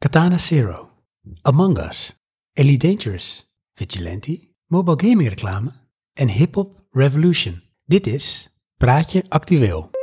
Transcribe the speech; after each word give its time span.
Katana 0.00 0.38
Zero, 0.38 0.90
Among 1.42 1.76
Us, 1.76 2.12
Elite 2.54 2.86
Dangerous, 2.86 3.48
Vigilante, 3.74 4.54
mobile 4.68 4.94
gaming 4.94 5.28
reclame 5.28 5.72
en 6.14 6.28
Hip 6.28 6.54
Hop 6.54 6.86
Revolution. 6.92 7.62
Dit 7.84 8.06
is 8.06 8.48
Praatje 8.76 9.24
Actueel. 9.28 9.97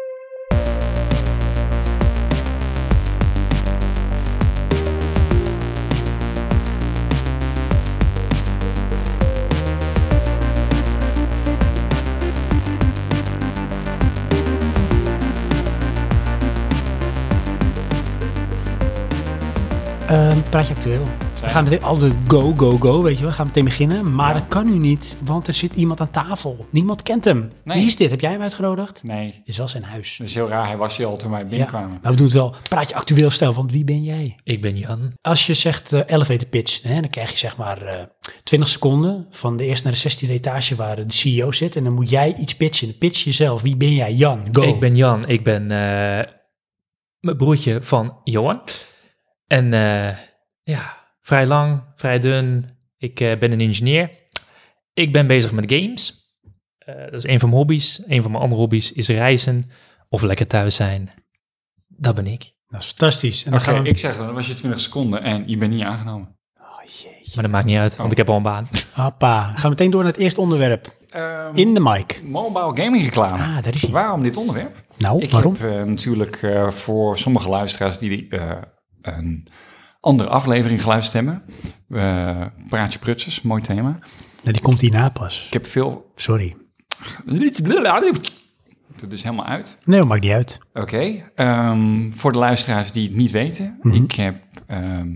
Ehm, 20.08 20.42
praatje 20.50 20.74
actueel. 20.74 21.04
We 21.42 21.50
gaan 21.50 21.64
meteen 21.64 21.84
al 21.84 21.98
de 21.98 22.12
go, 22.27 22.54
go, 22.58 22.72
go, 22.77 23.02
weet 23.02 23.16
je 23.16 23.22
wel. 23.22 23.30
We 23.30 23.36
gaan 23.36 23.46
meteen 23.46 23.63
beginnen. 23.63 24.16
Maar 24.16 24.27
Ja. 24.34 24.40
dat 24.40 24.48
kan 24.48 24.66
nu 24.66 24.77
niet, 24.77 25.16
want 25.23 25.48
er 25.48 25.54
zit 25.54 25.73
iemand 25.73 26.00
aan 26.00 26.09
tafel. 26.12 26.66
Niemand 26.70 27.04
kent 27.04 27.26
hem. 27.26 27.52
Nee. 27.63 27.77
Wie 27.77 27.86
is 27.88 27.96
dit? 27.96 28.10
Heb 28.10 28.20
jij 28.22 28.32
hem 28.32 28.41
uitgenodigd? 28.41 29.04
Nee, 29.04 29.26
Het 29.38 29.48
is 29.48 29.58
wel 29.58 29.68
zijn 29.68 29.84
huis. 29.84 30.16
dat 30.18 30.27
is 30.27 30.34
heel 30.36 30.48
raar. 30.48 30.66
Hij 30.68 30.77
was 30.77 30.98
hier 30.98 31.05
al 31.05 31.18
toen 31.18 31.32
wij 31.32 31.40
Ja. 31.41 31.46
binnenkwamen. 31.48 31.99
Maar 32.02 32.12
we 32.12 32.18
doen 32.18 32.26
het 32.26 32.36
wel. 32.36 32.55
Praatje 32.70 32.96
actueel 32.96 33.30
stel, 33.30 33.54
want 33.54 33.72
wie 33.72 33.84
ben 33.84 34.04
jij? 34.04 34.36
Ik 34.44 34.62
ben 34.62 34.77
Jan. 34.77 35.13
Als 35.22 35.46
je 35.46 35.54
zegt 35.54 35.94
eh, 35.94 36.02
elevator 36.05 36.48
pitch, 36.48 36.82
hè, 36.84 36.94
dan 37.02 37.10
krijg 37.10 37.32
je 37.32 37.38
zeg 37.38 37.58
maar 37.58 37.82
eh 37.82 38.04
20 38.44 38.70
seconden 38.70 39.27
van 39.30 39.58
de 39.58 39.66
eerste 39.66 39.84
naar 39.88 39.94
de 39.94 39.99
16e 40.27 40.32
etage 40.32 40.76
waar 40.76 40.96
de 40.96 41.04
CEO 41.08 41.52
zit. 41.52 41.76
En 41.76 41.84
dan 41.84 41.94
moet 41.94 42.10
jij 42.10 42.35
iets 42.40 42.55
pitchen. 42.55 42.98
Pitch 42.98 43.24
jezelf. 43.24 43.62
Wie 43.62 43.77
ben 43.77 43.94
jij? 43.94 44.13
Jan, 44.13 44.48
go. 44.52 44.62
Ik 44.62 44.80
ben 44.80 44.96
Jan. 44.96 45.27
Ik 45.27 45.44
ben 45.44 45.62
eh, 45.72 46.26
mijn 47.20 47.38
broertje 47.38 47.82
van 47.82 48.18
Johan. 48.24 48.62
En 49.48 49.73
eh, 49.73 50.17
ja, 50.63 50.98
vrij 51.22 51.45
lang, 51.48 51.81
vrij 51.95 52.20
dun. 52.20 52.70
Ik 52.98 53.20
eh, 53.20 53.38
ben 53.40 53.52
een 53.52 53.62
ingenieur. 53.62 54.10
Ik 54.93 55.12
ben 55.12 55.27
bezig 55.27 55.51
met 55.51 55.71
games. 55.74 56.34
Eh, 56.77 56.96
dat 56.96 57.13
is 57.13 57.24
een 57.27 57.40
van 57.40 57.49
mijn 57.49 57.62
hobby's. 57.62 58.01
Een 58.07 58.21
van 58.21 58.32
mijn 58.32 58.43
andere 58.43 58.62
hobby's 58.62 58.91
is 58.91 59.07
reizen 59.07 59.71
of 60.10 60.21
lekker 60.21 60.48
thuis 60.48 60.76
zijn. 60.76 61.12
Dat 61.88 62.16
ben 62.16 62.27
ik. 62.27 62.54
Dat 62.68 62.82
is 62.82 62.88
fantastisch. 62.88 63.46
En 63.46 63.54
Oké, 63.54 63.63
dan 63.66 63.73
gaan 63.73 63.84
we... 63.84 63.90
ik 63.90 63.98
zeg 63.98 64.18
dan, 64.18 64.25
dan 64.25 64.35
was 64.35 64.47
je 64.47 64.53
20 64.53 64.79
seconden 64.81 65.22
en 65.22 65.44
je 65.50 65.57
bent 65.57 65.72
niet 65.73 65.84
aangenomen. 65.84 66.38
Oh, 66.59 66.81
jeetje. 66.84 67.31
Maar 67.34 67.44
dat 67.44 67.51
maakt 67.51 67.66
niet 67.66 67.78
uit, 67.78 67.91
want 67.96 68.06
Oh. 68.06 68.12
ik 68.12 68.18
heb 68.18 68.29
al 68.29 68.35
een 68.35 68.44
baan. 68.44 68.68
Hoppa. 68.94 69.51
We 69.53 69.59
gaan 69.59 69.69
meteen 69.69 69.91
door 69.91 70.03
naar 70.03 70.12
het 70.12 70.22
eerste 70.22 70.41
onderwerp. 70.41 70.97
Ehm, 71.09 71.56
In 71.56 71.73
de 71.73 71.79
mic. 71.79 72.22
mobile 72.23 72.84
gaming 72.84 73.03
reclame. 73.03 73.44
Ah, 73.44 73.63
daar 73.63 73.73
is 73.73 73.81
hij. 73.81 73.91
Waarom 73.91 74.23
dit 74.23 74.38
onderwerp? 74.38 74.84
Nou, 74.97 75.22
ik 75.23 75.31
waarom? 75.31 75.56
heb 75.59 75.72
eh, 75.72 75.84
natuurlijk 75.84 76.35
eh, 76.41 76.69
voor 76.69 77.18
sommige 77.18 77.50
luisteraars 77.50 77.97
die 77.97 78.28
eh, 78.29 78.51
een 79.07 79.47
andere 80.00 80.29
aflevering 80.29 80.81
eh 81.89 82.45
Praatje 82.69 83.00
Prutsers, 83.00 83.41
mooi 83.41 83.61
thema. 83.61 84.00
Die 84.44 84.61
komt 84.61 84.81
hierna 84.81 85.09
pas. 85.09 85.45
Ik 85.47 85.53
heb 85.53 85.66
veel... 85.66 86.11
Sorry. 86.16 86.56
Het 89.01 89.13
is 89.13 89.23
helemaal 89.23 89.45
uit. 89.45 89.78
Nee, 89.85 90.00
dat 90.00 90.07
maakt 90.07 90.22
niet 90.22 90.31
uit. 90.31 90.59
Oké, 90.73 91.31
ehm, 91.35 92.11
voor 92.11 92.31
de 92.31 92.38
luisteraars 92.38 92.91
die 92.91 93.07
het 93.07 93.16
niet 93.17 93.31
weten, 93.31 93.78
Mhm. 93.81 94.03
ik 94.03 94.11
heb 94.11 94.44
ehm, 94.67 95.16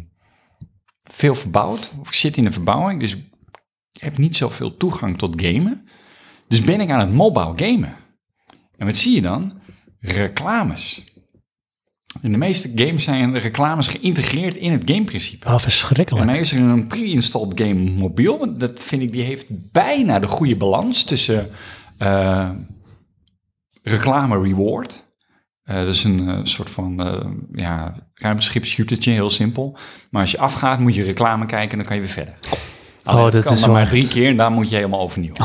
veel 1.04 1.36
verbouwd, 1.36 1.92
of 2.00 2.08
ik 2.08 2.14
zit 2.14 2.38
in 2.38 2.44
de 2.44 2.52
verbouwing, 2.52 3.00
dus 3.00 3.16
ik 3.16 4.02
heb 4.02 4.18
niet 4.18 4.38
zoveel 4.38 4.78
toegang 4.78 5.18
tot 5.18 5.42
gamen. 5.42 5.88
Dus 6.48 6.62
ben 6.62 6.82
ik 6.82 6.90
aan 6.90 7.00
het 7.00 7.14
mobile 7.14 7.54
gamen. 7.56 7.96
En 8.78 8.86
wat 8.86 8.96
zie 8.96 9.16
je 9.16 9.22
dan? 9.22 9.62
Reclames. 10.00 11.09
In 12.22 12.32
de 12.32 12.38
meeste 12.38 12.72
games 12.76 13.04
zijn 13.04 13.34
de 13.34 13.40
reclames 13.40 13.88
geïntegreerd 13.88 14.56
in 14.56 14.72
het 14.72 14.82
gameprincipe. 14.92 15.48
Oh, 15.48 15.54
En 15.54 15.60
verschrikkelijk. 15.60 16.26
dan 16.28 16.36
is 16.36 16.52
er 16.52 16.60
een 16.60 16.88
pre-installed 16.88 17.60
game 17.62 17.74
mobiel. 17.92 18.58
Dat 18.58 18.80
vind 18.80 19.02
ik, 19.02 19.12
die 19.12 19.24
heeft 19.24 19.46
bijna 19.50 20.20
de 20.20 20.28
goede 20.28 20.56
balans 20.56 21.04
tussen 21.04 21.50
eh, 21.98 22.50
reclame 23.84 24.42
reward. 24.42 25.08
Eh, 25.64 25.76
dat 25.76 25.88
is 25.88 26.04
een 26.04 26.30
eh, 26.30 26.40
soort 26.44 26.70
van 26.70 27.00
eh 27.02 27.26
ja, 27.54 27.96
ruimteschip 28.14 28.66
shootertje, 28.66 29.12
heel 29.12 29.30
simpel. 29.30 29.78
Maar 30.10 30.22
als 30.22 30.32
je 30.32 30.38
afgaat, 30.40 30.80
moet 30.80 30.96
je 30.96 31.04
reclame 31.04 31.46
kijken 31.46 31.72
en 31.72 31.78
dan 31.78 31.88
kan 31.88 31.96
je 31.96 32.02
weer 32.02 32.12
verder. 32.12 32.34
Alleen, 33.04 33.24
dat 33.24 33.32
dat 33.32 33.44
kan 33.44 33.54
is 33.54 33.60
dan 33.62 33.72
maar 33.72 33.90
drie 33.90 34.08
keer 34.08 34.30
en 34.30 34.38
daar 34.38 34.52
moet 34.52 34.70
je 34.70 34.76
helemaal 34.76 35.00
overnieuw. 35.02 35.34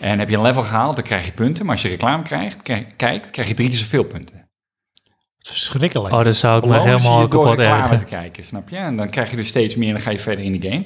En 0.00 0.18
heb 0.18 0.28
je 0.28 0.36
een 0.36 0.42
level 0.42 0.62
gehaald, 0.62 0.96
dan 0.96 1.04
krijg 1.04 1.24
je 1.26 1.32
punten. 1.32 1.64
Maar 1.64 1.74
als 1.74 1.82
je 1.82 1.88
reclame 1.88 2.22
krijgt, 2.22 2.62
krijg- 2.62 2.96
kijkt, 2.96 3.30
krijg 3.30 3.48
je 3.48 3.54
drie 3.54 3.68
keer 3.68 3.78
zoveel 3.78 4.04
punten. 4.04 4.45
Verschrikkelijk. 5.46 6.14
Oh, 6.14 6.22
dat 6.24 6.34
zou 6.36 6.58
ik 6.62 6.68
me 6.68 6.80
helemaal 6.80 7.28
kapot 7.28 7.48
reclame 7.58 7.76
ergeren. 7.82 7.98
te 7.98 8.04
kijken, 8.04 8.44
snap 8.44 8.68
je? 8.68 8.76
En 8.76 8.96
dan 8.96 9.10
krijg 9.10 9.30
je 9.30 9.36
dus 9.36 9.48
steeds 9.48 9.76
meer 9.76 9.88
en 9.88 9.94
dan 9.94 10.02
ga 10.02 10.10
je 10.10 10.18
verder 10.20 10.44
in 10.44 10.60
de 10.60 10.68
game. 10.68 10.84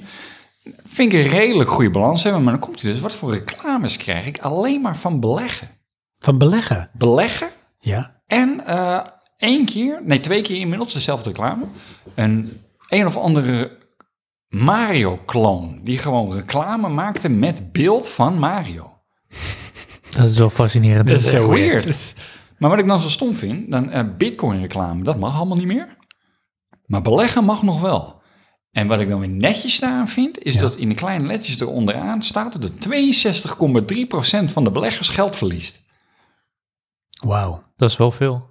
Vind 0.86 1.12
ik 1.12 1.24
een 1.24 1.30
redelijk 1.30 1.70
goede 1.70 1.90
balans 1.90 2.22
hebben, 2.22 2.42
maar 2.42 2.52
dan 2.52 2.62
komt 2.62 2.82
hij 2.82 2.92
dus. 2.92 3.00
Wat 3.00 3.12
voor 3.12 3.32
reclames 3.32 3.96
krijg 3.96 4.26
ik? 4.26 4.38
Alleen 4.38 4.80
maar 4.80 4.96
van 4.96 5.20
beleggen. 5.20 5.70
Van 6.18 6.38
beleggen. 6.38 6.90
Beleggen 6.92 7.48
Ja. 7.78 8.20
en 8.26 8.62
eh 8.66 8.98
één 9.36 9.64
keer, 9.64 10.00
nee 10.04 10.20
twee 10.20 10.42
keer 10.42 10.60
inmiddels 10.60 10.92
dezelfde 10.92 11.28
reclame. 11.28 11.64
Een 12.14 12.60
een 12.88 13.06
of 13.06 13.16
andere 13.16 13.78
Mario-kloon 14.48 15.80
die 15.84 15.98
gewoon 15.98 16.32
reclame 16.34 16.88
maakte 16.88 17.28
met 17.28 17.72
beeld 17.72 18.08
van 18.08 18.38
Mario. 18.38 18.92
Dat 20.16 20.30
is 20.30 20.38
wel 20.38 20.50
fascinerend. 20.50 21.08
Dat 21.08 21.20
is 21.20 21.30
zo 21.30 21.48
weird. 21.50 21.84
weird. 21.84 22.14
Maar 22.60 22.70
wat 22.70 22.78
ik 22.78 22.86
dan 22.88 23.00
zo 23.00 23.08
stom 23.08 23.34
vind, 23.34 23.70
dan 23.70 23.90
eh, 23.90 24.04
Bitcoin-reclame, 24.18 25.02
dat 25.04 25.18
mag 25.18 25.36
allemaal 25.36 25.56
niet 25.56 25.66
meer. 25.66 25.96
Maar 26.86 27.02
beleggen 27.02 27.44
mag 27.44 27.62
nog 27.62 27.80
wel. 27.80 28.18
En 28.70 28.86
wat 28.86 29.00
ik 29.00 29.08
dan 29.08 29.20
weer 29.20 29.28
netjes 29.28 29.78
daaraan 29.80 30.08
vind, 30.08 30.42
is 30.42 30.54
Ja. 30.54 30.60
dat 30.60 30.74
in 30.76 30.88
de 30.88 30.94
kleine 30.94 31.26
letjes 31.26 31.62
onderaan 31.62 32.22
staat 32.22 32.52
dat 32.52 32.64
er 32.64 32.78
62,3% 32.78 34.52
van 34.52 34.64
de 34.64 34.70
beleggers 34.70 35.08
geld 35.08 35.36
verliest. 35.36 35.82
Wauw. 37.24 37.62
Dat 37.76 37.90
is 37.90 37.96
wel 37.96 38.10
veel. 38.10 38.48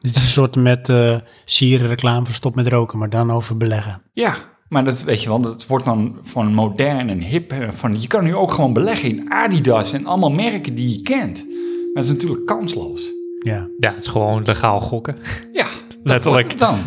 Dit 0.00 0.16
is 0.16 0.22
een 0.22 0.28
soort 0.28 0.56
met 0.56 0.88
eh 0.88 1.18
sieren 1.44 1.86
reclame 1.86 2.24
voor 2.24 2.34
stop 2.34 2.54
met 2.54 2.66
roken, 2.66 2.98
maar 2.98 3.10
dan 3.10 3.30
over 3.32 3.56
beleggen. 3.56 4.02
Ja, 4.12 4.36
maar 4.68 4.84
dat 4.84 5.02
weet 5.02 5.22
je 5.22 5.28
wel, 5.28 5.38
dat 5.40 5.66
wordt 5.66 5.84
dan 5.84 6.18
van 6.22 6.54
modern 6.54 7.08
en 7.08 7.20
hip. 7.20 7.52
eh, 7.52 7.70
Van, 7.70 8.00
je 8.00 8.06
kan 8.06 8.24
nu 8.24 8.34
ook 8.34 8.50
gewoon 8.50 8.72
beleggen 8.72 9.08
in 9.08 9.32
Adidas 9.32 9.92
en 9.92 10.06
allemaal 10.06 10.30
merken 10.30 10.74
die 10.74 10.88
je 10.96 11.02
kent. 11.02 11.44
Maar 11.46 12.02
dat 12.02 12.04
is 12.04 12.10
natuurlijk 12.10 12.46
kansloos. 12.46 13.12
Ja. 13.42 13.68
Ja, 13.78 13.90
het 13.92 14.00
is 14.00 14.08
gewoon 14.08 14.42
legaal 14.44 14.80
gokken. 14.80 15.16
Ja, 15.52 15.64
dat 15.88 15.98
Letterlijk. 16.02 16.24
wordt 16.24 16.50
het 16.50 16.58
dan. 16.58 16.78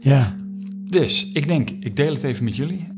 Ja. 0.00 0.36
Dus 0.88 1.30
ik 1.32 1.48
denk, 1.48 1.70
ik 1.70 1.96
deel 1.96 2.12
het 2.14 2.22
even 2.24 2.44
met 2.44 2.56
jullie. 2.56 2.88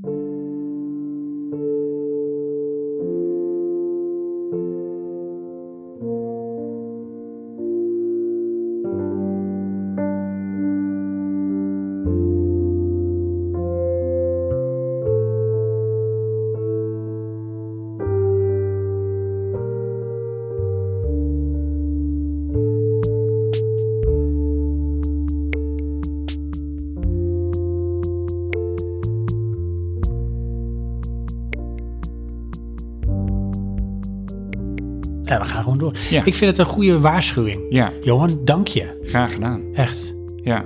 Ja, 35.34 35.40
we 35.40 35.46
gaan 35.52 35.62
gewoon 35.62 35.78
door. 35.78 35.92
Ja. 36.10 36.24
Ik 36.24 36.34
vind 36.34 36.50
het 36.56 36.66
een 36.66 36.72
goede 36.72 36.98
waarschuwing. 37.00 37.66
Ja, 37.68 37.92
Johan, 38.02 38.38
dank 38.44 38.68
je. 38.68 39.00
graag 39.02 39.32
gedaan. 39.32 39.62
Echt. 39.74 40.14
Ja, 40.42 40.64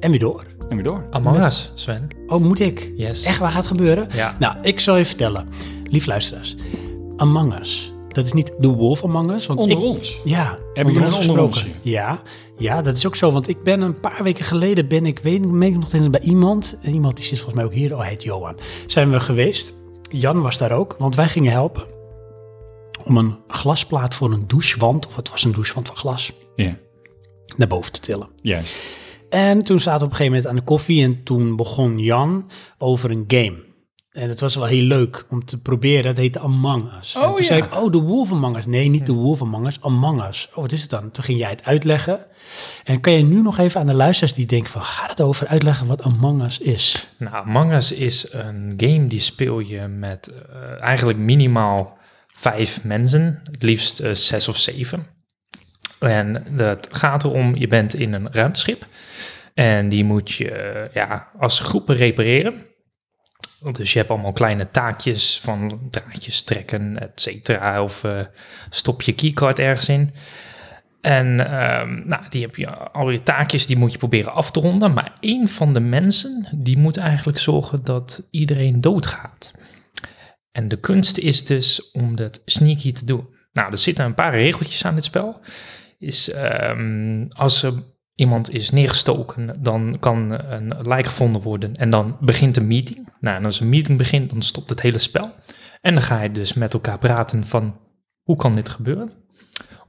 En 0.00 0.10
weer 0.10 0.20
door. 0.20 0.44
en 0.68 0.74
weer 0.74 0.84
door. 0.84 1.06
Among 1.10 1.44
Us, 1.44 1.72
Sven. 1.74 2.08
Oh, 2.26 2.42
moet 2.42 2.60
ik? 2.60 2.92
Yes. 2.96 3.24
Echt, 3.24 3.38
waar 3.38 3.48
gaat 3.50 3.58
het 3.58 3.66
gebeuren? 3.66 4.08
Ja. 4.14 4.36
Nou, 4.38 4.56
ik 4.62 4.80
zal 4.80 4.96
je 4.96 5.04
vertellen. 5.04 5.48
Lief 5.90 6.06
luisteraars. 6.06 6.56
Among 7.16 7.58
Us. 7.60 7.92
Dat 8.08 8.26
is 8.26 8.32
niet 8.32 8.52
de 8.58 8.68
Wolf 8.68 9.04
Among 9.04 9.32
Us. 9.32 9.46
Want 9.46 9.58
Onder 9.58 9.76
ik, 9.76 9.82
ons. 9.84 10.20
Ja, 10.24 10.44
Hebben 10.44 10.58
onder 10.74 10.92
jullie 10.92 11.06
ons 11.06 11.16
gesproken. 11.16 11.72
Ja, 11.82 12.22
ja, 12.56 12.82
dat 12.82 12.96
is 12.96 13.06
ook 13.06 13.16
zo. 13.16 13.30
Want 13.30 13.48
ik 13.48 13.62
ben 13.62 13.80
een 13.80 14.00
paar 14.00 14.22
weken 14.22 14.44
geleden, 14.44 14.88
ben 14.88 15.06
ik, 15.06 15.18
weet 15.18 15.44
ik 15.44 15.74
nog 15.74 15.88
tegen 15.88 16.10
bij 16.10 16.20
iemand, 16.20 16.76
en 16.82 16.94
iemand 16.94 17.16
die 17.16 17.24
zit 17.24 17.36
volgens 17.38 17.56
mij 17.56 17.64
ook 17.64 17.72
hier, 17.74 17.92
oh 17.92 17.98
hij 18.00 18.08
heet 18.08 18.22
Johan, 18.22 18.54
zijn 18.86 19.10
we 19.10 19.20
geweest. 19.20 19.72
Jan 20.08 20.42
was 20.42 20.58
daar 20.58 20.72
ook, 20.72 20.96
want 20.98 21.14
wij 21.14 21.28
gingen 21.28 21.52
helpen 21.52 21.84
om 23.04 23.16
een 23.16 23.36
glasplaat 23.48 24.14
voor 24.14 24.32
een 24.32 24.46
douchewand, 24.48 25.06
of 25.06 25.16
het 25.16 25.30
was 25.30 25.44
een 25.44 25.52
douchewand 25.52 25.86
van 25.86 25.96
glas, 25.96 26.32
Ja, 26.56 26.76
naar 27.56 27.68
boven 27.68 27.92
te 27.92 28.00
tillen. 28.00 28.28
juist. 28.42 28.82
En 29.30 29.64
toen 29.64 29.80
zaten 29.80 30.00
we 30.00 30.04
op 30.06 30.10
een 30.10 30.16
gegeven 30.16 30.32
moment 30.36 30.46
aan 30.46 30.56
de 30.56 30.70
koffie 30.70 31.02
en 31.04 31.22
toen 31.22 31.56
begon 31.56 31.98
Jan 31.98 32.50
over 32.78 33.10
een 33.10 33.24
game. 33.28 33.70
En 34.12 34.28
het 34.28 34.40
was 34.40 34.54
wel 34.54 34.64
heel 34.64 34.82
leuk 34.82 35.26
om 35.30 35.44
te 35.44 35.58
proberen. 35.60 36.06
Het 36.06 36.16
heette 36.16 36.38
Among 36.40 36.90
Us. 37.00 37.14
en 37.14 37.20
Oh, 37.20 37.26
toen 37.28 37.36
ja. 37.36 37.42
zei 37.44 37.62
ik, 37.62 37.74
oh, 37.74 37.92
de 37.92 37.98
Wolf 38.00 38.32
Among 38.32 38.56
Us. 38.56 38.66
Nee, 38.66 38.88
niet 38.88 39.06
de 39.06 39.12
Wolf 39.12 39.42
Among 39.42 39.66
Us, 39.66 39.80
Among 39.80 40.24
Us. 40.28 40.48
Oh, 40.50 40.56
wat 40.56 40.72
is 40.72 40.80
het 40.80 40.90
dan? 40.90 41.10
Toen 41.10 41.24
ging 41.24 41.38
jij 41.38 41.50
het 41.50 41.64
uitleggen. 41.64 42.26
En 42.84 43.00
kan 43.00 43.12
je 43.12 43.22
nu 43.24 43.42
nog 43.42 43.58
even 43.58 43.80
aan 43.80 43.86
de 43.86 43.94
luisteraars 43.94 44.34
die 44.34 44.46
denken 44.46 44.70
van... 44.70 44.82
gaat 44.82 45.10
het 45.10 45.20
over 45.20 45.46
uitleggen 45.46 45.86
wat 45.86 46.02
Among 46.02 46.42
Us 46.44 46.58
is? 46.58 47.08
Nou, 47.18 47.34
Among 47.34 47.72
Us 47.72 47.92
is 47.92 48.32
een 48.32 48.74
game 48.76 49.06
die 49.06 49.20
speel 49.20 49.58
je 49.58 49.80
met 49.86 50.26
eh, 50.52 50.80
eigenlijk 50.82 51.18
minimaal 51.18 51.96
vijf 52.32 52.84
mensen, 52.84 53.40
het 53.50 53.62
liefst 53.62 54.00
eh, 54.00 54.14
zes 54.14 54.48
of 54.48 54.58
zeven. 54.58 55.06
En 56.00 56.56
het 56.56 56.88
gaat 56.90 57.24
erom, 57.24 57.56
je 57.56 57.68
bent 57.68 57.94
in 57.94 58.12
een 58.12 58.32
ruimteschip 58.32 58.86
en 59.54 59.88
die 59.88 60.04
moet 60.04 60.30
je 60.30 60.50
eh, 60.50 60.94
ja, 60.94 61.28
als 61.38 61.58
groepen 61.58 61.96
repareren. 61.96 62.66
Dus 63.72 63.92
je 63.92 63.98
hebt 63.98 64.10
allemaal 64.10 64.32
kleine 64.32 64.70
taakjes 64.70 65.40
van 65.42 65.88
draadjes 65.90 66.42
trekken, 66.42 67.00
et 67.00 67.20
cetera, 67.20 67.82
of 67.82 68.04
eh, 68.04 68.20
stop 68.70 69.02
je 69.02 69.12
keycard 69.12 69.58
ergens 69.58 69.88
in. 69.88 70.14
En 71.00 71.50
ehm, 71.50 72.08
nou, 72.08 72.22
die 72.28 72.42
heb 72.42 72.56
je 72.56 72.68
al 72.76 73.10
je 73.10 73.22
taakjes, 73.22 73.66
die 73.66 73.76
moet 73.76 73.92
je 73.92 73.98
proberen 73.98 74.32
af 74.32 74.50
te 74.50 74.60
ronden. 74.60 74.92
Maar 74.92 75.12
één 75.20 75.48
van 75.48 75.72
de 75.72 75.80
mensen, 75.80 76.48
die 76.54 76.78
moet 76.78 76.96
eigenlijk 76.96 77.38
zorgen 77.38 77.84
dat 77.84 78.26
iedereen 78.30 78.80
doodgaat. 78.80 79.52
En 80.52 80.68
de 80.68 80.80
kunst 80.80 81.18
is 81.18 81.44
dus 81.44 81.90
om 81.90 82.16
dat 82.16 82.42
sneaky 82.44 82.92
te 82.92 83.04
doen. 83.04 83.28
Nou, 83.52 83.70
er 83.70 83.78
zitten 83.78 84.04
een 84.04 84.14
paar 84.14 84.34
regeltjes 84.34 84.84
aan 84.84 84.94
dit 84.94 85.04
spel. 85.04 85.40
Is, 85.98 86.30
ehm, 86.30 87.26
als 87.28 87.62
er 87.62 87.72
iemand 88.14 88.50
is 88.50 88.70
neergestoken, 88.70 89.62
dan 89.62 89.96
kan 90.00 90.30
een 90.30 90.74
lijk 90.82 91.06
gevonden 91.06 91.42
worden. 91.42 91.76
En 91.76 91.90
dan 91.90 92.16
begint 92.20 92.56
een 92.56 92.66
meeting. 92.66 93.08
Nou, 93.20 93.36
en 93.36 93.44
als 93.44 93.60
een 93.60 93.68
meeting 93.68 93.98
begint, 93.98 94.30
dan 94.30 94.42
stopt 94.42 94.70
het 94.70 94.80
hele 94.80 94.98
spel. 94.98 95.30
En 95.80 95.94
dan 95.94 96.02
ga 96.02 96.22
je 96.22 96.32
dus 96.32 96.52
met 96.52 96.72
elkaar 96.72 96.98
praten 96.98 97.46
van, 97.46 97.76
hoe 98.22 98.36
kan 98.36 98.54
dit 98.54 98.68
gebeuren? 98.68 99.12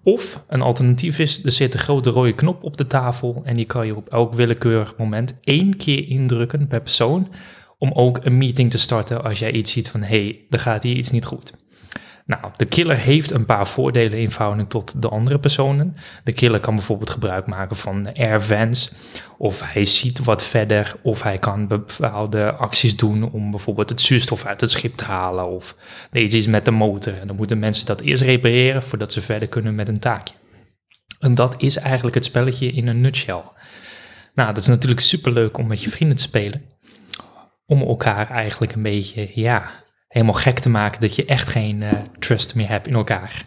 Of 0.03 0.43
een 0.47 0.61
alternatief 0.61 1.19
is, 1.19 1.43
er 1.43 1.51
zit 1.51 1.73
een 1.73 1.79
grote 1.79 2.09
rode 2.09 2.35
knop 2.35 2.63
op 2.63 2.77
de 2.77 2.87
tafel 2.87 3.41
en 3.43 3.55
die 3.55 3.65
kan 3.65 3.85
je 3.85 3.95
op 3.95 4.09
elk 4.09 4.33
willekeurig 4.33 4.97
moment 4.97 5.37
één 5.41 5.77
keer 5.77 6.07
indrukken 6.07 6.67
per 6.67 6.81
persoon 6.81 7.27
om 7.83 7.91
ook 7.93 8.19
een 8.21 8.37
meeting 8.37 8.71
te 8.71 8.79
starten 8.79 9.23
als 9.23 9.39
jij 9.39 9.51
iets 9.51 9.71
ziet 9.71 9.89
van 9.89 10.01
hé, 10.01 10.07
hey, 10.07 10.39
er 10.49 10.59
gaat 10.59 10.83
hier 10.83 10.95
iets 10.95 11.11
niet 11.11 11.25
goed. 11.25 11.53
Nou, 12.25 12.43
de 12.55 12.65
killer 12.65 12.97
heeft 12.97 13.31
een 13.31 13.45
paar 13.45 13.67
voordelen 13.67 14.19
in 14.19 14.31
verhouding 14.31 14.69
tot 14.69 15.01
de 15.01 15.09
andere 15.09 15.39
personen. 15.39 15.95
De 16.23 16.31
killer 16.31 16.59
kan 16.59 16.75
bijvoorbeeld 16.75 17.09
gebruik 17.09 17.47
maken 17.47 17.75
van 17.75 18.13
air 18.13 18.41
vents, 18.41 18.91
of 19.37 19.61
hij 19.73 19.85
ziet 19.85 20.23
wat 20.23 20.43
verder, 20.43 20.95
of 21.01 21.23
hij 21.23 21.37
kan 21.37 21.67
bepaalde 21.67 22.53
acties 22.53 22.95
doen 22.95 23.31
om 23.31 23.51
bijvoorbeeld 23.51 23.89
het 23.89 24.01
zuurstof 24.01 24.45
uit 24.45 24.61
het 24.61 24.71
schip 24.71 24.95
te 24.95 25.03
halen, 25.03 25.47
of 25.47 25.75
er 26.11 26.33
is 26.33 26.47
met 26.47 26.65
de 26.65 26.71
motor. 26.71 27.19
En 27.19 27.27
dan 27.27 27.35
moeten 27.35 27.59
mensen 27.59 27.85
dat 27.85 28.01
eerst 28.01 28.23
repareren 28.23 28.83
voordat 28.83 29.13
ze 29.13 29.21
verder 29.21 29.47
kunnen 29.47 29.75
met 29.75 29.87
een 29.87 29.99
taakje. 29.99 30.35
En 31.19 31.35
dat 31.35 31.55
is 31.57 31.75
eigenlijk 31.75 32.15
het 32.15 32.25
spelletje 32.25 32.71
in 32.71 32.87
een 32.87 33.01
nutshell. 33.01 33.43
Nou, 34.35 34.53
dat 34.53 34.63
is 34.63 34.67
natuurlijk 34.67 35.01
superleuk 35.01 35.57
om 35.57 35.67
met 35.67 35.83
je 35.83 35.89
vrienden 35.89 36.17
te 36.17 36.23
spelen. 36.23 36.72
Om 37.65 37.81
elkaar 37.81 38.29
eigenlijk 38.29 38.73
een 38.73 38.81
beetje, 38.81 39.31
ja, 39.33 39.71
helemaal 40.07 40.33
gek 40.33 40.59
te 40.59 40.69
maken 40.69 41.01
dat 41.01 41.15
je 41.15 41.25
echt 41.25 41.49
geen 41.49 41.83
eh, 41.83 41.91
trust 42.19 42.55
meer 42.55 42.69
hebt 42.69 42.87
in 42.87 42.93
elkaar. 42.93 43.45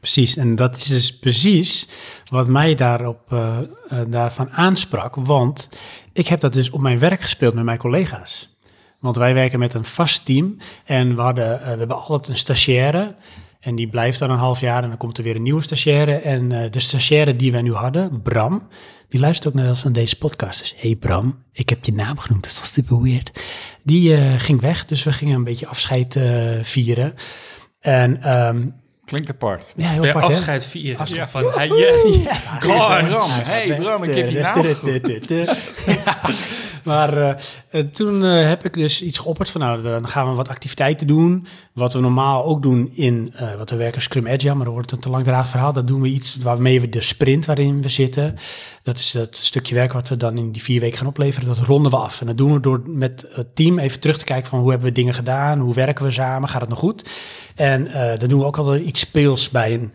Precies, 0.00 0.36
en 0.36 0.56
dat 0.56 0.76
is 0.76 0.84
dus 0.84 1.18
precies 1.18 1.88
wat 2.28 2.46
mij 2.46 2.74
daarop, 2.74 3.32
eh, 3.32 3.58
daarvan 4.08 4.50
aansprak. 4.50 5.14
Want 5.14 5.68
ik 6.12 6.26
heb 6.26 6.40
dat 6.40 6.52
dus 6.52 6.70
op 6.70 6.80
mijn 6.80 6.98
werk 6.98 7.20
gespeeld 7.20 7.54
met 7.54 7.64
mijn 7.64 7.78
collega's. 7.78 8.58
Want 9.00 9.16
wij 9.16 9.34
werken 9.34 9.58
met 9.58 9.74
een 9.74 9.84
vast 9.84 10.24
team 10.24 10.56
en 10.84 11.14
we, 11.16 11.20
hadden, 11.20 11.58
we 11.58 11.64
hebben 11.64 11.96
altijd 11.96 12.28
een 12.28 12.36
stagiaire. 12.36 13.14
En 13.60 13.74
die 13.74 13.88
blijft 13.88 14.18
dan 14.18 14.30
een 14.30 14.38
half 14.38 14.60
jaar 14.60 14.82
en 14.82 14.88
dan 14.88 14.98
komt 14.98 15.18
er 15.18 15.24
weer 15.24 15.36
een 15.36 15.42
nieuwe 15.42 15.62
stagiaire. 15.62 16.14
En 16.14 16.48
de 16.70 16.80
stagiaire 16.80 17.36
die 17.36 17.52
wij 17.52 17.62
nu 17.62 17.72
hadden, 17.72 18.22
Bram, 18.22 18.68
die 19.14 19.22
luistert 19.22 19.48
ook 19.48 19.60
naar 19.60 19.68
ons 19.68 19.86
aan 19.86 19.92
deze 19.92 20.18
podcast. 20.18 20.58
Dus 20.58 20.74
hey 20.76 20.94
Bram, 20.94 21.44
ik 21.52 21.68
heb 21.68 21.84
je 21.84 21.92
naam 21.92 22.18
genoemd, 22.18 22.42
dat 22.42 22.52
is 22.52 22.58
toch 22.58 22.66
super 22.66 23.02
weird. 23.02 23.40
Die 23.82 24.16
eh, 24.16 24.34
ging 24.38 24.60
weg, 24.60 24.84
dus 24.84 25.02
we 25.02 25.12
gingen 25.12 25.36
een 25.36 25.44
beetje 25.44 25.66
afscheid 25.66 26.16
eh, 26.16 26.50
vieren. 26.62 27.14
En 27.80 28.22
ehm, 28.22 28.68
Klinkt 29.04 29.30
apart. 29.30 29.72
ja, 29.76 29.88
heel 29.88 30.06
apart, 30.06 30.26
hè? 30.26 30.34
afscheid 30.34 30.64
vieren. 30.64 31.00
Afscheid. 31.00 31.30
Van, 31.30 31.54
ah, 31.54 31.78
yes. 31.78 32.24
Ja, 32.24 32.58
Bram. 32.58 33.06
Bram. 33.06 33.30
Hey, 33.30 33.76
Bram, 33.76 34.02
ik 34.02 34.14
heb 34.14 34.30
je 34.30 34.40
naam 34.40 34.66
Ja, 35.86 36.20
Maar 36.84 37.16
eh, 37.16 37.34
eh, 37.74 37.80
toen 37.80 38.24
eh, 38.24 38.48
heb 38.48 38.64
ik 38.64 38.74
dus 38.74 39.02
iets 39.02 39.18
geopperd 39.18 39.50
van, 39.50 39.60
nou, 39.60 39.82
dan 39.82 40.08
gaan 40.08 40.28
we 40.28 40.34
wat 40.34 40.48
activiteiten 40.48 41.06
doen. 41.06 41.46
Wat 41.72 41.92
we 41.92 42.00
normaal 42.00 42.44
ook 42.44 42.62
doen 42.62 42.90
in, 42.94 43.32
eh, 43.34 43.54
wat 43.54 43.70
we 43.70 43.76
werken 43.76 44.02
Scrum 44.02 44.28
Agile, 44.28 44.54
maar 44.54 44.64
dan 44.64 44.74
wordt 44.74 44.92
een 44.92 44.98
te 44.98 45.08
langdradig 45.08 45.48
verhaal. 45.48 45.72
Dan 45.72 45.86
doen 45.86 46.00
we 46.00 46.08
iets 46.08 46.36
waarmee 46.36 46.80
we 46.80 46.88
de 46.88 47.00
sprint 47.00 47.46
waarin 47.46 47.82
we 47.82 47.88
zitten, 47.88 48.36
dat 48.82 48.98
is 48.98 49.12
het 49.12 49.36
stukje 49.36 49.74
werk 49.74 49.92
wat 49.92 50.08
we 50.08 50.16
dan 50.16 50.38
in 50.38 50.52
die 50.52 50.62
vier 50.62 50.80
weken 50.80 50.98
gaan 50.98 51.06
opleveren, 51.06 51.48
dat 51.48 51.58
ronden 51.58 51.90
we 51.90 51.96
af. 51.96 52.20
En 52.20 52.26
dat 52.26 52.36
doen 52.36 52.52
we 52.52 52.60
door 52.60 52.82
met 52.86 53.26
het 53.30 53.56
team 53.56 53.78
even 53.78 54.00
terug 54.00 54.18
te 54.18 54.24
kijken 54.24 54.50
van 54.50 54.58
hoe 54.58 54.70
hebben 54.70 54.88
we 54.88 54.94
dingen 54.94 55.14
gedaan, 55.14 55.58
hoe 55.58 55.74
werken 55.74 56.04
we 56.04 56.10
samen, 56.10 56.48
gaat 56.48 56.60
het 56.60 56.70
nog 56.70 56.78
goed? 56.78 57.10
En 57.54 57.88
dan 58.18 58.28
doen 58.28 58.38
we 58.38 58.44
ook 58.44 58.58
altijd 58.58 58.84
iets 58.84 59.00
speels 59.00 59.50
bij 59.50 59.74
een, 59.74 59.92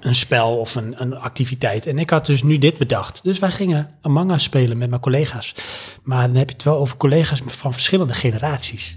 een 0.00 0.14
spel 0.14 0.58
of 0.58 0.74
een, 0.74 0.94
een 1.02 1.16
activiteit. 1.16 1.86
En 1.86 1.98
ik 1.98 2.10
had 2.10 2.26
dus 2.26 2.42
nu 2.42 2.58
dit 2.58 2.78
bedacht. 2.78 3.22
Dus 3.22 3.38
wij 3.38 3.50
gingen 3.50 3.90
Among 4.02 4.32
Us 4.32 4.42
spelen 4.42 4.78
met 4.78 4.88
mijn 4.88 5.00
collega's. 5.00 5.54
Maar 6.10 6.26
dan 6.26 6.36
heb 6.36 6.48
je 6.48 6.54
het 6.54 6.64
wel 6.64 6.78
over 6.78 6.96
collega's 6.96 7.42
van 7.46 7.72
verschillende 7.72 8.14
generaties. 8.14 8.96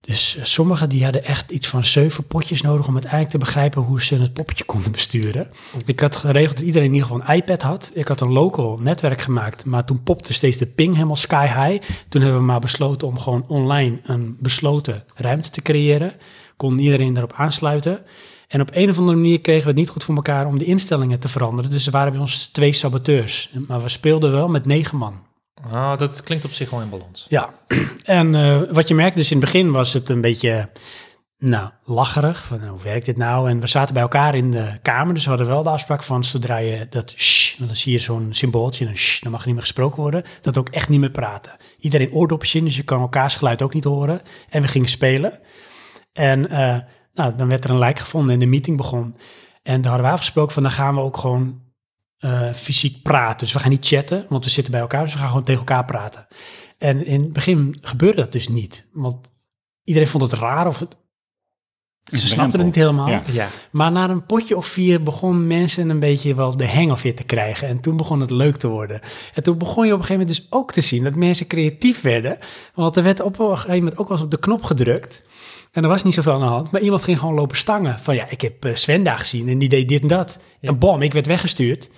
Dus 0.00 0.36
eh, 0.36 0.44
sommigen 0.44 0.88
die 0.88 1.04
hadden 1.04 1.24
echt 1.24 1.50
iets 1.50 1.66
van 1.66 1.84
zeven 1.84 2.26
potjes 2.26 2.62
nodig 2.62 2.86
om 2.86 2.92
uiteindelijk 2.92 3.30
te 3.30 3.38
begrijpen 3.38 3.82
hoe 3.82 4.02
ze 4.02 4.14
het 4.14 4.32
poppetje 4.32 4.64
konden 4.64 4.92
besturen. 4.92 5.50
Ik 5.86 6.00
had 6.00 6.16
geregeld 6.16 6.56
dat 6.56 6.66
iedereen 6.66 6.88
in 6.88 6.94
ieder 6.94 7.08
geval 7.08 7.22
een 7.28 7.36
iPad 7.36 7.62
had. 7.62 7.90
Ik 7.94 8.08
had 8.08 8.20
een 8.20 8.32
local 8.32 8.78
netwerk 8.78 9.20
gemaakt, 9.20 9.64
maar 9.64 9.84
toen 9.84 10.02
popte 10.02 10.32
steeds 10.32 10.56
de 10.56 10.66
ping 10.66 10.94
helemaal 10.94 11.16
sky 11.16 11.46
high. 11.46 11.86
Toen 12.08 12.22
hebben 12.22 12.40
we 12.40 12.46
maar 12.46 12.60
besloten 12.60 13.08
om 13.08 13.18
gewoon 13.18 13.44
online 13.48 14.00
een 14.02 14.36
besloten 14.40 15.04
ruimte 15.14 15.50
te 15.50 15.62
creëren. 15.62 16.12
Kon 16.56 16.78
iedereen 16.78 17.12
daarop 17.12 17.32
aansluiten. 17.32 18.04
En 18.48 18.60
op 18.60 18.70
een 18.72 18.90
of 18.90 18.98
andere 18.98 19.16
manier 19.16 19.40
kregen 19.40 19.62
we 19.62 19.68
het 19.68 19.78
niet 19.78 19.88
goed 19.88 20.04
voor 20.04 20.14
elkaar 20.14 20.46
om 20.46 20.58
de 20.58 20.64
instellingen 20.64 21.18
te 21.18 21.28
veranderen. 21.28 21.70
Dus 21.70 21.86
er 21.86 21.92
waren 21.92 22.12
bij 22.12 22.20
ons 22.20 22.46
twee 22.46 22.72
saboteurs. 22.72 23.50
Maar 23.66 23.82
we 23.82 23.88
speelden 23.88 24.32
wel 24.32 24.48
met 24.48 24.66
negen 24.66 24.98
man. 24.98 25.30
Oh, 25.66 25.96
dat 25.96 26.22
klinkt 26.22 26.44
op 26.44 26.52
zich 26.52 26.70
wel 26.70 26.80
in 26.80 26.90
balans. 26.90 27.26
Ja, 27.28 27.54
en 28.04 28.34
eh, 28.34 28.62
wat 28.70 28.88
je 28.88 28.94
merkt, 28.94 29.16
dus 29.16 29.30
in 29.30 29.36
het 29.36 29.44
begin 29.44 29.72
was 29.72 29.92
het 29.92 30.08
een 30.08 30.20
beetje, 30.20 30.68
nou, 31.38 31.70
lacherig. 31.84 32.44
Van, 32.44 32.66
hoe 32.68 32.82
werkt 32.82 33.06
dit 33.06 33.16
nou? 33.16 33.50
En 33.50 33.60
we 33.60 33.66
zaten 33.66 33.94
bij 33.94 34.02
elkaar 34.02 34.34
in 34.34 34.50
de 34.50 34.78
kamer, 34.82 35.14
dus 35.14 35.22
we 35.22 35.28
hadden 35.28 35.48
wel 35.48 35.62
de 35.62 35.70
afspraak 35.70 36.02
van, 36.02 36.24
zodra 36.24 36.56
je 36.56 36.86
dat 36.90 37.14
dan 37.58 37.74
zie 37.76 37.92
je 37.92 37.98
zo'n 37.98 38.28
symbooltje, 38.30 38.96
shh, 38.96 39.22
dan 39.22 39.30
mag 39.30 39.40
er 39.40 39.46
niet 39.46 39.54
meer 39.54 39.64
gesproken 39.64 40.02
worden, 40.02 40.22
dat 40.40 40.58
ook 40.58 40.68
echt 40.68 40.88
niet 40.88 41.00
meer 41.00 41.10
praten. 41.10 41.56
Iedereen 41.78 42.12
oordopjes 42.12 42.54
in, 42.54 42.64
dus 42.64 42.76
je 42.76 42.82
kan 42.82 43.00
elkaars 43.00 43.36
geluid 43.36 43.62
ook 43.62 43.74
niet 43.74 43.84
horen. 43.84 44.20
En 44.48 44.62
we 44.62 44.68
gingen 44.68 44.88
spelen. 44.88 45.38
En 46.12 46.48
eh, 46.48 46.78
nou, 47.12 47.36
dan 47.36 47.48
werd 47.48 47.64
er 47.64 47.70
een 47.70 47.78
lijk 47.78 47.98
gevonden 47.98 48.34
en 48.34 48.40
de 48.40 48.46
meeting 48.46 48.76
begon. 48.76 49.16
En 49.62 49.80
daar 49.80 49.90
hadden 49.90 50.10
we 50.10 50.14
afgesproken 50.14 50.52
van, 50.52 50.62
dan 50.62 50.72
gaan 50.72 50.94
we 50.94 51.00
ook 51.00 51.16
gewoon 51.16 51.60
eh, 52.22 52.52
fysiek 52.52 53.02
praten. 53.02 53.38
Dus 53.38 53.52
we 53.52 53.58
gaan 53.58 53.70
niet 53.70 53.86
chatten, 53.86 54.26
want 54.28 54.44
we 54.44 54.50
zitten 54.50 54.72
bij 54.72 54.80
elkaar, 54.80 55.04
dus 55.04 55.12
we 55.12 55.18
gaan 55.18 55.28
gewoon 55.28 55.44
tegen 55.44 55.60
elkaar 55.60 55.84
praten. 55.84 56.26
En 56.78 57.06
in 57.06 57.20
het 57.22 57.32
begin 57.32 57.78
gebeurde 57.80 58.16
dat 58.16 58.32
dus 58.32 58.48
niet, 58.48 58.88
want 58.92 59.32
iedereen 59.84 60.08
vond 60.08 60.22
het 60.22 60.32
raar 60.32 60.66
of 60.66 60.78
het, 60.78 60.96
ze 62.10 62.26
snapten 62.26 62.58
het 62.58 62.66
niet 62.66 62.74
helemaal. 62.74 63.08
Ja. 63.08 63.22
Ja, 63.32 63.48
Maar 63.70 63.92
na 63.92 64.08
een 64.08 64.26
potje 64.26 64.56
of 64.56 64.66
vier 64.66 65.02
begon 65.02 65.46
mensen 65.46 65.88
een 65.88 65.98
beetje 65.98 66.34
wel 66.34 66.56
de 66.56 66.68
hang 66.68 66.90
of 66.90 67.04
it 67.04 67.16
te 67.16 67.24
krijgen. 67.24 67.68
En 67.68 67.80
toen 67.80 67.96
begon 67.96 68.20
het 68.20 68.30
leuk 68.30 68.56
te 68.56 68.68
worden. 68.68 69.00
En 69.34 69.42
toen 69.42 69.58
begon 69.58 69.86
je 69.86 69.92
op 69.92 69.98
een 69.98 70.04
gegeven 70.04 70.26
moment 70.26 70.36
dus 70.38 70.46
ook 70.50 70.72
te 70.72 70.80
zien 70.80 71.04
dat 71.04 71.14
mensen 71.14 71.46
creatief 71.46 72.00
werden. 72.00 72.38
Want 72.74 72.96
er 72.96 73.02
werd 73.02 73.20
op 73.20 73.38
een 73.38 73.56
gegeven 73.56 73.76
moment 73.76 73.98
ook 73.98 74.08
wel 74.08 74.16
eens 74.16 74.24
op 74.24 74.30
de 74.30 74.38
knop 74.38 74.62
gedrukt. 74.62 75.28
En 75.72 75.82
er 75.82 75.88
was 75.88 76.02
niet 76.02 76.14
zoveel 76.14 76.32
aan 76.32 76.40
de 76.40 76.46
hand. 76.46 76.70
Maar 76.70 76.80
iemand 76.80 77.02
ging 77.02 77.18
gewoon 77.18 77.34
lopen 77.34 77.56
stangen. 77.56 77.98
Van 77.98 78.14
ja, 78.14 78.26
ik 78.28 78.40
heb 78.40 78.64
eh, 78.64 78.74
Sven 78.74 79.02
daar 79.02 79.18
gezien 79.18 79.48
en 79.48 79.58
die 79.58 79.68
deed 79.68 79.88
dit 79.88 80.02
en 80.02 80.08
dat. 80.08 80.38
Ja. 80.60 80.68
En 80.68 80.78
bom, 80.78 81.02
ik 81.02 81.12
werd 81.12 81.26
weggestuurd. 81.26 81.90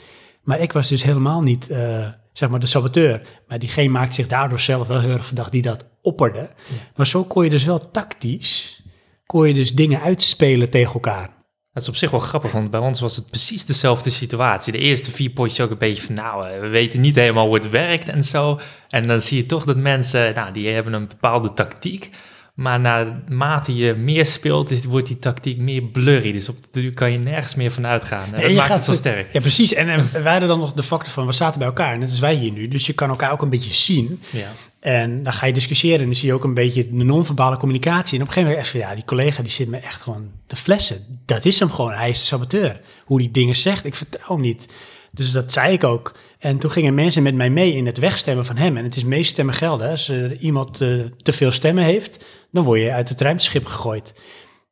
Maar 0.45 0.61
ik 0.61 0.73
was 0.73 0.89
dus 0.89 1.03
helemaal 1.03 1.43
niet, 1.43 1.69
eh, 1.71 2.09
zeg 2.33 2.49
maar, 2.49 2.61
de 2.61 2.67
saboteur. 2.67 3.21
Maar 3.49 3.59
diegene 3.59 3.89
maakte 3.89 4.15
zich 4.15 4.27
daardoor 4.27 4.61
zelf 4.61 4.87
wel 4.87 5.01
heel 5.01 5.11
erg 5.11 5.27
verdacht 5.27 5.53
die 5.53 5.63
dat 5.63 5.85
opperde. 6.03 6.51
Maar 6.97 7.07
zo 7.07 7.25
kon 7.25 7.45
je 7.45 7.51
dus 7.51 7.65
wel 7.65 7.91
tactisch, 7.91 8.83
kon 9.27 9.49
je 9.49 9.55
dus 9.55 9.75
dingen 9.75 10.01
uitspelen 10.01 10.71
tegen 10.71 10.95
elkaar. 10.95 11.33
dat 11.73 11.83
is 11.83 11.89
op 11.89 11.97
zich 11.97 12.11
wel 12.11 12.21
grappig, 12.21 12.53
want 12.53 12.71
bij 12.71 12.81
ons 12.81 13.01
was 13.01 13.17
het 13.17 13.31
precies 13.31 13.65
dezelfde 13.65 14.11
situatie. 14.11 14.73
De 14.73 14.79
eerste 14.79 15.11
vier 15.11 15.31
potjes 15.31 15.61
ook 15.61 15.71
een 15.71 15.79
beetje 15.79 16.03
van, 16.03 16.15
nou, 16.15 16.49
eh, 16.49 16.61
we 16.61 16.67
weten 16.69 17.01
niet 17.01 17.17
helemaal 17.17 17.47
hoe 17.47 17.55
het 17.55 17.71
werkt 17.71 18.09
en 18.09 18.25
zo. 18.25 18.61
En 18.89 19.07
dan 19.07 19.21
zie 19.21 19.37
je 19.37 19.47
toch 19.47 19.65
dat 19.65 19.77
mensen, 19.77 20.35
nou, 20.35 20.53
die 20.53 20.69
hebben 20.69 20.93
een 20.93 21.09
bepaalde 21.09 21.53
tactiek. 21.53 22.11
Maar 22.55 22.81
naarmate 22.81 23.75
je 23.75 23.95
meer 23.95 24.27
speelt, 24.27 24.71
is, 24.71 24.85
wordt 24.85 25.07
die 25.07 25.19
tactiek 25.19 25.59
meer 25.59 25.83
blurry. 25.83 26.33
Dus 26.33 26.49
op 26.49 26.57
de 26.63 26.81
duur 26.81 26.93
kan 26.93 27.13
je 27.13 27.19
nergens 27.19 27.55
meer 27.55 27.71
van 27.71 27.87
uitgaan. 27.87 28.35
En 28.35 28.41
dat 28.41 28.51
je 28.51 28.57
maakt 28.57 28.67
gaat 28.67 28.77
het 28.77 28.85
zo 28.85 28.93
sterk. 28.93 29.33
Ja, 29.33 29.41
precies. 29.41 29.73
En, 29.73 29.89
en 29.89 30.09
wij 30.13 30.31
hadden 30.31 30.49
dan 30.49 30.59
nog 30.59 30.73
de 30.73 30.83
factor 30.83 31.13
van, 31.13 31.27
we 31.27 31.33
zaten 31.33 31.59
bij 31.59 31.69
elkaar. 31.69 31.99
Net 31.99 32.11
als 32.11 32.19
wij 32.19 32.35
hier 32.35 32.53
nu. 32.53 32.69
Dus 32.69 32.87
je 32.87 32.93
kan 32.93 33.09
elkaar 33.09 33.33
ook 33.33 33.43
een 33.43 33.51
beetje 33.51 33.73
zien. 33.73 34.21
Ja. 34.31 34.53
En 34.81 35.23
dan 35.23 35.33
ga 35.33 35.47
je 35.47 35.53
discussiëren 35.53 35.99
en 35.99 36.05
dan 36.05 36.15
zie 36.15 36.29
je 36.29 36.35
ook 36.35 36.45
een 36.45 36.55
beetje 36.55 36.89
de 36.89 37.05
non-verbale 37.05 37.57
communicatie. 37.57 38.17
En 38.17 38.23
op 38.23 38.29
een 38.29 38.35
gegeven 38.35 38.43
moment 38.43 38.59
echt 38.59 38.69
van, 38.69 38.81
ja, 38.81 38.95
die 38.95 39.05
collega 39.05 39.43
die 39.43 39.51
zit 39.51 39.69
me 39.69 39.77
echt 39.77 40.03
gewoon 40.03 40.31
te 40.47 40.57
flessen. 40.57 41.21
Dat 41.25 41.45
is 41.45 41.59
hem 41.59 41.71
gewoon, 41.71 41.93
hij 41.93 42.11
is 42.11 42.19
de 42.19 42.25
saboteur. 42.25 42.81
Hoe 43.05 43.19
die 43.19 43.31
dingen 43.31 43.57
zegt, 43.57 43.85
ik 43.85 43.95
vertrouw 43.95 44.35
hem 44.35 44.41
niet. 44.41 44.69
Dus 45.11 45.33
dat 45.33 45.53
zei 45.53 45.73
ik 45.73 45.85
ook. 45.85 46.15
En 46.45 46.59
toen 46.59 46.71
gingen 46.71 46.95
mensen 46.95 47.23
met 47.23 47.35
mij 47.35 47.51
mee 47.51 47.75
in 47.75 47.87
het 47.87 47.99
wegstemmen 47.99 48.45
van 48.45 48.57
hem. 48.57 48.77
En 48.77 48.85
het 48.85 48.97
is 48.97 49.05
meest 49.05 49.31
stemmen 49.31 49.55
gelden. 49.55 49.91
Als 49.91 50.09
er 50.09 50.37
iemand 50.37 50.81
eh, 50.81 51.01
te 51.17 51.33
veel 51.33 51.51
stemmen 51.51 51.85
heeft, 51.85 52.25
dan 52.51 52.65
word 52.65 52.81
je 52.81 52.93
uit 52.93 53.09
het 53.09 53.21
ruimteschip 53.21 53.67
gegooid. 53.67 54.23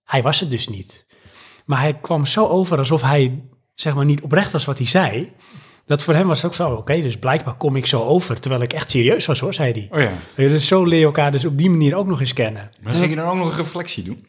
Hij 0.05 0.23
was 0.23 0.41
het 0.41 0.51
dus 0.51 0.69
niet. 0.69 1.07
Maar 1.65 1.81
hij 1.81 1.95
kwam 1.95 2.27
zo 2.27 2.47
over 2.47 2.79
alsof 2.79 3.03
hij 3.03 3.43
zeg 3.75 3.95
maar 3.95 4.05
niet 4.05 4.21
oprecht 4.21 4.53
was 4.53 4.65
wat 4.65 4.79
hij 4.79 4.87
zei. 4.87 5.33
Dat 5.85 6.03
voor 6.03 6.15
hem 6.15 6.27
was 6.27 6.37
het 6.37 6.47
ook 6.47 6.55
zo, 6.55 6.71
oké, 6.71 7.01
dus 7.01 7.17
blijkbaar 7.17 7.55
kom 7.55 7.77
ik 7.77 7.87
zo 7.87 8.03
over. 8.03 8.41
Terwijl 8.41 8.63
ik 8.63 8.73
echt 8.73 8.91
serieus 8.91 9.27
was 9.27 9.41
hoor, 9.41 9.55
zei 9.55 9.73
hij. 9.73 9.89
Oh 9.91 10.01
ja. 10.37 10.49
Dus 10.49 10.67
zo 10.67 10.85
leer 10.85 10.99
je 10.99 11.05
elkaar 11.05 11.33
dus 11.33 11.45
op 11.45 11.59
die 11.59 11.71
manier 11.71 11.95
ook 11.95 12.07
nog 12.07 12.21
eens 12.21 12.33
kennen. 12.33 12.71
Maar 12.81 12.93
En 12.93 12.99
ging 12.99 13.11
je 13.11 13.17
dan 13.17 13.29
ook 13.29 13.37
nog 13.37 13.51
een 13.51 13.57
reflectie 13.57 14.03
doen? 14.03 14.27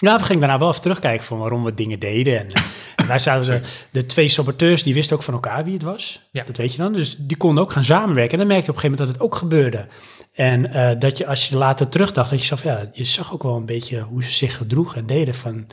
Ja, 0.00 0.16
we 0.16 0.24
gingen 0.24 0.40
daarna 0.40 0.58
wel 0.58 0.68
even 0.68 0.80
terugkijken 0.80 1.26
van 1.26 1.38
waarom 1.38 1.64
we 1.64 1.74
dingen 1.74 1.98
deden. 1.98 2.38
En, 2.38 2.48
eh, 2.48 2.62
en 2.96 3.06
wij 3.06 3.18
zaten 3.18 3.44
ze, 3.44 3.60
de 3.90 4.06
twee 4.06 4.28
saboteurs, 4.28 4.82
die 4.82 4.94
wisten 4.94 5.16
ook 5.16 5.22
van 5.22 5.34
elkaar 5.34 5.64
wie 5.64 5.72
het 5.72 5.82
was. 5.82 6.28
Ja. 6.32 6.44
Dat 6.44 6.56
weet 6.56 6.72
je 6.72 6.78
dan. 6.78 6.92
Dus 6.92 7.16
die 7.18 7.36
konden 7.36 7.64
ook 7.64 7.72
gaan 7.72 7.84
samenwerken. 7.84 8.32
En 8.32 8.38
dan 8.38 8.46
merkte 8.46 8.64
je 8.64 8.70
op 8.70 8.76
een 8.76 8.82
gegeven 8.82 9.04
moment 9.04 9.18
dat 9.18 9.28
het 9.28 9.32
ook 9.32 9.34
gebeurde. 9.34 9.86
En 10.32 10.72
eh, 10.72 10.98
dat 10.98 11.18
je, 11.18 11.26
als 11.26 11.48
je 11.48 11.56
later 11.56 11.88
terugdacht, 11.88 12.30
dat 12.30 12.40
je 12.40 12.46
zag, 12.46 12.62
ja, 12.62 12.90
je 12.92 13.04
zag 13.04 13.32
ook 13.32 13.42
wel 13.42 13.56
een 13.56 13.66
beetje 13.66 14.00
hoe 14.00 14.24
ze 14.24 14.30
zich 14.30 14.56
gedroegen 14.56 15.00
en 15.00 15.06
deden 15.06 15.34
van 15.34 15.66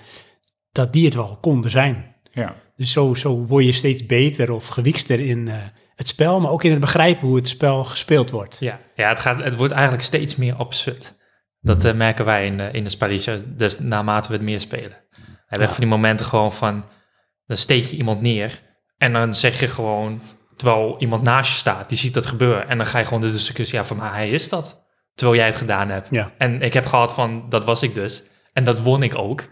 dat 0.72 0.94
die 0.94 1.06
het 1.06 1.14
wel 1.14 1.38
konden 1.42 1.72
zijn. 1.72 2.16
Ja. 2.32 2.56
Dus 2.76 2.92
zo, 2.92 3.14
zo 3.14 3.46
word 3.46 3.66
je 3.66 3.72
steeds 3.72 4.06
beter 4.06 4.52
of 4.52 4.68
gewiekster 4.68 5.20
in 5.20 5.48
eh, 5.48 5.56
het 5.96 6.08
spel, 6.08 6.40
maar 6.40 6.52
ook 6.52 6.64
in 6.64 6.72
het 6.72 6.80
begrijpen 6.80 7.28
hoe 7.28 7.36
het 7.36 7.48
spel 7.48 7.84
gespeeld 7.84 8.30
wordt. 8.30 8.58
Ja, 8.60 8.80
ja 8.96 9.10
het, 9.10 9.20
gaat, 9.20 9.44
het 9.44 9.56
wordt 9.56 9.74
eigenlijk 9.74 10.04
steeds 10.04 10.36
meer 10.36 10.56
absurd. 10.56 11.16
Dat 11.68 11.86
eh, 11.86 11.94
merken 11.94 12.26
wij 12.26 12.46
in, 12.46 12.58
de- 12.58 12.70
in 12.72 12.84
de 12.84 12.90
spelletje, 12.90 13.42
dus 13.56 13.80
naarmate 13.80 14.28
we 14.28 14.34
het 14.34 14.44
meer 14.44 14.62
spelen. 14.62 14.98
We 15.12 15.18
hebben 15.48 15.68
Ja. 15.68 15.74
van 15.74 15.84
die 15.84 15.90
momenten 15.94 16.26
gewoon 16.26 16.54
van, 16.54 16.86
dan 17.46 17.58
steek 17.58 17.86
je 17.86 17.98
iemand 17.98 18.22
neer 18.22 18.62
en 18.98 19.14
dan 19.14 19.36
zeg 19.36 19.60
je 19.60 19.68
gewoon, 19.68 20.22
terwijl 20.56 20.96
iemand 21.00 21.24
naast 21.24 21.52
je 21.52 21.58
staat, 21.58 21.90
die 21.90 21.98
ziet 21.98 22.14
dat 22.14 22.26
gebeuren. 22.26 22.68
En 22.70 22.78
dan 22.78 22.86
ga 22.86 23.00
je 23.00 23.06
gewoon 23.06 23.22
de 23.22 23.32
discussie, 23.32 23.78
ja, 23.78 23.86
van 23.86 23.98
maar 23.98 24.14
hij 24.14 24.30
is 24.30 24.50
dat. 24.50 24.86
Terwijl 25.16 25.38
jij 25.38 25.48
het 25.48 25.58
gedaan 25.58 25.90
hebt. 25.90 26.08
Ja. 26.12 26.32
En 26.38 26.62
ik 26.62 26.74
heb 26.74 26.86
gehad 26.86 27.14
van, 27.14 27.46
dat 27.50 27.66
was 27.66 27.84
ik 27.84 27.94
dus. 27.96 28.24
En 28.54 28.64
dat 28.64 28.80
won 28.82 29.04
ik 29.04 29.18
ook. 29.18 29.44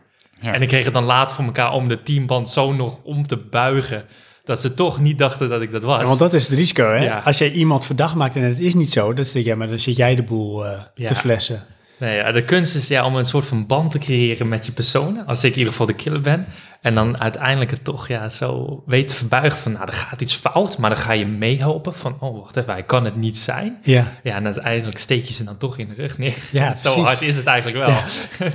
Ja. 0.41 0.53
En 0.53 0.62
ik 0.62 0.67
kreeg 0.67 0.86
het 0.86 0.93
dan 0.93 1.03
later 1.03 1.36
voor 1.36 1.45
elkaar 1.45 1.72
om 1.72 1.88
de 1.88 2.01
teamband 2.01 2.50
zo 2.50 2.74
nog 2.74 3.00
om 3.03 3.27
te 3.27 3.38
buigen, 3.38 4.05
dat 4.43 4.62
ze 4.62 4.74
toch 4.74 5.00
niet 5.00 5.17
dachten 5.17 5.50
dat 5.50 5.62
ik 5.62 5.72
dat 5.72 5.84
was. 5.84 6.00
Ja, 6.01 6.05
want 6.07 6.19
dat 6.19 6.34
is 6.34 6.48
het 6.48 6.57
risico, 6.57 6.84
hè? 6.89 7.03
Ja. 7.03 7.19
Als 7.19 7.38
jij 7.38 7.51
iemand 7.51 7.86
verdacht 7.86 8.15
maakt 8.15 8.36
en 8.36 8.41
het 8.41 8.60
is 8.60 8.74
niet 8.74 8.91
zo, 8.91 9.05
dan 9.13 9.24
denk 9.24 9.34
je, 9.34 9.43
ja, 9.45 9.55
maar 9.55 9.67
dan 9.67 9.79
zit 9.79 9.95
jij 9.95 10.15
de 10.15 10.24
boel 10.24 10.65
eh, 10.65 10.79
te 11.05 11.15
flessen. 11.15 11.63
Nee, 11.97 12.15
ja, 12.15 12.31
de 12.31 12.43
kunst 12.43 12.75
is 12.75 12.87
ja, 12.87 13.05
om 13.05 13.15
een 13.15 13.25
soort 13.25 13.45
van 13.45 13.65
band 13.65 13.91
te 13.91 13.99
creëren 13.99 14.47
met 14.47 14.65
je 14.65 14.71
personen. 14.71 15.25
Als 15.25 15.43
ik 15.43 15.51
in 15.51 15.57
ieder 15.57 15.71
geval 15.71 15.87
de 15.87 15.93
killer 15.93 16.21
ben. 16.21 16.45
En 16.86 16.96
dan 16.96 17.20
uiteindelijk 17.20 17.72
het 17.72 17.84
toch 17.84 18.08
ja, 18.08 18.30
zo 18.30 18.84
weet 18.86 19.08
te 19.08 19.13
verbuigen 19.13 19.60
van, 19.60 19.72
nou, 19.72 19.86
er 19.86 19.94
gaat 19.94 20.22
iets 20.22 20.36
fout. 20.36 20.77
Maar 20.77 20.89
dan 20.89 21.00
ga 21.00 21.13
je 21.13 21.25
meehelpen 21.25 21.94
van, 21.94 22.18
oh, 22.20 22.39
wacht 22.42 22.56
even, 22.56 22.74
hij 22.74 22.84
kan 22.84 23.06
het 23.06 23.15
niet 23.15 23.38
zijn. 23.38 23.77
Ja. 23.84 24.13
Ja, 24.24 24.36
en 24.36 24.46
uiteindelijk 24.46 24.98
steek 24.98 25.25
je 25.25 25.34
ze 25.34 25.44
dan 25.44 25.58
toch 25.58 25.77
in 25.77 25.88
de 25.88 25.94
rug 25.94 26.18
neer. 26.18 26.36
Ja, 26.51 26.74
zo 26.74 26.82
precies. 26.82 27.04
hard 27.04 27.22
is 27.22 27.36
het 27.36 27.46
eigenlijk 27.46 27.86
wel. 27.86 27.89
Ja. 27.89 28.04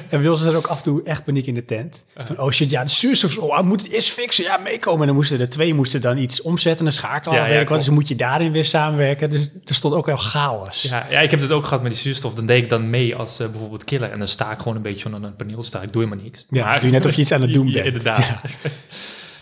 En 0.09 0.21
wil 0.21 0.37
ze 0.37 0.49
er 0.51 0.57
ook 0.57 0.67
af 0.67 0.77
en 0.77 0.83
toe 0.83 1.03
echt 1.03 1.25
paniek 1.25 1.47
in 1.47 1.55
de 1.55 1.65
tent. 1.65 2.05
Van, 2.17 2.39
oh 2.39 2.51
shit, 2.51 2.71
ja, 2.71 2.83
de 2.85 2.91
zuurstof, 2.91 3.39
oh, 3.39 3.61
moet 3.61 3.83
het 3.83 3.93
eerst 3.93 4.11
fixen, 4.11 4.45
ja, 4.45 4.57
meekomen. 4.57 5.01
En 5.01 5.07
dan 5.07 5.15
moesten 5.15 5.41
er 5.41 5.49
twee 5.49 5.75
moesten 5.75 6.01
dan 6.01 6.19
iets 6.19 6.43
omzetten, 6.43 6.87
een 6.87 6.93
schakelaar, 6.93 7.39
Ja, 7.39 7.45
ja, 7.45 7.51
weet 7.53 7.61
ik 7.61 7.69
wat. 7.69 7.79
Dus 7.79 7.89
moet 7.89 8.09
je 8.09 8.17
daarin 8.17 8.53
weer 8.53 8.65
samenwerken. 8.65 9.31
Dus 9.31 9.51
er 9.65 9.75
stond 9.75 9.95
ook 9.95 10.07
wel 10.07 10.17
chaos. 10.17 10.83
Ja, 10.83 11.07
ja, 11.11 11.21
ik 11.21 11.31
heb 11.31 11.41
het 11.41 11.51
ook 11.51 11.65
gehad 11.65 11.83
met 11.83 11.93
die 11.93 12.01
zuurstof. 12.01 12.35
Dan 12.35 12.47
deed 12.47 12.63
ik 12.63 12.69
dan 12.69 12.91
mee 12.91 13.17
als 13.17 13.41
eh, 13.41 13.49
bijvoorbeeld 13.49 13.85
killer. 13.85 14.11
En 14.11 14.19
dan 14.19 14.29
sta 14.29 14.53
ik 14.53 14.59
gewoon 14.59 14.77
een 14.77 14.83
beetje 14.83 15.15
aan 15.15 15.23
een 15.23 15.37
paneel. 15.37 15.63
Sta 15.63 15.83
ik, 15.83 15.93
doe 15.93 16.03
helemaal 16.03 16.25
niks. 16.25 16.47
Ja, 16.51 16.75
doe 16.79 16.87
je 16.87 16.93
net 16.93 17.05
of 17.05 17.15
je 17.15 17.21
iets 17.21 17.33
aan 17.33 17.43
het 17.43 17.53
doen 17.59 17.73
bent. 17.73 17.87
inderdaad. 17.87 18.20
Ja. 18.21 18.41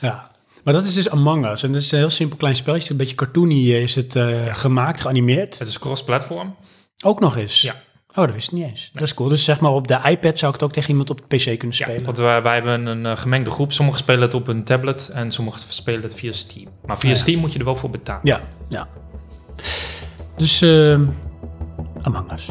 Ja. 0.00 0.30
Maar 0.64 0.75
dat 0.75 0.85
is 0.85 0.94
dus 0.94 1.11
Among 1.11 1.47
Us. 1.50 1.62
En 1.62 1.73
dat 1.73 1.80
is 1.80 1.92
een 1.92 1.99
heel 1.99 2.11
simpel 2.11 2.37
klein 2.37 2.56
spelletje. 2.56 2.90
Een 2.90 2.97
beetje 2.97 3.14
cartoony 3.14 3.70
is 3.73 3.94
het 3.94 4.16
eh, 4.16 4.44
gemaakt, 4.54 5.00
geanimeerd. 5.00 5.58
Het 5.58 5.68
is 5.68 5.78
cross-platform. 5.78 6.56
Ook 7.04 7.20
nog 7.20 7.37
eens. 7.37 7.61
Ja. 7.61 7.75
Oh, 8.14 8.25
dat 8.25 8.35
wist 8.35 8.47
ik 8.47 8.52
niet 8.52 8.64
eens. 8.64 8.90
Dat 8.92 9.02
is 9.02 9.14
cool. 9.14 9.28
Dus 9.28 9.44
zeg 9.44 9.61
maar 9.61 9.70
op 9.70 9.88
de 9.88 9.99
iPad 10.04 10.38
zou 10.38 10.52
ik 10.54 10.61
het 10.61 10.68
ook 10.68 10.73
tegen 10.73 10.90
iemand 10.90 11.11
op 11.11 11.18
de 11.28 11.37
PC 11.37 11.44
kunnen 11.58 11.76
Ja, 11.78 11.85
spelen. 11.85 12.04
want 12.04 12.16
wij, 12.16 12.42
wij 12.42 12.54
hebben 12.54 12.87
een 12.87 13.06
eh, 13.06 13.16
gemengde 13.16 13.50
groep. 13.50 13.73
Sommigen 13.73 14.00
spelen 14.00 14.23
het 14.23 14.35
op 14.35 14.49
een 14.49 14.64
tablet 14.64 15.08
en 15.08 15.32
sommigen 15.32 15.61
spelen 15.68 16.02
het 16.02 16.14
via 16.14 16.32
Steam. 16.32 16.68
Maar 16.87 16.99
via 16.99 17.11
Ah, 17.11 17.14
ja. 17.16 17.23
Steam 17.23 17.40
moet 17.40 17.52
je 17.52 17.58
er 17.58 17.64
wel 17.64 17.76
voor 17.76 17.90
betalen. 17.90 18.20
Ja, 18.25 18.40
ja. 18.68 18.88
Dus 20.37 20.61
ehm 20.62 21.02
Among 22.02 22.32
Us. 22.32 22.49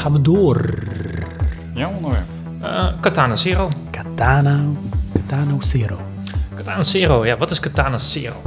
Gaan 0.00 0.12
we 0.12 0.20
door. 0.20 0.74
Ja, 1.74 1.88
onderwerp. 1.88 2.24
Eh, 2.60 2.86
Katana 3.00 3.36
Zero. 3.36 3.68
Katana, 3.90 4.60
Katana 5.12 5.56
Zero. 5.60 5.98
Katana 6.54 6.82
Zero, 6.82 7.26
ja, 7.26 7.36
wat 7.36 7.50
is 7.50 7.60
Katana 7.60 7.98
Zero? 7.98 8.42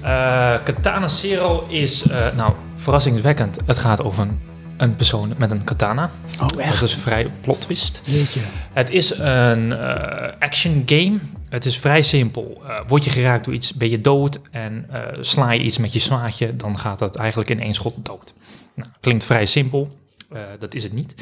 Eh, 0.00 0.54
Katana 0.64 1.08
Zero 1.08 1.66
is, 1.68 2.02
eh, 2.08 2.18
nou, 2.36 2.52
verrassingswekkend. 2.76 3.58
Het 3.66 3.78
gaat 3.78 4.02
over 4.02 4.22
een, 4.22 4.38
een 4.76 4.96
persoon 4.96 5.34
met 5.36 5.50
een 5.50 5.64
katana. 5.64 6.10
Oh, 6.40 6.48
Dat 6.48 6.56
echt? 6.56 6.82
is 6.82 6.94
een 6.94 7.00
vrij 7.00 7.30
plot 7.40 7.60
twist. 7.60 8.00
Weet 8.06 8.32
je. 8.32 8.40
Het 8.72 8.90
is 8.90 9.18
een 9.18 9.72
eh, 9.72 10.32
action 10.38 10.82
game. 10.86 11.18
Het 11.48 11.64
is 11.66 11.78
vrij 11.78 12.02
simpel. 12.02 12.62
Eh, 12.66 12.80
word 12.88 13.04
je 13.04 13.10
geraakt 13.10 13.44
door 13.44 13.54
iets, 13.54 13.72
ben 13.74 13.90
je 13.90 14.00
dood 14.00 14.40
en 14.50 14.86
eh, 14.90 15.00
sla 15.20 15.50
je 15.52 15.60
iets 15.60 15.78
met 15.78 15.92
je 15.92 15.98
zwaardje, 15.98 16.56
dan 16.56 16.78
gaat 16.78 16.98
dat 16.98 17.16
eigenlijk 17.16 17.50
in 17.50 17.60
één 17.60 17.74
schot 17.74 17.94
dood. 18.02 18.34
Nou, 18.74 18.90
klinkt 19.00 19.24
vrij 19.24 19.46
simpel. 19.46 19.88
Eh, 20.30 20.42
dat 20.58 20.74
is 20.74 20.82
het 20.82 20.92
niet. 20.92 21.14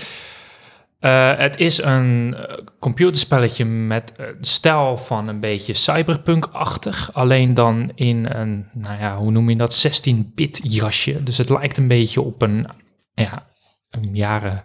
Eh, 0.99 1.37
het 1.37 1.57
is 1.57 1.83
een 1.83 2.35
eh, 2.35 2.65
computerspelletje 2.81 3.65
met 3.65 4.13
stijl 4.41 4.99
van 4.99 5.29
een 5.29 5.41
beetje 5.41 5.75
cyberpunk-achtig. 5.75 7.13
Alleen 7.13 7.55
dan 7.55 7.93
in 7.95 8.27
een, 8.27 8.67
nou 8.73 8.99
ja, 8.99 9.17
hoe 9.17 9.31
noem 9.31 9.51
je 9.51 9.57
dat, 9.57 9.87
16-bit 9.87 10.61
jasje. 10.63 11.23
Dus 11.23 11.39
het 11.39 11.49
lijkt 11.49 11.79
een 11.79 11.89
beetje 11.89 12.21
op 12.21 12.43
een, 12.43 12.67
ja, 13.15 13.47
een 13.91 14.15
jaren 14.15 14.65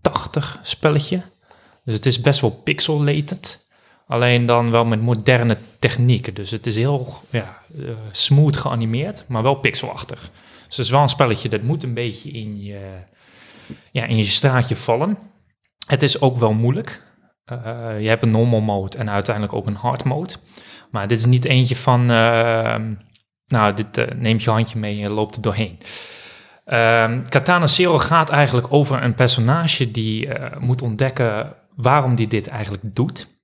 80 0.00 0.60
spelletje. 0.62 1.22
Dus 1.84 1.94
het 1.94 2.06
is 2.06 2.20
best 2.20 2.40
wel 2.40 2.50
pixelated. 2.50 3.64
Alleen 4.06 4.46
dan 4.46 4.70
wel 4.70 4.84
met 4.84 5.00
moderne 5.00 5.58
technieken. 5.78 6.34
Dus 6.34 6.50
het 6.50 6.66
is 6.66 6.76
heel 6.76 7.14
ja, 7.30 7.58
smooth 8.10 8.56
geanimeerd, 8.56 9.24
maar 9.28 9.42
wel 9.42 9.54
pixelachtig. 9.54 10.30
Dus 10.66 10.76
het 10.76 10.86
is 10.86 10.90
wel 10.90 11.02
een 11.02 11.08
spelletje 11.08 11.48
dat 11.48 11.62
moet 11.62 11.82
een 11.82 11.94
beetje 11.94 12.30
in 12.30 12.62
je, 12.62 12.80
ja, 13.90 14.04
in 14.04 14.16
je 14.16 14.22
straatje 14.22 14.76
vallen. 14.76 15.18
Het 15.86 16.02
is 16.02 16.20
ook 16.20 16.36
wel 16.36 16.52
moeilijk. 16.52 17.02
Eh, 17.44 18.00
je 18.00 18.08
hebt 18.08 18.22
een 18.22 18.30
normal 18.30 18.60
mode 18.60 18.98
en 18.98 19.10
uiteindelijk 19.10 19.54
ook 19.54 19.66
een 19.66 19.74
hard 19.74 20.04
mode. 20.04 20.34
Maar 20.90 21.08
dit 21.08 21.18
is 21.18 21.26
niet 21.26 21.44
eentje 21.44 21.76
van, 21.76 22.10
eh, 22.10 22.76
nou, 23.46 23.74
dit 23.74 23.98
eh, 23.98 24.14
neemt 24.16 24.42
je 24.42 24.50
handje 24.50 24.78
mee 24.78 25.02
en 25.02 25.10
loopt 25.10 25.36
er 25.36 25.42
doorheen. 25.42 25.78
Ehm, 26.64 27.22
Katana 27.28 27.66
Zero 27.66 27.98
gaat 27.98 28.30
eigenlijk 28.30 28.66
over 28.72 29.02
een 29.02 29.14
personage 29.14 29.90
die 29.90 30.28
eh, 30.28 30.60
moet 30.60 30.82
ontdekken 30.82 31.54
waarom 31.76 32.14
die 32.14 32.26
dit 32.26 32.46
eigenlijk 32.46 32.94
doet. 32.94 33.34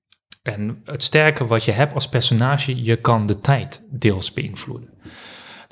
En 0.43 0.81
het 0.85 1.03
sterke 1.03 1.47
wat 1.47 1.65
je 1.65 1.73
hebt 1.73 1.95
als 1.95 2.09
personage, 2.09 2.83
je 2.83 2.97
kan 2.97 3.27
de 3.27 3.41
tijd 3.41 3.83
deels 3.91 4.33
beïnvloeden. 4.33 4.89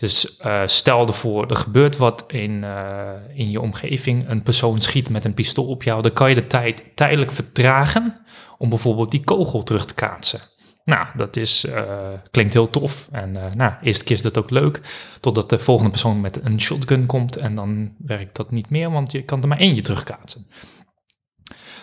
Dus 0.00 0.36
eh, 0.36 0.62
stel 0.66 1.06
ervoor, 1.06 1.46
er 1.46 1.56
gebeurt 1.56 1.96
wat 1.96 2.24
in, 2.26 2.64
eh, 2.64 3.12
in 3.34 3.50
je 3.50 3.60
omgeving. 3.60 4.28
Een 4.28 4.42
persoon 4.42 4.80
schiet 4.80 5.10
met 5.10 5.24
een 5.24 5.34
pistool 5.34 5.66
op 5.66 5.82
jou. 5.82 6.02
Dan 6.02 6.12
kan 6.12 6.28
je 6.28 6.34
de 6.34 6.46
tijd 6.46 6.82
tijdelijk 6.94 7.32
vertragen 7.32 8.20
om 8.58 8.68
bijvoorbeeld 8.68 9.10
die 9.10 9.24
kogel 9.24 9.62
terug 9.62 9.86
te 9.86 9.94
kaatsen. 9.94 10.40
Nou, 10.84 11.06
dat 11.16 11.36
is, 11.36 11.64
eh, 11.64 12.12
klinkt 12.30 12.52
heel 12.52 12.70
tof. 12.70 13.08
En 13.12 13.32
nou, 13.32 13.72
eerste 13.82 14.04
keer 14.04 14.16
is 14.16 14.22
dat 14.22 14.38
ook 14.38 14.50
leuk. 14.50 14.80
Totdat 15.20 15.50
de 15.50 15.58
volgende 15.58 15.90
persoon 15.90 16.20
met 16.20 16.44
een 16.44 16.60
shotgun 16.60 17.06
komt. 17.06 17.36
En 17.36 17.54
dan 17.54 17.94
werkt 17.98 18.36
dat 18.36 18.50
niet 18.50 18.70
meer, 18.70 18.90
want 18.90 19.12
je 19.12 19.22
kan 19.22 19.42
er 19.42 19.48
maar 19.48 19.58
eentje 19.58 19.82
terugkaatsen. 19.82 20.46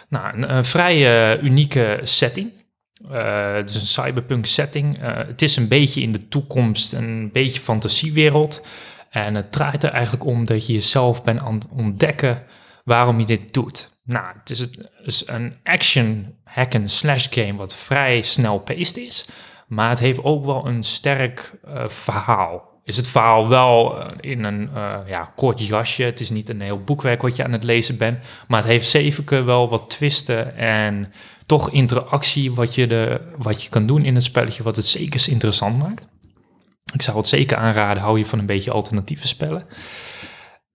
Nou, 0.10 0.38
een, 0.38 0.56
een 0.56 0.66
vrij 0.66 1.40
unieke 1.42 2.00
setting. 2.04 2.57
Eh, 3.12 3.54
het 3.54 3.70
is 3.70 3.76
een 3.76 3.88
cyberpunk 3.88 4.46
setting. 4.46 5.02
Eh, 5.02 5.16
het 5.16 5.42
is 5.42 5.56
een 5.56 5.68
beetje 5.68 6.02
in 6.02 6.12
de 6.12 6.28
toekomst, 6.28 6.94
een 6.94 7.30
beetje 7.34 7.60
fantasiewereld. 7.60 8.66
En 9.10 9.36
het 9.36 9.52
draait 9.52 9.84
er 9.84 9.92
eigenlijk 9.92 10.26
om 10.26 10.46
dat 10.46 10.68
je 10.68 10.74
jezelf 10.74 11.24
bent 11.24 11.40
aan 11.40 11.54
het 11.54 11.68
ontdekken 11.72 12.44
waarom 12.84 13.20
je 13.20 13.26
dit 13.26 13.54
doet. 13.54 13.90
Nou, 14.04 14.26
het 14.40 14.70
is, 15.04 15.28
een 15.28 15.54
action 15.64 16.36
hack 16.44 16.76
and 16.76 16.92
slash 16.92 17.28
game 17.30 17.56
wat 17.56 17.76
vrij 17.76 18.22
snel 18.22 18.60
paced 18.60 18.98
is. 18.98 19.26
Maar 19.68 19.90
het 19.90 20.00
heeft 20.00 20.24
ook 20.24 20.46
wel 20.46 20.68
een 20.68 20.84
sterk 20.84 21.54
eh, 21.66 21.88
verhaal. 21.88 22.76
Is 22.84 22.98
het 22.98 23.08
verhaal 23.08 23.48
wel 23.48 24.04
in 24.20 24.44
een 24.44 24.70
ja, 25.08 25.32
kort 25.36 25.68
jasje. 25.68 26.04
Het 26.04 26.20
is 26.20 26.30
niet 26.30 26.50
een 26.50 26.62
heel 26.62 26.84
boekwerk 26.84 27.22
wat 27.22 27.36
je 27.36 27.44
aan 27.44 27.52
het 27.52 27.64
lezen 27.64 27.98
bent. 27.98 28.20
Maar 28.48 28.60
het 28.60 28.70
heeft 28.70 28.90
zeker 28.90 29.46
wel 29.46 29.70
wat 29.70 29.90
twisten 29.90 30.58
en 30.58 31.12
toch 31.48 31.72
interactie 31.72 32.54
wat 32.54 32.76
je, 32.76 32.88
de, 32.88 33.22
wat 33.38 33.64
je 33.64 33.70
kan 33.70 33.86
doen 33.86 34.04
in 34.04 34.16
het 34.16 34.24
spelletje. 34.24 34.64
Wat 34.64 34.76
het 34.76 34.86
zeker 34.86 35.30
interessant 35.30 35.78
maakt. 35.78 36.08
Ik 36.94 37.02
zou 37.02 37.18
het 37.18 37.28
zeker 37.28 37.58
aanraden, 37.58 38.04
hou 38.04 38.18
je 38.18 38.26
van 38.26 38.40
een 38.40 38.46
beetje 38.46 38.72
alternatieve 38.72 39.28
spellen. 39.28 39.66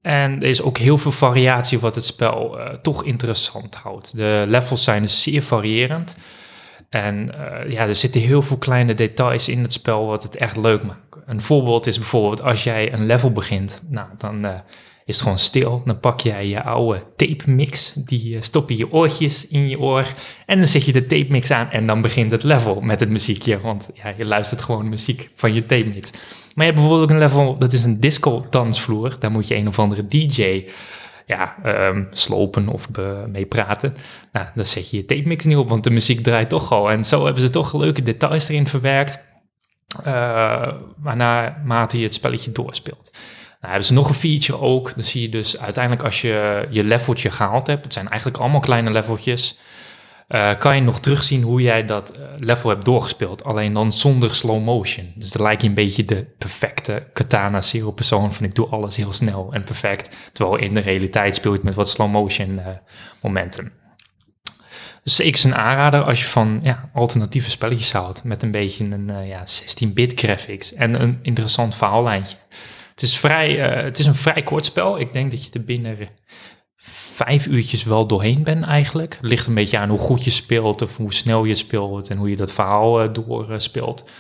En 0.01 0.43
er 0.43 0.49
is 0.49 0.63
ook 0.63 0.79
heel 0.79 0.99
veel 0.99 1.13
variatie 1.13 1.79
wat 1.79 1.95
het 1.95 2.05
spel 2.05 2.59
eh, 2.59 2.75
toch 2.75 3.05
interessant 3.05 3.75
houdt. 3.75 4.17
De 4.17 4.45
levels 4.47 4.85
zijn 4.85 5.09
zeer 5.09 5.43
variërend. 5.43 6.15
En 6.89 7.35
eh, 7.35 7.71
ja, 7.71 7.87
er 7.87 7.95
zitten 7.95 8.21
heel 8.21 8.43
veel 8.43 8.57
kleine 8.57 8.95
details 8.95 9.49
in 9.49 9.63
het 9.63 9.73
spel 9.73 10.07
wat 10.07 10.23
het 10.23 10.37
echt 10.37 10.57
leuk 10.57 10.83
maakt. 10.83 11.17
Een 11.27 11.41
voorbeeld 11.41 11.87
is 11.87 11.99
bijvoorbeeld 11.99 12.43
als 12.43 12.65
jij 12.65 12.93
een 12.93 13.07
level 13.07 13.33
begint, 13.33 13.83
nou, 13.89 14.09
dan 14.19 14.45
eh, 14.45 14.55
is 15.13 15.21
gewoon 15.21 15.39
stil. 15.39 15.83
Dan 15.85 16.01
pak 16.01 16.21
jij 16.21 16.47
je 16.49 16.63
oude 16.63 17.03
tape 17.17 17.51
mix, 17.51 17.93
die 17.97 18.37
eh, 18.37 18.43
stop 18.43 18.69
je 18.69 18.77
je 18.77 18.93
oortjes 18.93 19.49
in 19.49 19.69
je 19.69 19.79
oor 19.79 20.07
en 20.47 20.57
dan 20.59 20.67
zet 20.67 20.85
je 20.85 20.93
de 20.93 21.07
tape 21.07 21.27
mix 21.29 21.51
aan 21.51 21.71
en 21.71 21.87
dan 21.87 22.03
begint 22.03 22.31
het 22.31 22.43
level 22.43 22.81
met 22.81 23.01
het 23.01 23.11
muziekje. 23.11 23.61
Want 23.61 23.89
ja, 23.95 24.15
je 24.17 24.25
luistert 24.25 24.63
gewoon 24.63 24.89
muziek 24.89 25.31
van 25.35 25.55
je 25.55 25.67
tape 25.67 25.87
mix. 25.87 26.11
Maar 26.55 26.67
je 26.67 26.73
hebt 26.73 26.75
bijvoorbeeld 26.75 27.03
ook 27.03 27.11
een 27.17 27.23
level, 27.23 27.59
dat 27.59 27.73
is 27.73 27.85
een 27.85 28.01
disco 28.01 28.45
dansvloer. 28.51 29.17
Daar 29.19 29.31
moet 29.31 29.49
je 29.49 29.55
een 29.55 29.69
of 29.69 29.79
andere 29.79 30.07
DJ 30.09 30.65
ja, 31.27 31.57
ehm, 31.63 32.05
slopen 32.11 32.69
of 32.69 32.91
be- 32.91 33.25
mee 33.29 33.47
praten. 33.47 33.95
Nou, 34.33 34.47
dan 34.55 34.67
zet 34.67 34.91
je 34.91 34.97
je 34.97 35.05
tape 35.05 35.29
mix 35.29 35.45
niet 35.45 35.57
op, 35.57 35.69
want 35.69 35.85
de 35.85 35.91
muziek 35.91 36.21
draait 36.21 36.49
toch 36.49 36.73
al. 36.73 36.91
En 36.91 37.05
zo 37.05 37.25
hebben 37.25 37.43
ze 37.43 37.51
toch 37.51 37.75
leuke 37.75 38.03
details 38.03 38.49
erin 38.49 38.67
verwerkt. 38.67 39.21
eh 40.05 40.73
waarnaarmate 40.97 41.99
je 41.99 42.05
het 42.05 42.15
spelletje 42.15 42.53
doorspeelt. 42.53 43.11
Nou, 43.63 43.75
hebben 43.75 43.85
ze 43.85 43.93
nog 44.01 44.09
een 44.09 44.15
feature 44.15 44.59
ook. 44.59 44.95
Dan 44.95 45.05
zie 45.05 45.23
je 45.23 45.29
dus 45.29 45.59
uiteindelijk 45.59 46.05
als 46.05 46.21
je 46.21 46.67
je 46.71 46.85
leveltje 46.85 47.31
gehaald 47.31 47.67
hebt. 47.67 47.85
Het 47.85 47.93
zijn 47.93 48.09
eigenlijk 48.09 48.39
allemaal 48.41 48.61
kleine 48.61 48.91
leveltjes. 48.91 49.59
eh, 50.29 50.59
kan 50.59 50.75
je 50.77 50.83
nog 50.83 51.01
terugzien 51.01 51.43
hoe 51.43 51.61
jij 51.63 51.85
dat 51.85 52.11
eh, 52.17 52.25
level 52.39 52.71
hebt 52.71 52.85
doorgespeeld. 52.85 53.45
Alleen 53.45 53.73
dan 53.73 53.93
zonder 53.93 54.35
slow 54.35 54.65
motion. 54.65 55.13
Dus 55.15 55.31
dan 55.31 55.43
lijkt 55.43 55.63
je 55.63 55.69
een 55.69 55.75
beetje 55.75 56.05
de 56.05 56.27
perfecte 56.39 57.07
katana 57.13 57.63
zero 57.63 57.91
persoon. 57.93 58.33
Van 58.33 58.45
ik 58.45 58.55
doe 58.55 58.67
alles 58.67 58.97
heel 58.97 59.13
snel 59.13 59.49
en 59.53 59.65
perfect. 59.65 60.17
Terwijl 60.33 60.57
in 60.57 60.75
de 60.75 60.81
realiteit 60.81 61.35
speel 61.35 61.51
je 61.51 61.57
het 61.57 61.67
met 61.67 61.75
wat 61.75 61.89
slow 61.89 62.11
motion 62.11 62.59
eh, 62.59 62.67
momenten. 63.23 63.73
Dus 65.03 65.21
ik 65.21 65.35
is 65.35 65.45
een 65.45 65.55
aanrader 65.55 66.03
als 66.03 66.21
je 66.21 66.29
van 66.29 66.61
ja, 66.63 66.91
alternatieve 66.95 67.51
spelletjes 67.51 67.93
houdt. 67.93 68.25
Met 68.25 68.43
een 68.43 68.51
beetje 68.51 68.85
een 68.85 69.27
ja, 69.27 69.45
16-bit 69.47 70.13
graphics 70.15 70.75
en 70.75 71.03
een 71.03 71.19
interessant 71.23 71.75
verhaallijntje. 71.75 72.37
Het 72.93 73.03
is, 73.03 73.19
vrij, 73.19 73.61
eh, 73.61 73.83
het 73.83 73.99
is 73.99 74.07
een 74.07 74.15
vrij 74.15 74.43
kort 74.43 74.65
spel. 74.65 75.01
Ik 75.01 75.13
denk 75.13 75.31
dat 75.31 75.45
je 75.45 75.51
er 75.53 75.65
binnen 75.65 75.99
vijf 77.15 77.47
uurtjes 77.47 77.85
wel 77.85 78.07
doorheen 78.07 78.43
bent 78.43 78.65
eigenlijk. 78.65 79.15
Het 79.15 79.31
ligt 79.31 79.47
een 79.47 79.55
beetje 79.55 79.79
aan 79.79 79.89
hoe 79.89 79.99
goed 79.99 80.25
je 80.25 80.31
speelt 80.31 80.83
of 80.83 80.97
hoe 80.97 81.13
snel 81.13 81.45
je 81.45 81.55
speelt 81.55 82.09
en 82.09 82.17
hoe 82.17 82.31
je 82.31 82.37
dat 82.37 82.53
verhaal 82.53 83.03
eh, 83.03 83.13
doorspeelt. 83.13 84.11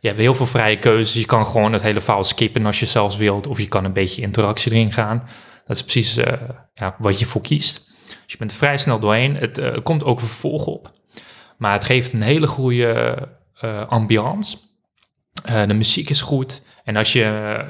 Je 0.00 0.08
hebt 0.08 0.20
heel 0.20 0.34
veel 0.34 0.46
vrije 0.46 0.78
keuzes. 0.78 1.20
Je 1.20 1.26
kan 1.26 1.46
gewoon 1.46 1.72
het 1.72 1.82
hele 1.82 2.00
verhaal 2.00 2.24
skippen 2.24 2.66
als 2.66 2.80
je 2.80 2.86
zelfs 2.86 3.16
wilt. 3.16 3.46
Of 3.46 3.58
je 3.58 3.68
kan 3.68 3.84
een 3.84 3.92
beetje 3.92 4.22
interactie 4.22 4.72
erin 4.72 4.92
gaan. 4.92 5.28
Dat 5.64 5.76
is 5.76 5.82
precies 5.82 6.16
eh, 6.16 6.40
ja, 6.74 6.96
wat 6.98 7.18
je 7.18 7.26
voor 7.26 7.40
kiest. 7.40 7.90
Dus 8.06 8.32
je 8.32 8.38
bent 8.38 8.50
er 8.50 8.56
vrij 8.56 8.78
snel 8.78 8.98
doorheen. 8.98 9.36
Het 9.36 9.82
komt 9.82 10.04
ook 10.04 10.20
vervolg 10.20 10.66
op. 10.66 10.92
Maar 11.58 11.72
het 11.72 11.84
geeft 11.84 12.12
een 12.12 12.22
hele 12.22 12.46
goede 12.46 13.16
ambiance. 13.88 14.56
De 15.66 15.74
muziek 15.74 16.10
is 16.10 16.20
goed. 16.20 16.62
En 16.84 16.96
als 16.96 17.12
je 17.12 17.20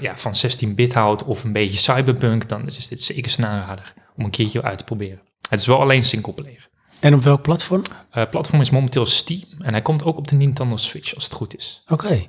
ja, 0.00 0.16
van 0.18 0.32
16-bit 0.46 0.94
houdt 0.94 1.24
of 1.24 1.44
een 1.44 1.52
beetje 1.52 1.78
cyberpunk, 1.78 2.48
dan 2.48 2.66
is 2.66 2.88
dit 2.88 3.02
zeker 3.02 3.34
een 3.38 3.46
aanrader 3.46 3.94
om 4.16 4.24
een 4.24 4.30
keertje 4.30 4.62
uit 4.62 4.78
te 4.78 4.84
proberen. 4.84 5.20
Het 5.48 5.60
is 5.60 5.66
wel 5.66 5.80
alleen 5.80 6.04
singleplayer. 6.04 6.70
En 7.00 7.14
op 7.14 7.22
welk 7.22 7.42
platform? 7.42 7.82
Het 8.10 8.30
platform 8.30 8.60
is 8.60 8.70
momenteel 8.70 9.06
Steam 9.06 9.44
en 9.58 9.72
hij 9.72 9.82
komt 9.82 10.04
ook 10.04 10.16
op 10.16 10.28
de 10.28 10.36
Nintendo 10.36 10.76
Switch 10.76 11.14
als 11.14 11.24
het 11.24 11.32
goed 11.32 11.56
is. 11.56 11.82
Oké. 11.88 12.28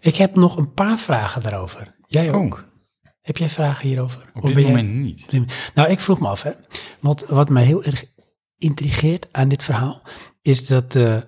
Ik 0.00 0.16
heb 0.16 0.34
nog 0.36 0.56
een 0.56 0.72
paar 0.72 0.98
vragen 0.98 1.42
daarover. 1.42 1.94
Jij 2.06 2.32
ook? 2.32 2.54
Oh, 2.54 2.60
Heb 3.20 3.36
jij 3.36 3.48
vragen 3.48 3.88
hierover? 3.88 4.30
op 4.34 4.46
dit 4.46 4.56
jij- 4.56 4.64
moment 4.64 4.88
niet. 4.94 5.26
Nou, 5.74 5.90
ik 5.90 6.00
vroeg 6.00 6.20
me 6.20 6.28
af, 6.28 6.42
hè. 6.42 6.50
Wat, 7.00 7.24
wat 7.28 7.48
mij 7.48 7.64
heel 7.64 7.82
erg 7.84 8.04
intrigeert 8.56 9.28
aan 9.32 9.48
dit 9.48 9.62
verhaal, 9.62 10.02
is 10.42 10.66
dat 10.66 10.92
de 10.92 11.26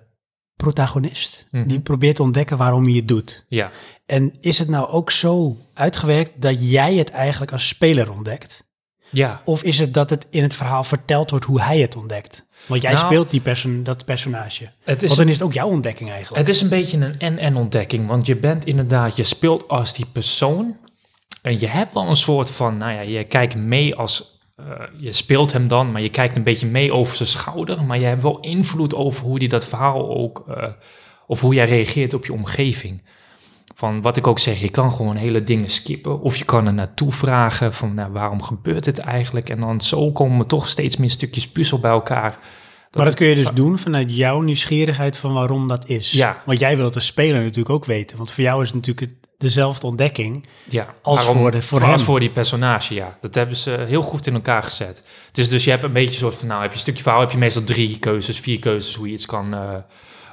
protagonist, 0.56 1.46
Mhm. 1.50 1.68
die 1.68 1.80
probeert 1.80 2.16
te 2.16 2.22
ontdekken 2.22 2.56
waarom 2.56 2.84
hij 2.84 2.92
het 2.92 3.08
doet. 3.08 3.44
Ja, 3.48 3.70
En 4.08 4.36
is 4.40 4.58
het 4.58 4.68
nou 4.68 4.88
ook 4.88 5.10
zo 5.10 5.56
uitgewerkt 5.74 6.32
dat 6.42 6.70
jij 6.70 6.94
het 6.94 7.10
eigenlijk 7.10 7.52
als 7.52 7.68
speler 7.68 8.10
ontdekt? 8.10 8.66
ja. 9.10 9.42
Of 9.44 9.62
is 9.62 9.78
het 9.78 9.94
dat 9.94 10.10
het 10.10 10.26
in 10.30 10.42
het 10.42 10.54
verhaal 10.54 10.84
verteld 10.84 11.30
wordt 11.30 11.44
hoe 11.44 11.60
hij 11.60 11.78
het 11.78 11.96
ontdekt? 11.96 12.46
Want 12.66 12.82
jij 12.82 12.92
Nou, 12.92 13.06
speelt 13.06 13.30
die 13.30 13.40
perso 13.40 13.82
dat 13.82 14.04
personage. 14.04 14.70
Het 14.84 15.02
is, 15.02 15.08
Want 15.08 15.20
dan 15.20 15.28
is 15.28 15.34
het 15.34 15.42
ook 15.42 15.52
jouw 15.52 15.68
ontdekking 15.68 16.10
eigenlijk. 16.10 16.46
het 16.46 16.54
is 16.56 16.60
een 16.60 16.68
beetje 16.68 16.98
een 16.98 17.18
en-en 17.18 17.56
ontdekking, 17.56 18.06
want 18.06 18.26
je 18.26 18.36
bent 18.36 18.64
inderdaad, 18.64 19.16
je 19.16 19.24
speelt 19.24 19.68
als 19.68 19.94
die 19.94 20.06
persoon 20.12 20.76
en 21.42 21.60
je 21.60 21.66
hebt 21.66 21.94
wel 21.94 22.08
een 22.08 22.16
soort 22.16 22.50
van, 22.50 22.76
nou 22.76 22.92
ja, 22.92 23.00
je 23.00 23.24
kijkt 23.24 23.56
mee 23.56 23.94
als, 23.94 24.40
eh, 24.56 24.64
je 24.96 25.12
speelt 25.12 25.52
hem 25.52 25.68
dan, 25.68 25.92
maar 25.92 26.02
je 26.02 26.10
kijkt 26.10 26.36
een 26.36 26.42
beetje 26.42 26.66
mee 26.66 26.92
over 26.92 27.16
zijn 27.16 27.28
schouder, 27.28 27.84
maar 27.84 27.98
je 27.98 28.06
hebt 28.06 28.22
wel 28.22 28.40
invloed 28.40 28.94
over 28.94 29.24
hoe 29.24 29.38
die 29.38 29.48
dat 29.48 29.66
verhaal 29.66 30.16
ook, 30.16 30.44
eh, 30.48 30.68
of 31.26 31.40
hoe 31.40 31.54
jij 31.54 31.66
reageert 31.66 32.14
op 32.14 32.24
je 32.26 32.32
omgeving. 32.32 33.02
Van 33.78 34.02
wat 34.02 34.16
ik 34.16 34.26
ook 34.26 34.38
zeg, 34.38 34.60
je 34.60 34.68
kan 34.68 34.92
gewoon 34.92 35.16
hele 35.16 35.44
dingen 35.44 35.70
skippen. 35.70 36.20
Of 36.20 36.36
je 36.36 36.44
kan 36.44 36.66
er 36.66 36.72
naartoe 36.74 37.12
vragen 37.12 37.74
van 37.74 37.94
nou, 37.94 38.12
waarom 38.12 38.42
gebeurt 38.42 38.84
dit 38.84 38.98
eigenlijk? 38.98 39.48
En 39.50 39.60
dan 39.60 39.80
zo 39.80 40.12
komen 40.12 40.46
toch 40.46 40.68
steeds 40.68 40.96
meer 40.96 41.10
stukjes 41.10 41.48
puzzel 41.48 41.78
bij 41.78 41.90
elkaar. 41.90 42.30
maar 42.30 42.40
dat 42.90 43.06
het- 43.06 43.14
kun 43.14 43.26
je 43.28 43.34
dus 43.34 43.50
doen 43.54 43.78
vanuit 43.78 44.16
jouw 44.16 44.40
nieuwsgierigheid 44.40 45.16
van 45.16 45.32
waarom 45.32 45.68
dat 45.68 45.88
is. 45.88 46.12
Ja. 46.12 46.42
Want 46.46 46.58
jij 46.58 46.76
wilt 46.76 46.94
als 46.94 47.06
speler 47.06 47.40
natuurlijk 47.42 47.70
ook 47.70 47.84
weten. 47.84 48.16
Want 48.16 48.30
voor 48.30 48.44
jou 48.44 48.60
is 48.62 48.66
het 48.66 48.76
natuurlijk 48.76 49.06
het- 49.12 49.28
dezelfde 49.38 49.86
ontdekking. 49.86 50.46
Ja, 50.68 50.86
Als 51.02 51.24
voor 51.24 51.50
de- 51.50 51.62
voor 51.62 51.80
als 51.80 51.90
hem. 51.90 52.00
voor 52.00 52.20
die 52.20 52.30
personage, 52.30 52.94
ja. 52.94 53.16
Dat 53.20 53.34
hebben 53.34 53.56
ze 53.56 53.84
heel 53.88 54.02
goed 54.02 54.26
in 54.26 54.34
elkaar 54.34 54.62
gezet. 54.62 55.02
Het 55.26 55.38
is 55.38 55.48
dus, 55.48 55.64
je 55.64 55.70
hebt 55.70 55.82
een 55.82 55.92
beetje 55.92 56.10
een 56.12 56.18
soort 56.18 56.34
van, 56.34 56.48
nou, 56.48 56.60
heb 56.60 56.70
je 56.70 56.74
een 56.76 56.82
stukje 56.82 57.02
verhaal, 57.02 57.20
heb 57.20 57.30
je 57.30 57.38
meestal 57.38 57.62
drie 57.64 57.98
keuzes, 57.98 58.40
vier 58.40 58.58
keuzes 58.58 58.94
hoe 58.94 59.06
je 59.06 59.12
iets 59.12 59.26
kan 59.26 59.54
eh, 59.54 59.74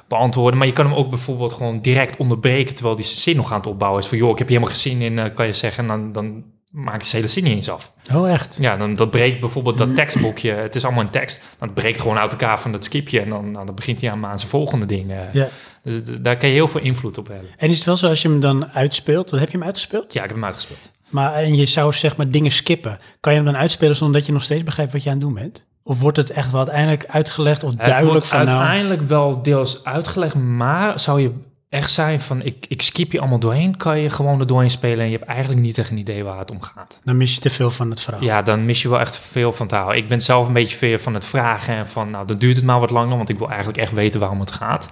beantwoorden. 0.08 0.58
Maar 0.58 0.66
je 0.66 0.72
kan 0.72 0.86
hem 0.86 0.94
ook 0.94 1.10
bijvoorbeeld 1.10 1.52
gewoon 1.52 1.80
direct 1.80 2.16
onderbreken, 2.16 2.74
terwijl 2.74 2.96
die 2.96 3.04
zin 3.04 3.36
nog 3.36 3.52
aan 3.52 3.58
het 3.58 3.66
opbouwen 3.66 4.02
is. 4.02 4.08
Van, 4.08 4.18
joh, 4.18 4.30
ik 4.30 4.38
heb 4.38 4.48
je 4.48 4.54
helemaal 4.54 4.74
gezien 4.74 5.00
in, 5.02 5.18
eh, 5.18 5.34
kan 5.34 5.46
je 5.46 5.52
zeggen, 5.52 5.82
en 5.82 5.88
dan, 5.88 6.12
dan 6.12 6.44
maakt 6.70 7.10
de 7.10 7.16
hele 7.16 7.28
zin 7.28 7.44
niet 7.44 7.56
eens 7.56 7.70
af. 7.70 7.92
Oh, 8.14 8.30
echt? 8.30 8.58
Ja, 8.60 8.76
dan 8.76 8.94
dat 8.94 9.10
breekt 9.10 9.40
bijvoorbeeld 9.40 9.78
Mm. 9.78 9.86
dat 9.86 9.94
tekstboekje, 9.94 10.50
het 10.50 10.74
is 10.74 10.84
allemaal 10.84 11.04
een 11.04 11.10
tekst, 11.10 11.42
dan 11.58 11.72
breekt 11.72 12.00
gewoon 12.00 12.18
uit 12.18 12.30
elkaar 12.32 12.60
van 12.60 12.72
dat 12.72 12.84
skipje 12.84 13.20
en 13.20 13.28
dan, 13.28 13.50
nou, 13.50 13.66
dan 13.66 13.74
begint 13.74 14.00
hij 14.00 14.10
aan, 14.10 14.26
aan 14.26 14.38
zijn 14.38 14.50
volgende 14.50 14.86
ding. 14.86 15.10
eh. 15.10 15.32
Ja. 15.32 15.48
Dus 15.82 16.00
daar 16.20 16.36
kan 16.36 16.48
je 16.48 16.54
heel 16.54 16.68
veel 16.68 16.80
invloed 16.80 17.18
op 17.18 17.28
hebben. 17.28 17.48
En 17.56 17.68
is 17.68 17.76
het 17.76 17.86
wel 17.86 17.96
zo 17.96 18.08
als 18.08 18.22
je 18.22 18.28
hem 18.28 18.40
dan 18.40 18.66
uitspeelt? 18.72 19.30
Wat 19.30 19.40
heb 19.40 19.48
je 19.50 19.56
hem 19.56 19.66
uitgespeeld? 19.66 20.12
Ja, 20.12 20.20
ik 20.22 20.26
heb 20.26 20.36
hem 20.36 20.44
uitgespeeld. 20.44 20.90
Maar 21.08 21.32
en 21.34 21.56
je 21.56 21.66
zou 21.66 21.92
zeg 21.92 22.16
maar 22.16 22.30
dingen 22.30 22.50
skippen. 22.50 22.98
Kan 23.20 23.32
je 23.32 23.38
hem 23.38 23.46
dan 23.52 23.56
uitspelen 23.60 23.96
zonder 23.96 24.16
dat 24.16 24.26
je 24.26 24.32
nog 24.32 24.42
steeds 24.42 24.62
begrijpt 24.62 24.92
wat 24.92 25.02
je 25.02 25.10
aan 25.10 25.16
het 25.16 25.24
doen 25.24 25.34
bent? 25.34 25.66
Of 25.86 26.00
wordt 26.00 26.16
het 26.16 26.30
echt 26.30 26.50
wel 26.50 26.60
uiteindelijk 26.60 27.06
uitgelegd 27.06 27.64
of 27.64 27.70
Het 27.70 27.84
duidelijk 27.84 28.24
van 28.24 28.44
nou... 28.44 28.50
uiteindelijk 28.50 29.08
wel 29.08 29.42
deels 29.42 29.84
uitgelegd, 29.84 30.34
maar 30.34 31.00
zou 31.00 31.20
je 31.20 31.32
echt 31.68 31.90
zijn 31.90 32.20
van 32.20 32.42
ik, 32.42 32.66
ik 32.68 32.82
skip 32.82 33.12
je 33.12 33.20
allemaal 33.20 33.38
doorheen, 33.38 33.76
kan 33.76 33.98
je 33.98 34.10
gewoon 34.10 34.40
er 34.40 34.46
doorheen 34.46 34.70
spelen 34.70 34.98
en 34.98 35.10
je 35.10 35.16
hebt 35.16 35.28
eigenlijk 35.28 35.60
niet 35.60 35.78
echt 35.78 35.90
een 35.90 35.96
idee 35.96 36.24
waar 36.24 36.38
het 36.38 36.50
om 36.50 36.62
gaat. 36.62 37.00
Dan 37.04 37.16
mis 37.16 37.34
je 37.34 37.40
te 37.40 37.50
veel 37.50 37.70
van 37.70 37.90
het 37.90 38.00
verhaal. 38.00 38.22
Ja, 38.22 38.42
dan 38.42 38.64
mis 38.64 38.82
je 38.82 38.88
wel 38.88 39.00
echt 39.00 39.18
veel 39.18 39.52
van 39.52 39.66
te 39.66 39.74
houden. 39.74 39.96
Ik 39.96 40.08
ben 40.08 40.20
zelf 40.20 40.46
een 40.46 40.52
beetje 40.52 40.76
veel 40.76 40.98
van 40.98 41.14
het 41.14 41.24
vragen 41.24 41.74
en 41.74 41.88
van 41.88 42.10
nou 42.10 42.26
dan 42.26 42.38
duurt 42.38 42.56
het 42.56 42.64
maar 42.64 42.80
wat 42.80 42.90
langer, 42.90 43.16
want 43.16 43.28
ik 43.28 43.38
wil 43.38 43.48
eigenlijk 43.48 43.78
echt 43.78 43.92
weten 43.92 44.20
waarom 44.20 44.40
het 44.40 44.52
gaat. 44.52 44.88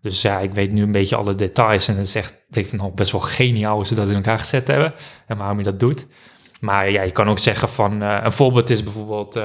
Dus 0.00 0.22
ja, 0.22 0.38
ik 0.38 0.52
weet 0.52 0.72
nu 0.72 0.82
een 0.82 0.92
beetje 0.92 1.16
alle 1.16 1.34
details 1.34 1.88
en 1.88 1.96
het 1.96 2.06
is 2.06 2.14
echt, 2.14 2.34
ik 2.50 2.72
nou, 2.72 2.92
best 2.94 3.12
wel 3.12 3.20
geniaal 3.20 3.74
hoe 3.74 3.86
ze 3.86 3.94
dat 3.94 4.08
in 4.08 4.14
elkaar 4.14 4.38
gezet 4.38 4.68
hebben 4.68 4.94
en 5.26 5.36
waarom 5.36 5.58
je 5.58 5.64
dat 5.64 5.80
doet. 5.80 6.06
Maar 6.60 6.90
ja, 6.90 7.02
je 7.02 7.12
kan 7.12 7.28
ook 7.28 7.38
zeggen 7.38 7.68
van, 7.68 8.02
eh, 8.02 8.18
een 8.22 8.32
voorbeeld 8.32 8.70
is 8.70 8.82
bijvoorbeeld, 8.82 9.36
eh 9.36 9.44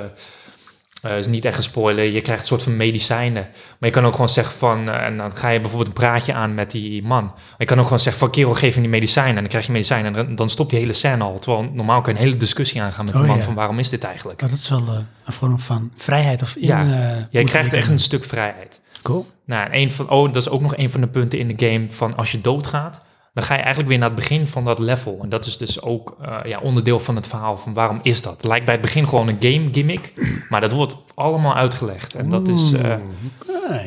eh, 1.01 1.17
is 1.17 1.27
niet 1.27 1.45
echt 1.45 1.57
een 1.57 1.63
spoiler, 1.63 2.03
je 2.05 2.21
krijgt 2.21 2.41
een 2.41 2.47
soort 2.47 2.63
van 2.63 2.75
medicijnen. 2.77 3.47
Maar 3.51 3.89
je 3.89 3.95
kan 3.95 4.05
ook 4.05 4.11
gewoon 4.13 4.29
zeggen 4.29 4.57
van, 4.57 4.89
eh, 4.89 5.05
en 5.05 5.17
dan 5.17 5.35
ga 5.35 5.49
je 5.49 5.59
bijvoorbeeld 5.59 5.87
een 5.89 5.93
praatje 6.03 6.33
aan 6.33 6.53
met 6.53 6.71
die 6.71 7.03
man. 7.03 7.23
Maar 7.23 7.55
je 7.57 7.65
kan 7.65 7.77
ook 7.77 7.83
gewoon 7.83 7.99
zeggen 7.99 8.21
van, 8.21 8.31
kerel, 8.31 8.53
geef 8.53 8.73
hem 8.73 8.81
die 8.81 8.91
medicijnen. 8.91 9.33
En 9.35 9.39
dan 9.41 9.47
krijg 9.49 9.65
je 9.65 9.71
medicijnen 9.71 10.15
en 10.15 10.35
dan- 10.35 10.49
stopt 10.49 10.69
die 10.69 10.79
hele 10.79 10.93
scène 10.93 11.23
al. 11.23 11.39
Terwijl 11.39 11.69
normaal 11.73 12.01
kan 12.01 12.13
je 12.13 12.19
een 12.19 12.25
hele 12.25 12.37
discussie 12.37 12.81
aangaan 12.81 13.05
met 13.05 13.13
Oh, 13.15 13.21
de 13.21 13.27
man 13.27 13.37
ja. 13.37 13.43
van, 13.43 13.53
waarom 13.53 13.79
is 13.79 13.89
dit 13.89 14.03
eigenlijk? 14.03 14.41
Maar 14.41 14.49
dat 14.49 14.59
is 14.59 14.69
wel 14.69 14.87
eh, 14.87 14.93
een 15.25 15.33
vorm 15.33 15.59
van 15.59 15.91
vrijheid 15.97 16.41
of 16.41 16.55
in... 16.55 16.67
Ja, 16.67 16.77
Jij 16.83 16.85
ontwikkeling. 17.09 17.49
krijgt 17.49 17.73
echt 17.73 17.87
een 17.87 17.99
stuk 17.99 18.23
vrijheid. 18.23 18.79
Cool. 19.01 19.25
Nou, 19.45 19.65
en 19.65 19.75
een 19.81 19.91
van, 19.91 20.09
oh, 20.09 20.25
dat 20.25 20.35
is 20.35 20.49
ook 20.49 20.61
nog 20.61 20.77
een 20.77 20.89
van 20.89 21.01
de 21.01 21.07
punten 21.07 21.39
in 21.39 21.47
de 21.55 21.65
game 21.67 21.85
van 21.89 22.15
als 22.15 22.31
je 22.31 22.41
doodgaat, 22.41 23.01
dan 23.37 23.45
ga 23.45 23.53
je 23.53 23.59
eigenlijk 23.59 23.89
weer 23.89 23.97
naar 23.97 24.09
het 24.09 24.17
begin 24.17 24.47
van 24.47 24.65
dat 24.65 24.79
level. 24.79 25.19
En 25.21 25.29
dat 25.29 25.45
is 25.45 25.57
dus 25.57 25.81
ook 25.81 26.17
eh, 26.21 26.39
ja, 26.45 26.59
onderdeel 26.59 26.99
van 26.99 27.15
het 27.15 27.27
verhaal 27.27 27.57
van 27.57 27.73
waarom 27.73 27.99
is 28.03 28.21
dat. 28.21 28.37
Het 28.37 28.45
lijkt 28.45 28.65
bij 28.65 28.73
het 28.73 28.83
begin 28.83 29.07
gewoon 29.07 29.27
een 29.27 29.37
game 29.39 29.73
gimmick, 29.73 30.13
maar 30.49 30.61
dat 30.61 30.71
wordt 30.71 30.97
allemaal 31.13 31.55
uitgelegd. 31.55 32.15
En 32.15 32.29
dat 32.29 32.47
is, 32.47 32.71
eh, 32.71 32.91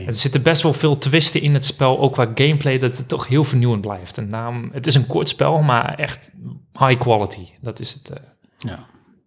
er 0.07 0.15
zitten 0.15 0.43
best 0.43 0.63
wel 0.63 0.73
veel 0.73 0.99
twisten 0.99 1.41
in 1.41 1.55
het 1.55 1.65
spel, 1.65 1.99
ook 1.99 2.13
qua 2.13 2.31
gameplay, 2.35 2.79
dat 2.79 2.97
het 2.97 3.09
toch 3.09 3.27
heel 3.27 3.45
vernieuwend 3.45 3.81
blijft. 3.81 4.19
En 4.19 4.29
daarom, 4.29 4.71
het 4.73 4.87
is 4.87 4.95
een 4.95 5.07
kort 5.07 5.29
spel, 5.29 5.63
maar 5.63 5.95
echt 5.95 6.33
high 6.73 6.99
quality. 6.99 7.49
Dat 7.61 7.81
is 7.81 7.93
het, 7.93 8.11
eh, 8.11 8.17
Ja, 8.59 8.79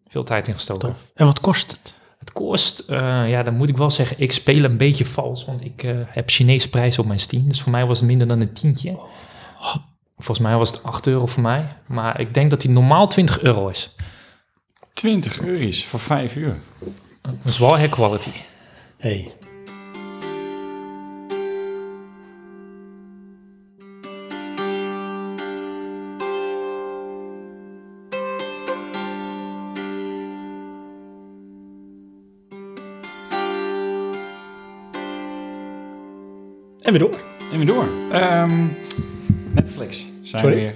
veel 0.08 0.24
tijd 0.24 0.48
in 0.48 0.56
gestoken. 0.56 0.90
tof. 0.90 1.12
En 1.16 1.26
wat 1.26 1.40
kost 1.40 1.72
het? 1.72 2.02
Het 2.20 2.32
kost, 2.32 2.84
ja, 3.28 3.44
dan 3.44 3.56
moet 3.56 3.70
ik 3.70 3.78
wel 3.78 3.92
zeggen, 3.92 4.20
ik 4.20 4.32
speel 4.32 4.64
een 4.64 4.78
beetje 4.78 5.06
vals, 5.06 5.46
want 5.46 5.66
ik 5.66 5.86
heb 6.08 6.30
Chinese 6.30 6.70
prijs 6.70 7.00
op 7.00 7.06
mijn 7.06 7.20
Steam. 7.20 7.48
Dus 7.48 7.62
voor 7.62 7.72
mij 7.72 7.86
was 7.86 8.00
het 8.00 8.08
minder 8.08 8.28
dan 8.28 8.42
een 8.42 8.54
tientje. 8.54 9.00
Volgens 10.24 10.48
mij 10.48 10.58
was 10.58 10.72
het 10.72 10.84
8 10.84 11.08
euro 11.08 11.26
voor 11.26 11.42
mij. 11.42 11.76
Maar 11.86 12.20
ik 12.20 12.34
denk 12.34 12.50
dat 12.50 12.62
die 12.62 12.70
normaal 12.70 13.08
20 13.08 13.42
euro 13.42 13.68
is. 13.68 13.96
20 14.94 15.40
euro's 15.42 15.86
voor 15.86 16.00
5 16.00 16.36
uur. 16.36 16.60
Dat 17.22 17.34
is 17.44 17.58
wel 17.58 17.78
high 17.78 17.90
quality. 17.90 18.30
Hey. 18.98 19.32
En 36.82 36.92
weer 36.92 37.00
door. 37.00 37.20
En 37.52 37.58
weer 37.58 37.66
door. 37.66 37.88
Ehm, 38.12 38.66
Netflix. 39.54 40.13
Zijn 40.24 40.42
Sorry? 40.42 40.56
weer. 40.58 40.76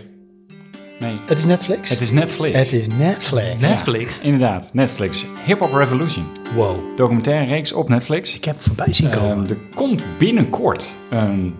Nee, 0.99 1.13
Het 1.25 1.37
is 1.37 1.45
Netflix? 1.45 1.89
het 1.89 2.01
is 2.01 2.11
Netflix. 2.11 2.55
Het 2.57 2.71
is 2.71 2.87
Netflix. 2.97 3.59
Netflix. 3.61 4.19
Inderdaad, 4.19 4.73
Netflix. 4.73 5.25
Hip 5.45 5.59
Hop 5.59 5.73
Revolution. 5.73 6.25
Wow. 6.55 6.77
Documentaire 6.95 7.45
reeks 7.45 7.73
op 7.73 7.89
Netflix. 7.89 8.35
Ik 8.35 8.45
heb 8.45 8.55
het 8.55 8.65
voorbij 8.65 8.93
zien 8.93 9.09
komen. 9.09 9.29
Ehm, 9.43 9.49
er 9.49 9.57
komt 9.75 10.03
binnenkort 10.17 10.89
een 11.09 11.55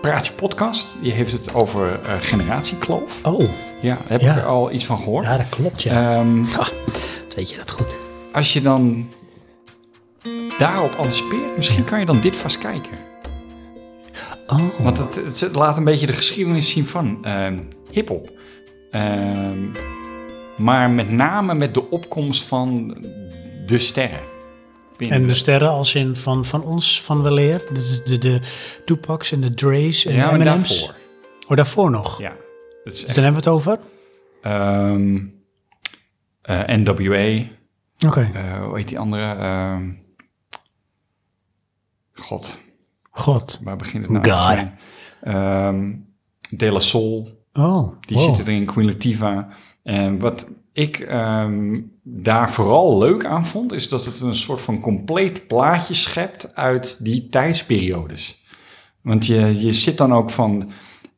praatje 0.00 0.32
podcast. 0.32 0.86
Die 1.02 1.12
heeft 1.12 1.32
het 1.32 1.54
over 1.54 2.00
eh, 2.04 2.12
generatiekloof. 2.20 3.20
oh, 3.24 3.44
Ja, 3.80 3.98
heb 4.06 4.20
Ja. 4.20 4.30
ik 4.30 4.36
er 4.36 4.46
al 4.46 4.72
iets 4.72 4.84
van 4.84 4.96
gehoord. 4.98 5.26
ja, 5.26 5.36
dat 5.36 5.48
klopt, 5.48 5.82
ja. 5.82 6.14
Ehm, 6.18 6.42
Dat 7.26 7.34
weet 7.36 7.50
je 7.50 7.56
dat 7.56 7.70
goed. 7.70 7.96
als 8.32 8.52
je 8.52 8.62
dan 8.62 9.08
daarop 10.58 10.94
anticipeert, 10.94 11.56
misschien 11.56 11.84
kan 11.84 11.98
je 11.98 12.06
dan 12.06 12.20
dit 12.20 12.36
vast 12.36 12.58
kijken. 12.58 12.98
Oh. 14.46 14.80
Want 14.80 14.98
het, 14.98 15.40
het, 15.40 15.54
laat 15.54 15.76
een 15.76 15.84
beetje 15.84 16.06
de 16.06 16.12
geschiedenis 16.12 16.70
zien 16.70 16.86
van 16.86 17.24
ehm 17.24 17.58
hip-hop. 17.90 18.30
Ehm, 18.90 19.58
maar 20.56 20.90
met 20.90 21.10
name 21.10 21.54
met 21.54 21.74
de 21.74 21.90
opkomst 21.90 22.44
van 22.44 22.96
de 23.66 23.78
sterren. 23.78 24.20
Binnen 24.96 25.20
En 25.20 25.26
de 25.26 25.34
sterren 25.34 25.68
als 25.68 25.94
in 25.94 26.16
van, 26.16 26.44
van 26.44 26.62
ons, 26.62 27.02
van 27.02 27.22
weleer. 27.22 27.62
De, 27.72 28.00
de, 28.04 28.18
de 28.18 28.40
Tupacs 28.84 29.32
en 29.32 29.40
de 29.40 29.54
Dre's 29.54 30.04
en 30.04 30.14
ja, 30.14 30.30
de 30.30 30.38
maar 30.38 30.46
M&M's. 30.56 30.68
daarvoor. 30.68 30.94
Oh, 31.48 31.56
daarvoor 31.56 31.90
nog. 31.90 32.18
Ja. 32.20 32.28
Dat 32.84 32.92
is 32.92 33.00
Dus 33.00 33.04
echt, 33.04 33.14
dan 33.14 33.24
hebben 33.24 33.42
we 33.42 33.48
het 33.50 33.58
over? 33.58 33.78
ehm, 34.42 35.20
eh, 36.42 36.76
NWA. 36.76 37.44
Oké. 38.06 38.30
eh, 38.34 38.64
hoe 38.64 38.76
heet 38.76 38.88
die 38.88 38.98
andere? 38.98 39.34
God, 42.14 42.58
God. 43.12 43.60
waar 43.64 43.76
begint 43.76 44.02
het 44.02 44.12
nou? 44.12 44.30
God. 44.56 44.66
Ehm, 45.20 45.92
De 46.50 46.70
La 46.70 46.78
Soul. 46.78 47.28
Oh, 47.52 47.92
Die 48.00 48.16
wow. 48.16 48.26
zitten 48.26 48.46
erin, 48.52 48.66
Queen 48.66 48.86
Latifah. 48.86 49.44
En 49.82 50.18
wat 50.18 50.50
ik 50.72 50.98
ehm, 50.98 51.80
daar 52.02 52.50
vooral 52.52 52.98
leuk 52.98 53.24
aan 53.24 53.46
vond, 53.46 53.72
is 53.72 53.88
dat 53.88 54.04
het 54.04 54.20
een 54.20 54.34
soort 54.34 54.60
van 54.60 54.80
compleet 54.80 55.46
plaatje 55.46 55.94
schept 55.94 56.54
uit 56.54 57.04
die 57.04 57.28
tijdsperiodes. 57.28 58.44
Want 59.00 59.26
je, 59.26 59.60
je 59.60 59.72
zit 59.72 59.98
dan 59.98 60.12
ook 60.14 60.30
van, 60.30 60.70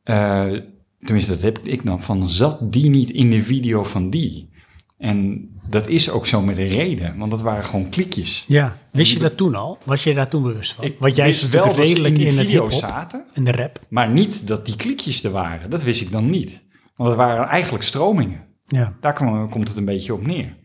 eh, 0.03 0.51
tenminste 0.99 1.31
dat 1.31 1.41
heb 1.41 1.59
ik 1.59 1.85
dan, 1.85 2.01
van 2.01 2.29
zat 2.29 2.73
die 2.73 2.89
niet 2.89 3.09
in 3.09 3.29
de 3.29 3.41
video 3.41 3.83
van 3.83 4.09
die? 4.09 4.49
En 4.97 5.49
dat 5.69 5.87
is 5.87 6.09
ook 6.09 6.27
zo 6.27 6.41
met 6.41 6.57
een 6.57 6.67
reden, 6.67 7.17
want 7.17 7.31
dat 7.31 7.41
waren 7.41 7.65
gewoon 7.65 7.89
klikjes. 7.89 8.45
Ja, 8.47 8.77
wist 8.91 9.11
je 9.11 9.19
dat 9.19 9.37
toen 9.37 9.55
al? 9.55 9.77
Was 9.83 10.03
je 10.03 10.13
daar 10.13 10.27
toen 10.27 10.43
bewust 10.43 10.73
van? 10.73 10.85
Ik 10.85 10.95
Want 10.99 11.15
jij 11.15 11.25
wist 11.25 11.49
wel 11.49 11.65
natuurlijk 11.65 11.77
dat 11.77 11.87
ze 11.87 11.95
in 11.95 12.03
redelijk 12.03 12.15
die 12.15 12.27
in, 12.27 12.37
het 12.37 12.47
hip-hop 12.47 12.71
zaten, 12.71 13.25
en 13.33 13.43
de 13.43 13.51
rap. 13.51 13.79
maar 13.89 14.09
niet 14.09 14.47
dat 14.47 14.65
die 14.65 14.75
klikjes 14.75 15.23
er 15.23 15.31
waren. 15.31 15.69
Dat 15.69 15.83
wist 15.83 16.01
ik 16.01 16.11
dan 16.11 16.29
niet. 16.29 16.63
Want 16.95 17.09
het 17.09 17.17
waren 17.17 17.47
eigenlijk 17.47 17.83
stromingen. 17.83 18.43
Ja. 18.65 18.93
Daar 18.99 19.13
komt 19.49 19.67
het 19.67 19.77
een 19.77 19.85
beetje 19.85 20.13
op 20.13 20.27
neer. 20.27 20.55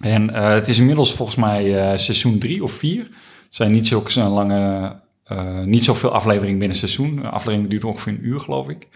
En 0.00 0.34
eh, 0.34 0.48
het 0.48 0.68
is 0.68 0.78
inmiddels 0.78 1.14
volgens 1.14 1.36
mij 1.36 1.90
eh, 1.90 1.98
seizoen 1.98 2.38
drie 2.38 2.62
of 2.62 2.72
vier. 2.72 3.00
Er 3.00 3.08
zijn 3.50 3.72
niet 3.72 3.88
zulke 3.88 4.10
zo'n 4.10 4.28
lange, 4.28 4.96
eh, 5.24 5.62
niet 5.62 5.84
zoveel 5.84 6.12
afleveringen 6.12 6.58
binnen 6.58 6.76
seizoen. 6.76 7.16
Een 7.18 7.30
aflevering 7.30 7.70
duurt 7.70 7.84
ongeveer 7.84 8.12
een 8.12 8.26
uur, 8.26 8.40
geloof 8.40 8.68
ik. 8.68 8.88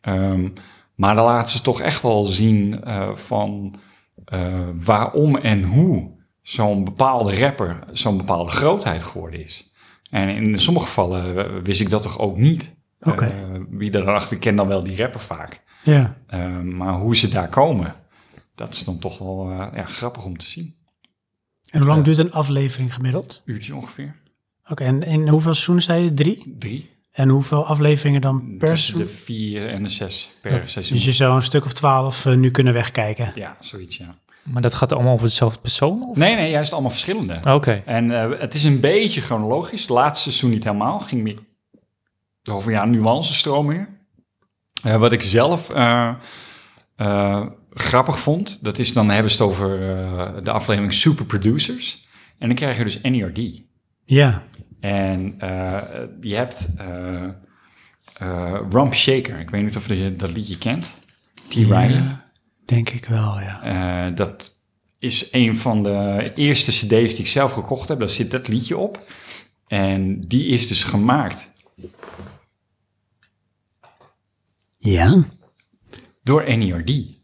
Ehm, 0.00 0.48
maar 0.94 1.14
dan 1.14 1.24
laten 1.24 1.50
ze 1.50 1.62
toch 1.62 1.80
echt 1.80 2.02
wel 2.02 2.24
zien 2.24 2.80
van 3.14 3.74
eh, 4.24 4.68
waarom 4.74 5.36
en 5.36 5.62
hoe 5.62 6.10
zo'n 6.42 6.84
bepaalde 6.84 7.38
rapper 7.38 7.78
zo'n 7.92 8.16
bepaalde 8.16 8.50
grootheid 8.50 9.02
geworden 9.02 9.42
is. 9.42 9.72
En 10.10 10.28
in 10.28 10.58
sommige 10.58 10.86
gevallen 10.86 11.36
eh, 11.36 11.62
wist 11.62 11.80
ik 11.80 11.88
dat 11.88 12.02
toch 12.02 12.18
ook 12.18 12.36
niet. 12.36 12.74
Eh, 12.98 13.18
wie 13.68 13.90
er 13.90 14.04
dan 14.04 14.14
achter 14.14 14.38
kent 14.38 14.56
dan 14.56 14.68
wel 14.68 14.82
die 14.82 14.96
rapper 14.96 15.20
vaak. 15.20 15.62
Ja. 15.84 16.16
Uh, 16.34 16.60
maar 16.60 16.94
hoe 16.94 17.16
ze 17.16 17.28
daar 17.28 17.48
komen, 17.48 17.94
dat 18.54 18.72
is 18.72 18.84
dan 18.84 18.98
toch 18.98 19.18
wel 19.18 19.50
uh, 19.50 19.66
ja, 19.74 19.84
grappig 19.84 20.24
om 20.24 20.36
te 20.36 20.46
zien. 20.46 20.74
En 21.70 21.80
hoe 21.80 21.88
lang 21.88 22.04
duurt 22.04 22.18
een 22.18 22.32
aflevering 22.32 22.94
gemiddeld? 22.94 23.42
Uurtje 23.44 23.74
ongeveer. 23.74 24.20
Oké, 24.68 24.84
en 24.84 25.02
in 25.02 25.28
hoeveel 25.28 25.54
seizoenen 25.54 25.84
zei 25.84 26.04
je? 26.04 26.14
Drie? 26.14 26.54
Drie. 26.58 26.90
En 27.12 27.28
hoeveel 27.28 27.66
afleveringen 27.66 28.20
dan 28.20 28.54
per 28.58 28.68
Tussen 28.68 28.94
seizoen? 28.96 28.98
de 28.98 29.22
vier 29.22 29.68
en 29.68 29.82
de 29.82 29.88
zes 29.88 30.30
per 30.40 30.68
seizoen. 30.68 30.96
Dus 30.96 31.06
je 31.06 31.12
zou 31.12 31.34
een 31.34 31.42
stuk 31.42 31.64
of 31.64 31.72
twaalf 31.72 32.26
eh, 32.26 32.34
nu 32.34 32.50
kunnen 32.50 32.72
wegkijken. 32.72 33.32
Ja, 33.34 33.56
zoiets, 33.60 33.96
ja. 33.96 34.18
Maar 34.42 34.62
dat 34.62 34.74
gaat 34.74 34.92
allemaal 34.92 35.12
over 35.12 35.26
dezelfde 35.26 35.60
persoon? 35.60 36.08
Of? 36.08 36.16
Nee, 36.16 36.34
nee, 36.34 36.50
juist 36.50 36.72
allemaal 36.72 36.90
verschillende. 36.90 37.40
Oké. 37.48 37.82
En 37.86 38.10
uh, 38.10 38.30
het 38.38 38.54
is 38.54 38.64
een 38.64 38.80
beetje 38.80 39.20
chronologisch. 39.20 39.80
Het 39.80 39.90
laatste 39.90 40.30
seizoen 40.30 40.50
niet 40.50 40.64
helemaal. 40.64 41.00
ging 41.00 41.22
meer 41.22 41.38
over 42.50 42.72
ja, 42.72 42.84
nuancestromingen. 42.84 43.88
Uh, 44.86 44.96
wat 44.96 45.12
ik 45.12 45.22
zelf 45.22 45.74
uh, 45.74 47.46
grappig 47.70 48.18
vond, 48.18 48.58
dat 48.62 48.78
is 48.78 48.92
dan 48.92 49.10
hebben 49.10 49.30
ze 49.30 49.42
het 49.42 49.46
over 49.46 49.68
de 50.44 50.50
aflevering 50.50 50.92
Super 50.92 51.24
Producers. 51.24 52.06
En 52.38 52.46
dan 52.48 52.56
krijg 52.56 52.76
je 52.76 52.84
dus 52.84 53.00
NERD. 53.00 53.62
Ja. 54.04 54.42
En 54.82 55.34
je 56.20 56.34
hebt 56.34 56.68
Rump 58.70 58.94
Shaker. 58.94 59.38
Ik 59.40 59.50
weet 59.50 59.62
niet 59.62 59.76
of 59.76 59.88
je 59.88 60.14
dat 60.16 60.32
liedje 60.32 60.58
kent. 60.58 60.90
T. 61.48 61.54
Riley. 61.54 62.16
Denk 62.64 62.88
ik 62.88 63.04
wel, 63.04 63.40
ja. 63.40 64.10
dat 64.10 64.56
is 64.98 65.28
een 65.32 65.56
van 65.56 65.82
de 65.82 66.30
eerste 66.34 66.70
cd's 66.70 66.86
die 67.10 67.18
ik 67.18 67.26
zelf 67.26 67.52
gekocht 67.52 67.88
heb. 67.88 67.98
Daar 67.98 68.08
zit 68.08 68.30
dat 68.30 68.48
liedje 68.48 68.76
op. 68.76 69.12
En 69.66 70.20
die 70.20 70.46
is 70.46 70.68
dus 70.68 70.82
gemaakt. 70.82 71.50
Ja? 74.78 75.24
Door 76.22 76.56
NERD. 76.56 77.20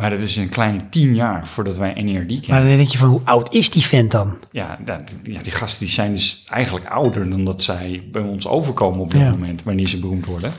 Maar 0.00 0.10
dat 0.10 0.20
is 0.20 0.36
een 0.36 0.48
kleine 0.48 0.88
tien 0.88 1.14
jaar 1.14 1.46
voordat 1.46 1.76
wij 1.78 1.92
NERD 2.02 2.26
kennen. 2.26 2.44
Maar 2.48 2.60
dan 2.60 2.76
denk 2.76 2.88
je 2.88 2.98
van, 2.98 3.08
hoe 3.08 3.20
oud 3.24 3.54
is 3.54 3.70
die 3.70 3.82
vent 3.82 4.10
dan? 4.10 4.38
Ja, 4.50 4.78
dat, 4.84 5.16
ja 5.22 5.42
die 5.42 5.52
gasten 5.52 5.80
die 5.84 5.94
zijn 5.94 6.12
dus 6.12 6.44
eigenlijk 6.48 6.86
ouder 6.86 7.30
dan 7.30 7.44
dat 7.44 7.62
zij 7.62 8.08
bij 8.12 8.22
ons 8.22 8.46
overkomen 8.46 9.00
op 9.00 9.10
dit 9.10 9.20
Ja. 9.20 9.30
moment, 9.30 9.62
wanneer 9.62 9.88
ze 9.88 9.98
beroemd 9.98 10.26
worden. 10.26 10.52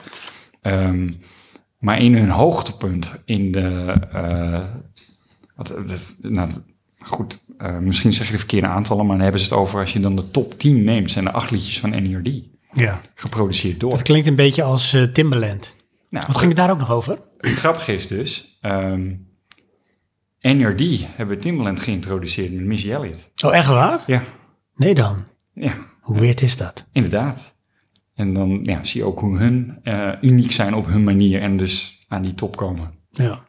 Ehm, 0.61 1.11
maar 1.77 1.99
in 2.01 2.15
hun 2.15 2.29
hoogtepunt, 2.29 3.21
in 3.25 3.51
de... 3.51 3.97
eh, 4.11 4.63
wat, 5.55 5.67
dat, 5.67 6.15
nou, 6.19 6.49
goed, 6.99 7.43
eh, 7.57 7.77
misschien 7.77 8.13
zeg 8.13 8.25
je 8.25 8.31
de 8.31 8.37
verkeerde 8.37 8.67
aantallen, 8.67 9.05
maar 9.05 9.15
dan 9.15 9.23
hebben 9.23 9.41
ze 9.41 9.49
het 9.49 9.57
over... 9.57 9.79
als 9.79 9.93
je 9.93 9.99
dan 9.99 10.15
de 10.15 10.31
top 10.31 10.59
10 10.59 10.83
neemt, 10.83 11.11
zijn 11.11 11.25
er 11.27 11.31
acht 11.33 11.51
liedjes 11.51 11.79
van 11.79 11.89
NERD. 11.89 12.29
Ja. 12.73 13.01
Geproduceerd 13.15 13.79
door. 13.79 13.89
Dat 13.89 14.01
klinkt 14.01 14.27
een 14.27 14.35
beetje 14.35 14.63
als 14.63 14.93
eh, 14.93 15.03
Timbaland. 15.03 15.75
Nou, 16.09 16.25
Wat 16.27 16.35
ging 16.37 16.47
het 16.47 16.57
daar 16.57 16.71
ook 16.71 16.79
nog 16.79 16.91
over? 16.91 17.19
Het 17.37 17.51
grappige 17.55 17.93
is 17.93 18.07
dus, 18.07 18.57
ehm 18.61 19.09
NERD 20.41 21.05
hebben 21.15 21.39
Timbaland 21.39 21.79
geïntroduceerd 21.79 22.51
met 22.53 22.65
Missy 22.65 22.91
Elliott. 22.91 23.29
Oh, 23.45 23.55
echt 23.55 23.67
waar? 23.67 24.03
Ja, 24.07 24.23
Nee 24.75 24.93
dan. 24.95 25.25
ja, 25.53 25.75
Hoe 26.01 26.19
weird 26.19 26.41
is 26.41 26.57
dat? 26.57 26.87
inderdaad. 26.91 27.53
En 28.15 28.33
dan 28.33 28.59
ja, 28.63 28.83
zie 28.83 29.01
je 29.01 29.07
ook 29.07 29.19
hoe 29.19 29.37
hun 29.37 29.79
eh, 29.83 30.11
uniek 30.21 30.51
zijn 30.51 30.73
op 30.75 30.85
hun 30.87 31.03
manier 31.03 31.41
en 31.41 31.57
dus 31.57 32.05
aan 32.07 32.21
die 32.21 32.33
top 32.33 32.55
komen. 32.55 32.91
Ja. 33.11 33.45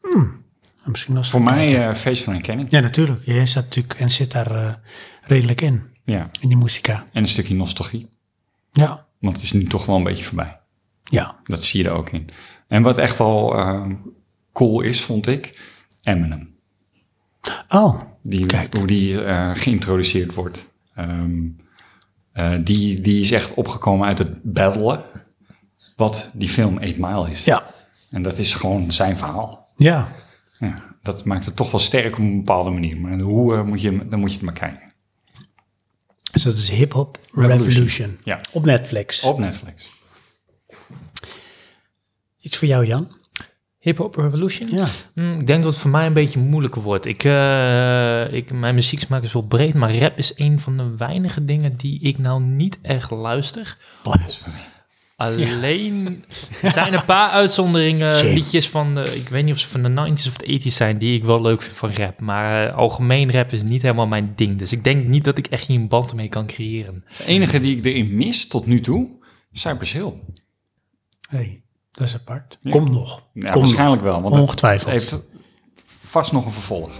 Hmm. 0.00 0.40
Misschien 0.84 1.14
was 1.14 1.30
Voor 1.30 1.42
mij 1.42 1.88
eh 1.88 1.94
feest 1.94 2.24
van 2.24 2.32
herkenning. 2.32 2.70
Ja, 2.70 2.80
natuurlijk. 2.80 3.20
Jij 3.24 3.46
staat 3.46 3.64
natuurlijk 3.64 3.94
en 3.94 4.10
zit 4.10 4.30
daar 4.32 4.50
eh, 4.66 4.74
redelijk 5.22 5.60
in, 5.60 5.82
Ja, 6.04 6.30
in 6.40 6.48
die 6.48 6.56
muzika. 6.56 7.06
en 7.12 7.22
een 7.22 7.28
stukje 7.28 7.54
nostalgie. 7.54 8.08
Ja. 8.72 9.06
Want 9.18 9.34
het 9.34 9.44
is 9.44 9.52
nu 9.52 9.64
toch 9.64 9.86
wel 9.86 9.96
een 9.96 10.02
beetje 10.04 10.24
voorbij. 10.24 10.60
Ja. 11.04 11.36
Dat 11.44 11.62
zie 11.62 11.82
je 11.82 11.88
er 11.88 11.94
ook 11.94 12.10
in. 12.10 12.28
En 12.68 12.82
wat 12.82 12.98
echt 12.98 13.18
wel 13.18 13.54
cool 14.52 14.80
is, 14.80 15.02
vond 15.02 15.26
ik, 15.26 15.60
Eminem. 16.02 16.54
Oh, 17.68 18.00
Die, 18.22 18.46
Kijk. 18.46 18.74
Hoe 18.76 18.86
die 18.86 19.24
eh, 19.24 19.50
geïntroduceerd 19.54 20.34
wordt. 20.34 20.70
Ehm, 20.94 21.40
eh, 22.32 22.52
die, 22.60 23.00
die 23.00 23.20
is 23.20 23.30
echt 23.30 23.54
opgekomen 23.54 24.06
uit 24.08 24.18
het 24.18 24.42
battelen. 24.42 25.04
Wat 25.96 26.30
die 26.32 26.48
film 26.48 26.78
8 26.78 26.96
Mile 26.98 27.30
is. 27.30 27.44
ja. 27.44 27.66
En 28.10 28.22
dat 28.22 28.38
is 28.38 28.54
gewoon 28.54 28.92
zijn 28.92 29.18
verhaal. 29.18 29.72
Ja. 29.76 30.12
Ja, 30.58 30.82
dat 31.02 31.24
maakt 31.24 31.44
het 31.44 31.56
toch 31.56 31.70
wel 31.70 31.80
sterk 31.80 32.12
op 32.12 32.18
een 32.18 32.36
bepaalde 32.36 32.70
manier. 32.70 32.96
Maar 32.96 33.18
hoe 33.18 33.54
eh, 33.54 33.62
moet 33.62 33.80
je, 33.80 34.08
dan 34.08 34.20
moet 34.20 34.30
je 34.30 34.36
het 34.36 34.44
maar 34.44 34.54
kijken. 34.54 34.92
Dus 36.32 36.42
dat 36.42 36.54
is 36.54 36.68
Hip 36.70 36.92
Hop 36.92 37.18
Revolution. 37.34 37.58
Revolution. 37.66 38.18
Ja. 38.24 38.40
Op 38.52 38.64
Netflix. 38.64 39.22
Op 39.22 39.38
Netflix. 39.38 39.90
Iets 42.40 42.56
voor 42.56 42.68
jou, 42.68 42.86
Jan? 42.86 43.16
Hip 43.82 43.98
Hop 43.98 44.16
Revolution? 44.16 44.68
Ja. 44.70 44.86
Hmm, 45.14 45.38
ik 45.38 45.46
denk 45.46 45.62
dat 45.62 45.72
het 45.72 45.80
voor 45.80 45.90
mij 45.90 46.06
een 46.06 46.12
beetje 46.12 46.38
moeilijker 46.38 46.82
wordt. 46.82 47.06
Ik, 47.06 47.24
eh, 47.24 48.32
ik, 48.32 48.52
mijn 48.52 48.74
muzieksmaak 48.74 49.22
is 49.22 49.32
wel 49.32 49.42
breed, 49.42 49.74
maar 49.74 49.98
rap 49.98 50.18
is 50.18 50.32
een 50.36 50.60
van 50.60 50.76
de 50.76 50.96
weinige 50.96 51.44
dingen 51.44 51.76
die 51.76 52.00
ik 52.00 52.18
nou 52.18 52.42
niet 52.42 52.78
echt 52.82 53.10
luister. 53.10 53.76
Blasphemy. 54.02 54.56
Alleen, 55.16 56.24
er 56.62 56.70
zijn 56.72 56.94
een 56.94 57.04
paar 57.04 57.30
uitzonderingen, 57.30 58.12
Shame. 58.12 58.32
liedjes 58.32 58.68
van, 58.68 58.94
de, 58.94 59.16
ik 59.16 59.28
weet 59.28 59.44
niet 59.44 59.54
of 59.54 59.60
ze 59.60 59.68
van 59.68 59.82
de 59.82 59.88
90s 59.88 60.26
of 60.26 60.36
de 60.36 60.60
80s 60.60 60.74
zijn, 60.74 60.98
die 60.98 61.14
ik 61.14 61.24
wel 61.24 61.40
leuk 61.40 61.62
vind 61.62 61.76
van 61.76 61.94
rap. 61.94 62.20
Maar 62.20 62.68
eh, 62.68 62.76
algemeen 62.76 63.32
rap 63.32 63.52
is 63.52 63.62
niet 63.62 63.82
helemaal 63.82 64.06
mijn 64.06 64.32
ding. 64.36 64.58
Dus 64.58 64.72
ik 64.72 64.84
denk 64.84 65.06
niet 65.06 65.24
dat 65.24 65.38
ik 65.38 65.46
echt 65.46 65.66
hier 65.66 65.80
een 65.80 65.88
band 65.88 66.14
mee 66.14 66.28
kan 66.28 66.46
creëren. 66.46 67.04
De 67.18 67.24
enige 67.24 67.60
die 67.60 67.76
ik 67.76 67.84
erin 67.84 68.16
mis 68.16 68.48
tot 68.48 68.66
nu 68.66 68.80
toe, 68.80 69.08
Cypress 69.52 69.92
Hill. 69.92 70.12
hey, 71.28 71.61
dat 71.92 72.06
is 72.06 72.14
apart. 72.14 72.58
Ja. 72.60 72.70
Komt 72.70 72.90
nog. 72.90 73.22
Ja, 73.32 73.50
Komt 73.50 73.64
waarschijnlijk 73.64 74.02
nog. 74.02 74.12
wel. 74.12 74.22
Want 74.22 74.34
het 74.34 74.42
Ongetwijfeld. 74.44 74.90
heeft 74.90 75.20
vast 76.00 76.32
nog 76.32 76.44
een 76.44 76.50
vervolg. 76.50 76.90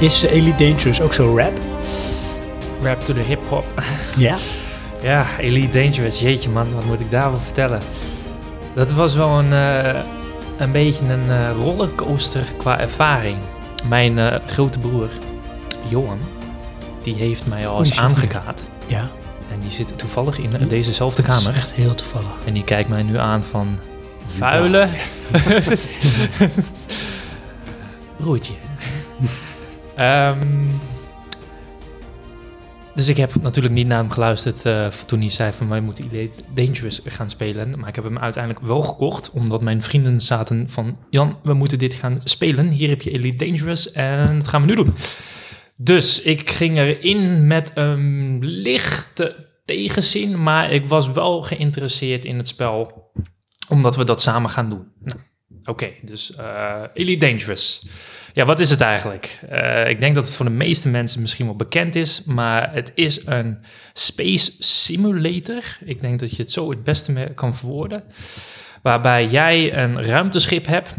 Is 0.00 0.22
Elite 0.22 0.64
Dangerous 0.64 1.00
ook 1.00 1.12
zo 1.14 1.36
rap? 1.36 1.58
Rap 2.82 3.00
to 3.00 3.14
the 3.14 3.20
hip-hop. 3.20 3.64
Ja. 4.16 4.36
Ja, 5.02 5.26
Elite 5.38 5.82
Dangerous, 5.82 6.20
jeetje 6.20 6.50
man, 6.50 6.74
wat 6.74 6.84
moet 6.84 7.00
ik 7.00 7.10
daarover 7.10 7.40
vertellen? 7.44 7.80
Dat 8.74 8.92
was 8.92 9.14
wel 9.14 9.38
een, 9.38 9.52
eh, 9.52 10.00
een 10.58 10.72
beetje 10.72 11.04
een 11.06 11.30
eh, 11.30 11.50
rollercoaster 11.62 12.44
qua 12.56 12.80
ervaring. 12.80 13.38
Mijn 13.88 14.18
eh, 14.18 14.36
grote 14.46 14.78
broer, 14.78 15.08
Johan, 15.88 16.18
die 17.02 17.14
heeft 17.14 17.46
mij 17.46 17.66
al 17.68 17.72
Oh, 17.74 17.78
eens 17.78 17.90
hier. 17.92 18.00
aangekaart. 18.00 18.62
Ja. 18.86 19.08
En 19.52 19.60
die 19.60 19.70
zit 19.70 19.98
toevallig 19.98 20.38
in 20.38 20.68
dezezelfde 20.68 21.22
Dat 21.22 21.30
is 21.36 21.42
kamer. 21.42 21.56
echt 21.58 21.72
heel 21.72 21.94
toevallig. 21.94 22.30
En 22.44 22.52
die 22.52 22.64
kijkt 22.64 22.88
mij 22.88 23.02
nu 23.02 23.18
aan 23.18 23.44
van... 23.44 23.78
Vuile... 24.38 24.88
Broertje. 28.16 28.52
Ehm, 30.00 30.66
dus 32.94 33.08
ik 33.08 33.16
heb 33.16 33.42
natuurlijk 33.42 33.74
niet 33.74 33.86
naar 33.86 33.98
hem 33.98 34.10
geluisterd 34.10 34.64
eh, 34.64 34.86
toen 34.86 35.20
hij 35.20 35.30
zei 35.30 35.52
van 35.52 35.68
wij 35.68 35.80
moeten 35.80 36.10
Elite 36.12 36.42
Dangerous 36.54 37.00
gaan 37.04 37.30
spelen. 37.30 37.78
Maar 37.78 37.88
ik 37.88 37.94
heb 37.94 38.04
hem 38.04 38.18
uiteindelijk 38.18 38.64
wel 38.64 38.80
gekocht, 38.80 39.30
omdat 39.30 39.62
mijn 39.62 39.82
vrienden 39.82 40.20
zaten 40.20 40.68
van... 40.68 40.96
Jan, 41.10 41.38
we 41.42 41.54
moeten 41.54 41.78
dit 41.78 41.94
gaan 41.94 42.20
spelen. 42.24 42.68
Hier 42.70 42.88
heb 42.88 43.02
je 43.02 43.10
Elite 43.10 43.44
Dangerous 43.44 43.92
en 43.92 44.38
dat 44.38 44.48
gaan 44.48 44.60
we 44.60 44.66
nu 44.66 44.74
doen. 44.74 44.94
Dus 45.76 46.22
ik 46.22 46.50
ging 46.50 46.78
erin 46.78 47.46
met 47.46 47.70
een 47.74 48.38
lichte 48.40 49.46
tegenzin, 49.64 50.42
maar 50.42 50.72
ik 50.72 50.88
was 50.88 51.10
wel 51.10 51.42
geïnteresseerd 51.42 52.24
in 52.24 52.36
het 52.36 52.48
spel, 52.48 53.10
omdat 53.68 53.96
we 53.96 54.04
dat 54.04 54.22
samen 54.22 54.50
gaan 54.50 54.68
doen. 54.68 54.92
Nou, 54.98 55.18
Oké, 55.64 55.90
dus 56.02 56.34
eh 56.34 56.82
Elite 56.94 57.26
Dangerous. 57.26 57.86
Ja, 58.32 58.44
wat 58.44 58.60
is 58.60 58.70
het 58.70 58.80
eigenlijk? 58.80 59.40
Eh, 59.48 59.88
ik 59.88 60.00
denk 60.00 60.14
dat 60.14 60.26
het 60.26 60.34
voor 60.34 60.44
de 60.44 60.50
meeste 60.50 60.88
mensen 60.88 61.20
misschien 61.20 61.46
wel 61.46 61.56
bekend 61.56 61.94
is, 61.94 62.22
maar 62.24 62.72
het 62.72 62.92
is 62.94 63.26
een 63.26 63.58
space 63.92 64.52
simulator. 64.58 65.78
Ik 65.84 66.00
denk 66.00 66.20
dat 66.20 66.36
je 66.36 66.42
het 66.42 66.52
zo 66.52 66.70
het 66.70 66.84
beste 66.84 67.12
mee 67.12 67.34
kan 67.34 67.56
verwoorden. 67.56 68.02
Waarbij 68.82 69.26
jij 69.26 69.76
een 69.76 70.02
ruimteschip 70.02 70.66
hebt, 70.66 70.94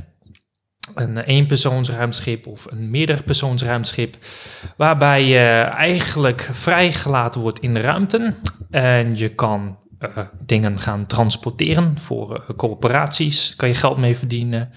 een 0.96 1.18
eenpersoonsruimteschip 1.18 2.48
of 2.48 2.66
een 2.70 2.90
meerderpersoonsruimteschip, 2.90 4.18
waarbij 4.78 5.26
je 5.26 5.72
eigenlijk 5.78 6.50
vrijgelaten 6.52 7.42
wordt 7.42 7.60
in 7.60 7.74
de 7.74 7.80
ruimte 7.80 8.34
en 8.70 9.18
je 9.18 9.30
kan 9.30 9.80
eh, 10.02 10.18
dingen 10.46 10.80
gaan 10.80 11.06
transporteren 11.06 12.00
voor 12.00 12.36
eh, 12.36 12.56
corporaties, 12.56 13.56
kan 13.56 13.68
je 13.68 13.76
geld 13.76 13.98
mee 13.98 14.18
verdienen. 14.18 14.72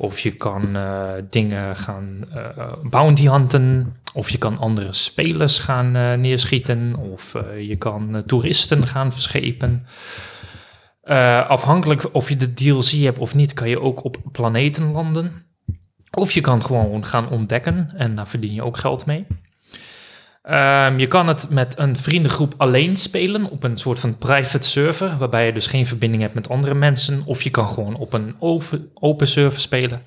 Of 0.00 0.20
je 0.20 0.30
kan 0.30 0.76
eh, 0.76 1.12
dingen 1.30 1.76
gaan 1.76 2.24
eh, 2.34 2.72
bounty 2.82 3.28
hunten. 3.28 3.96
Of 4.14 4.30
je 4.30 4.38
kan 4.38 4.58
andere 4.58 4.92
spelers 4.92 5.58
gaan 5.58 5.96
eh, 5.96 6.14
neerschieten. 6.14 6.96
Of 6.96 7.34
je 7.58 7.76
kan 7.76 8.22
toeristen 8.26 8.86
gaan 8.86 9.12
verschepen. 9.12 9.86
Afhankelijk 11.48 12.14
of 12.14 12.28
je 12.28 12.36
de 12.36 12.52
DLC 12.52 12.90
hebt 12.90 13.18
of 13.18 13.34
niet, 13.34 13.52
kan 13.52 13.68
je 13.68 13.80
ook 13.80 14.04
op 14.04 14.16
planeten 14.32 14.92
landen. 14.92 15.32
Of 16.18 16.32
je 16.32 16.40
kan 16.40 16.62
gewoon 16.62 17.04
gaan 17.04 17.30
ontdekken 17.30 17.90
en 17.96 18.14
daar 18.14 18.28
verdien 18.28 18.54
je 18.54 18.62
ook 18.62 18.76
geld 18.76 19.06
mee. 19.06 19.26
Ehm, 20.42 20.98
je 20.98 21.06
kan 21.06 21.28
het 21.28 21.50
met 21.50 21.78
een 21.78 21.96
vriendengroep 21.96 22.54
alleen 22.56 22.96
spelen 22.96 23.50
op 23.50 23.62
een 23.62 23.78
soort 23.78 24.00
van 24.00 24.18
private 24.18 24.68
server, 24.68 25.16
waarbij 25.18 25.46
je 25.46 25.52
dus 25.52 25.66
geen 25.66 25.86
verbinding 25.86 26.22
hebt 26.22 26.34
met 26.34 26.48
andere 26.48 26.74
mensen. 26.74 27.22
Of 27.24 27.42
je 27.42 27.50
kan 27.50 27.68
gewoon 27.68 27.96
op 27.96 28.12
een 28.12 28.34
open, 28.94 29.28
server 29.28 29.60
spelen. 29.60 30.02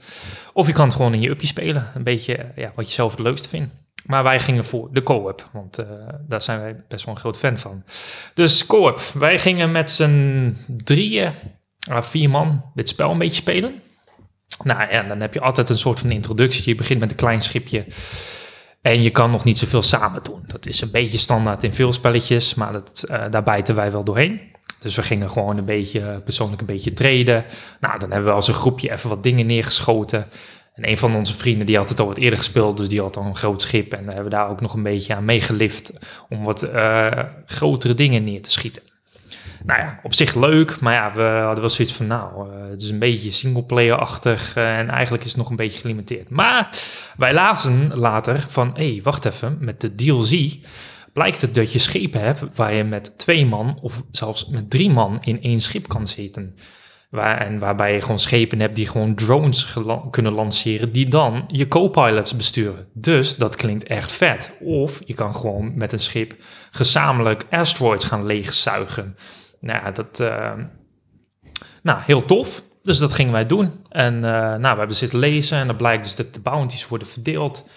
Of 0.54 0.68
je 0.68 0.74
kan 0.74 0.86
het 0.86 0.96
gewoon 0.96 1.14
in 1.14 1.22
je 1.22 1.30
uppie 1.30 1.48
spelen. 1.48 1.88
Een 1.96 2.04
beetje 2.04 2.36
eh, 2.36 2.46
ja, 2.56 2.72
wat 2.76 2.88
je 2.88 2.94
zelf 2.94 3.12
het 3.12 3.20
leukste 3.20 3.50
vindt. 3.50 3.74
Maar 4.06 4.24
wij 4.24 4.40
gingen 4.40 4.66
voor 4.66 4.90
de 4.92 5.04
co-op, 5.04 5.50
want 5.52 5.78
eh, 5.78 5.86
daar 6.28 6.42
zijn 6.42 6.60
wij 6.60 6.84
best 6.88 7.06
wel 7.06 7.14
een 7.14 7.20
groot 7.20 7.38
fan 7.38 7.58
van. 7.58 7.84
Dus 8.34 8.66
co-op. 8.66 9.00
Wij 9.00 9.40
gingen 9.40 9.72
met 9.72 9.92
z'n 9.92 10.58
drieën, 10.68 11.34
ah, 11.90 12.04
vier 12.04 12.30
man, 12.30 12.72
dit 12.74 12.90
spel 12.90 13.12
een 13.12 13.18
beetje 13.18 13.36
spelen. 13.36 13.82
Nou 14.64 14.92
ja, 14.92 15.04
dan 15.04 15.20
heb 15.20 15.34
je 15.34 15.42
altijd 15.42 15.70
een 15.70 15.78
soort 15.78 16.00
van 16.00 16.12
introductie. 16.12 16.64
Je 16.66 16.76
begint 16.76 17.00
met 17.00 17.10
een 17.10 17.18
klein 17.18 17.42
schipje. 17.42 17.86
En 18.84 19.02
je 19.02 19.10
kan 19.10 19.32
nog 19.32 19.44
niet 19.44 19.58
zoveel 19.58 19.82
samen 19.82 20.24
doen. 20.24 20.44
Dat 20.48 20.66
is 20.66 20.82
een 20.82 20.92
beetje 20.92 21.18
standaard 21.18 21.64
in 21.64 21.74
veel 21.74 21.94
spelletjes, 21.94 22.54
maar 22.54 22.74
dat, 22.74 23.06
eh, 23.10 23.24
daar 23.30 23.44
bijten 23.44 23.76
wij 23.76 23.92
wel 23.92 24.04
doorheen. 24.04 24.42
Dus 24.80 24.96
we 24.96 25.04
gingen 25.04 25.30
gewoon 25.30 25.58
een 25.58 25.66
beetje 25.66 26.00
eh, 26.00 26.18
persoonlijk 26.24 26.62
een 26.62 26.68
beetje 26.68 26.94
treden. 26.94 27.46
Nou, 27.80 28.00
dan 28.00 28.12
hebben 28.12 28.30
we 28.30 28.36
als 28.36 28.48
een 28.48 28.54
groepje 28.54 28.92
even 28.92 29.10
wat 29.10 29.24
dingen 29.24 29.46
neergeschoten. 29.46 30.28
En 30.74 30.90
een 30.90 30.98
van 30.98 31.16
onze 31.16 31.34
vrienden 31.34 31.66
die 31.66 31.78
had 31.78 31.90
het 31.90 32.00
al 32.00 32.08
wat 32.08 32.18
eerder 32.18 32.40
gespeeld, 32.40 32.78
dus 32.78 32.90
die 32.90 33.02
had 33.02 33.18
al 33.18 33.26
een 33.26 33.36
groot 33.36 33.62
schip. 33.62 33.94
En 33.94 34.10
hebben 34.10 34.32
daar 34.32 34.50
ook 34.50 34.62
nog 34.62 34.74
een 34.74 34.84
beetje 34.84 35.16
aan 35.16 35.26
meegelift 35.26 35.94
om 36.30 36.44
wat 36.44 36.64
eh, 36.64 37.24
grotere 37.46 37.94
dingen 37.94 38.24
neer 38.24 38.42
te 38.42 38.52
schieten. 38.52 38.84
Nou 39.66 39.80
ja, 39.80 40.00
op 40.04 40.14
zich 40.14 40.36
leuk, 40.36 40.80
maar 40.80 40.94
ja, 40.94 41.14
we 41.14 41.22
hadden 41.22 41.60
wel 41.60 41.70
zoiets 41.70 41.94
van, 41.94 42.08
nou, 42.08 42.50
eh, 42.50 42.70
het 42.70 42.82
is 42.82 42.90
een 42.90 43.00
beetje 43.00 43.32
singleplayer-achtig 43.32 44.56
eh, 44.56 44.78
en 44.78 44.90
eigenlijk 44.90 45.24
is 45.24 45.30
het 45.30 45.40
nog 45.40 45.50
een 45.50 45.56
beetje 45.56 45.80
gelimiteerd. 45.80 46.30
Maar 46.30 46.70
wij 47.18 47.34
lazen 47.34 47.92
later 47.98 48.46
van, 48.48 48.72
hé, 48.74 48.92
hey, 48.92 49.00
wacht 49.04 49.26
even, 49.26 49.58
met 49.60 49.82
de 49.82 49.96
DLC 49.96 50.58
blijkt 51.14 51.42
het 51.42 51.56
dat 51.56 51.74
je 51.74 51.80
schepen 51.80 52.22
hebt 52.22 52.44
waar 52.56 52.74
je 52.74 52.84
met 52.84 53.18
twee 53.18 53.46
man 53.46 53.80
of 53.82 54.04
zelfs 54.12 54.48
met 54.48 54.70
drie 54.70 54.90
man 54.90 55.18
in 55.22 55.42
één 55.42 55.62
schip 55.62 55.88
kan 55.88 56.08
zitten. 56.08 56.56
Waar, 57.10 57.38
en 57.38 57.60
waarbij 57.60 57.94
je 57.94 58.02
gewoon 58.02 58.20
schepen 58.20 58.60
hebt 58.60 58.76
die 58.76 58.88
gewoon 58.88 59.16
drones 59.16 59.78
kunnen 60.12 60.34
lanceren, 60.34 60.94
die 60.94 61.08
dan 61.08 61.44
je 61.48 61.68
co-pilots 61.68 62.36
besturen. 62.36 62.88
Dus 62.94 63.36
dat 63.36 63.56
klinkt 63.56 63.84
echt 63.84 64.12
vet. 64.12 64.58
Of 64.60 65.02
je 65.06 65.14
kan 65.14 65.36
gewoon 65.36 65.72
met 65.76 65.94
een 65.94 66.00
schip 66.00 66.36
gezamenlijk 66.72 67.46
asteroids 67.50 68.06
gaan 68.06 68.26
leegzuigen. 68.26 69.16
Nou 69.64 69.94
dat... 69.94 70.20
eh, 70.20 70.54
nou, 71.84 72.00
heel 72.02 72.26
tof. 72.26 72.64
Dus 72.84 72.98
dat 72.98 73.14
gingen 73.14 73.34
wij 73.34 73.46
doen. 73.46 73.72
En 73.90 74.16
eh, 74.16 74.32
nou, 74.32 74.74
we 74.74 74.78
hebben 74.78 74.96
zitten 74.96 75.20
lezen 75.20 75.58
en 75.58 75.68
dan 75.68 75.76
blijkt 75.76 76.04
dus 76.04 76.16
dat 76.16 76.34
de 76.34 76.40
bounties 76.40 76.88
worden 76.88 77.08
verdeeld. 77.08 77.68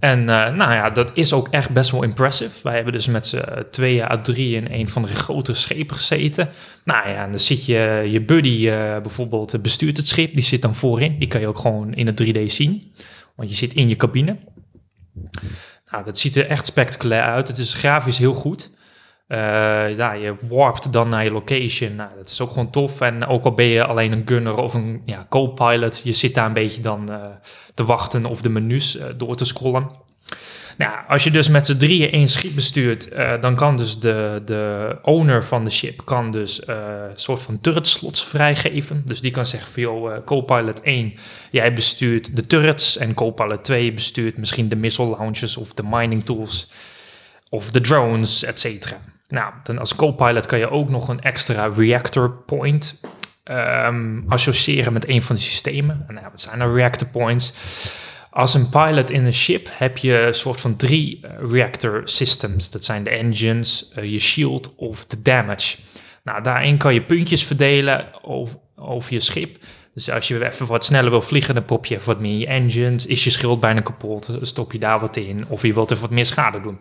En 0.00 0.18
eh, 0.18 0.54
nou 0.54 0.72
ja, 0.72 0.90
dat 0.90 1.10
is 1.14 1.32
ook 1.32 1.48
echt 1.48 1.70
best 1.70 1.90
wel 1.90 2.02
impressive. 2.02 2.60
Wij 2.62 2.74
hebben 2.74 2.92
dus 2.92 3.06
met 3.06 3.26
z'n 3.26 3.66
tweeën 3.70 4.10
à 4.10 4.20
drie 4.20 4.56
in 4.56 4.66
een 4.70 4.88
van 4.88 5.02
de 5.02 5.08
grotere 5.08 5.56
schepen 5.56 5.96
gezeten. 5.96 6.48
Nou 6.84 7.08
ja, 7.08 7.24
en 7.24 7.30
dan 7.30 7.40
zit 7.40 7.66
je, 7.66 8.08
je 8.10 8.22
buddy 8.22 8.68
eh, 8.68 9.00
bijvoorbeeld 9.00 9.62
bestuurt 9.62 9.96
het 9.96 10.08
schip, 10.08 10.34
die 10.34 10.44
zit 10.44 10.62
dan 10.62 10.74
voorin. 10.74 11.18
Die 11.18 11.28
kan 11.28 11.40
je 11.40 11.46
ook 11.46 11.58
gewoon 11.58 11.94
in 11.94 12.06
het 12.06 12.22
3D 12.22 12.46
zien, 12.46 12.92
want 13.36 13.48
je 13.48 13.54
zit 13.54 13.74
in 13.74 13.88
je 13.88 13.96
cabine. 13.96 14.36
Nou, 15.90 16.04
dat 16.04 16.18
ziet 16.18 16.36
er 16.36 16.46
echt 16.46 16.66
spectaculair 16.66 17.22
uit. 17.22 17.48
Het 17.48 17.58
is 17.58 17.74
grafisch 17.74 18.18
heel 18.18 18.34
goed. 18.34 18.73
Uh, 19.28 19.96
ja, 19.96 20.12
je 20.12 20.34
warpt 20.48 20.92
dan 20.92 21.08
naar 21.08 21.24
je 21.24 21.32
location. 21.32 21.94
Nou, 21.94 22.10
dat 22.16 22.30
is 22.30 22.40
ook 22.40 22.48
gewoon 22.48 22.70
tof. 22.70 23.00
En 23.00 23.26
ook 23.26 23.44
al 23.44 23.54
ben 23.54 23.66
je 23.66 23.84
alleen 23.84 24.12
een 24.12 24.22
gunner 24.26 24.56
of 24.56 24.74
een 24.74 25.02
ja, 25.04 25.26
co-pilot, 25.28 26.00
je 26.04 26.12
zit 26.12 26.34
daar 26.34 26.46
een 26.46 26.52
beetje 26.52 26.82
dan 26.82 27.10
uh, 27.10 27.24
te 27.74 27.84
wachten 27.84 28.26
of 28.26 28.42
de 28.42 28.48
menus 28.48 28.96
uh, 28.96 29.04
door 29.16 29.36
te 29.36 29.44
scrollen. 29.44 29.90
Nou, 30.78 30.92
als 31.08 31.24
je 31.24 31.30
dus 31.30 31.48
met 31.48 31.66
z'n 31.66 31.76
drieën 31.76 32.10
één 32.10 32.28
schip 32.28 32.54
bestuurt, 32.54 33.08
dan 33.40 33.54
kan 33.54 33.76
dus 33.76 33.98
de, 34.00 34.42
de 34.44 34.96
owner 35.02 35.44
van 35.44 35.64
de 35.64 35.70
ship 35.70 36.04
kan 36.04 36.30
dus 36.30 36.66
een 36.68 37.12
soort 37.14 37.42
van 37.42 37.60
turret 37.60 37.86
slots 37.86 38.24
vrijgeven. 38.24 39.02
Dus 39.04 39.20
die 39.20 39.30
kan 39.30 39.46
zeggen 39.46 39.72
van, 39.72 39.82
joh, 39.82 40.24
co-pilot 40.24 40.80
1, 40.80 41.14
jij 41.50 41.72
bestuurt 41.72 42.36
de 42.36 42.46
turrets 42.46 42.96
en 42.96 43.14
co-pilot 43.14 43.64
2 43.64 43.92
bestuurt 43.92 44.36
misschien 44.36 44.68
de 44.68 44.76
missile 44.76 45.16
launchers 45.18 45.56
of 45.56 45.74
de 45.74 45.82
mining 45.86 46.22
tools 46.24 46.70
of 47.50 47.70
de 47.70 47.80
drones, 47.80 48.44
et 48.44 48.60
cetera. 48.60 49.00
Nou, 49.28 49.52
dan 49.62 49.78
als 49.78 49.94
co-pilot 49.94 50.46
kan 50.46 50.58
je 50.58 50.70
ook 50.70 50.88
nog 50.88 51.08
een 51.08 51.20
extra 51.20 51.66
reactor 51.66 52.30
point 52.30 53.00
um, 53.44 54.24
associëren 54.28 54.92
met 54.92 55.08
een 55.08 55.22
van 55.22 55.36
de 55.36 55.42
systemen. 55.42 56.04
Nou, 56.08 56.26
wat 56.30 56.40
zijn 56.40 56.58
nou 56.58 56.76
reactor 56.76 57.08
points? 57.08 57.52
Als 58.30 58.54
een 58.54 58.68
pilot 58.68 59.10
in 59.10 59.24
een 59.24 59.34
ship 59.34 59.68
heb 59.72 59.98
je 59.98 60.18
een 60.18 60.34
soort 60.34 60.60
van 60.60 60.76
drie 60.76 61.20
uh, 61.24 61.50
reactor 61.50 62.02
systems. 62.04 62.70
Dat 62.70 62.84
zijn 62.84 63.04
de 63.04 63.10
engines, 63.10 63.92
uh, 63.98 64.04
je 64.12 64.18
shield 64.18 64.74
of 64.76 65.04
de 65.04 65.22
damage. 65.22 65.76
Nou, 66.24 66.42
daarin 66.42 66.76
kan 66.76 66.94
je 66.94 67.02
puntjes 67.02 67.44
verdelen 67.44 68.22
over, 68.22 68.58
over 68.76 69.12
je 69.12 69.20
schip. 69.20 69.56
Dus 69.94 70.10
als 70.10 70.28
je 70.28 70.46
even 70.46 70.66
wat 70.66 70.84
sneller 70.84 71.10
wil 71.10 71.22
vliegen, 71.22 71.54
dan 71.54 71.64
pop 71.64 71.86
je 71.86 71.94
even 71.94 72.06
wat 72.06 72.20
meer 72.20 72.32
in 72.32 72.38
je 72.38 72.46
engines. 72.46 73.06
Is 73.06 73.24
je 73.24 73.30
schild 73.30 73.60
bijna 73.60 73.80
kapot, 73.80 74.30
stop 74.40 74.72
je 74.72 74.78
daar 74.78 75.00
wat 75.00 75.16
in. 75.16 75.48
Of 75.48 75.62
je 75.62 75.74
wilt 75.74 75.90
even 75.90 76.02
wat 76.02 76.12
meer 76.12 76.26
schade 76.26 76.60
doen. 76.60 76.78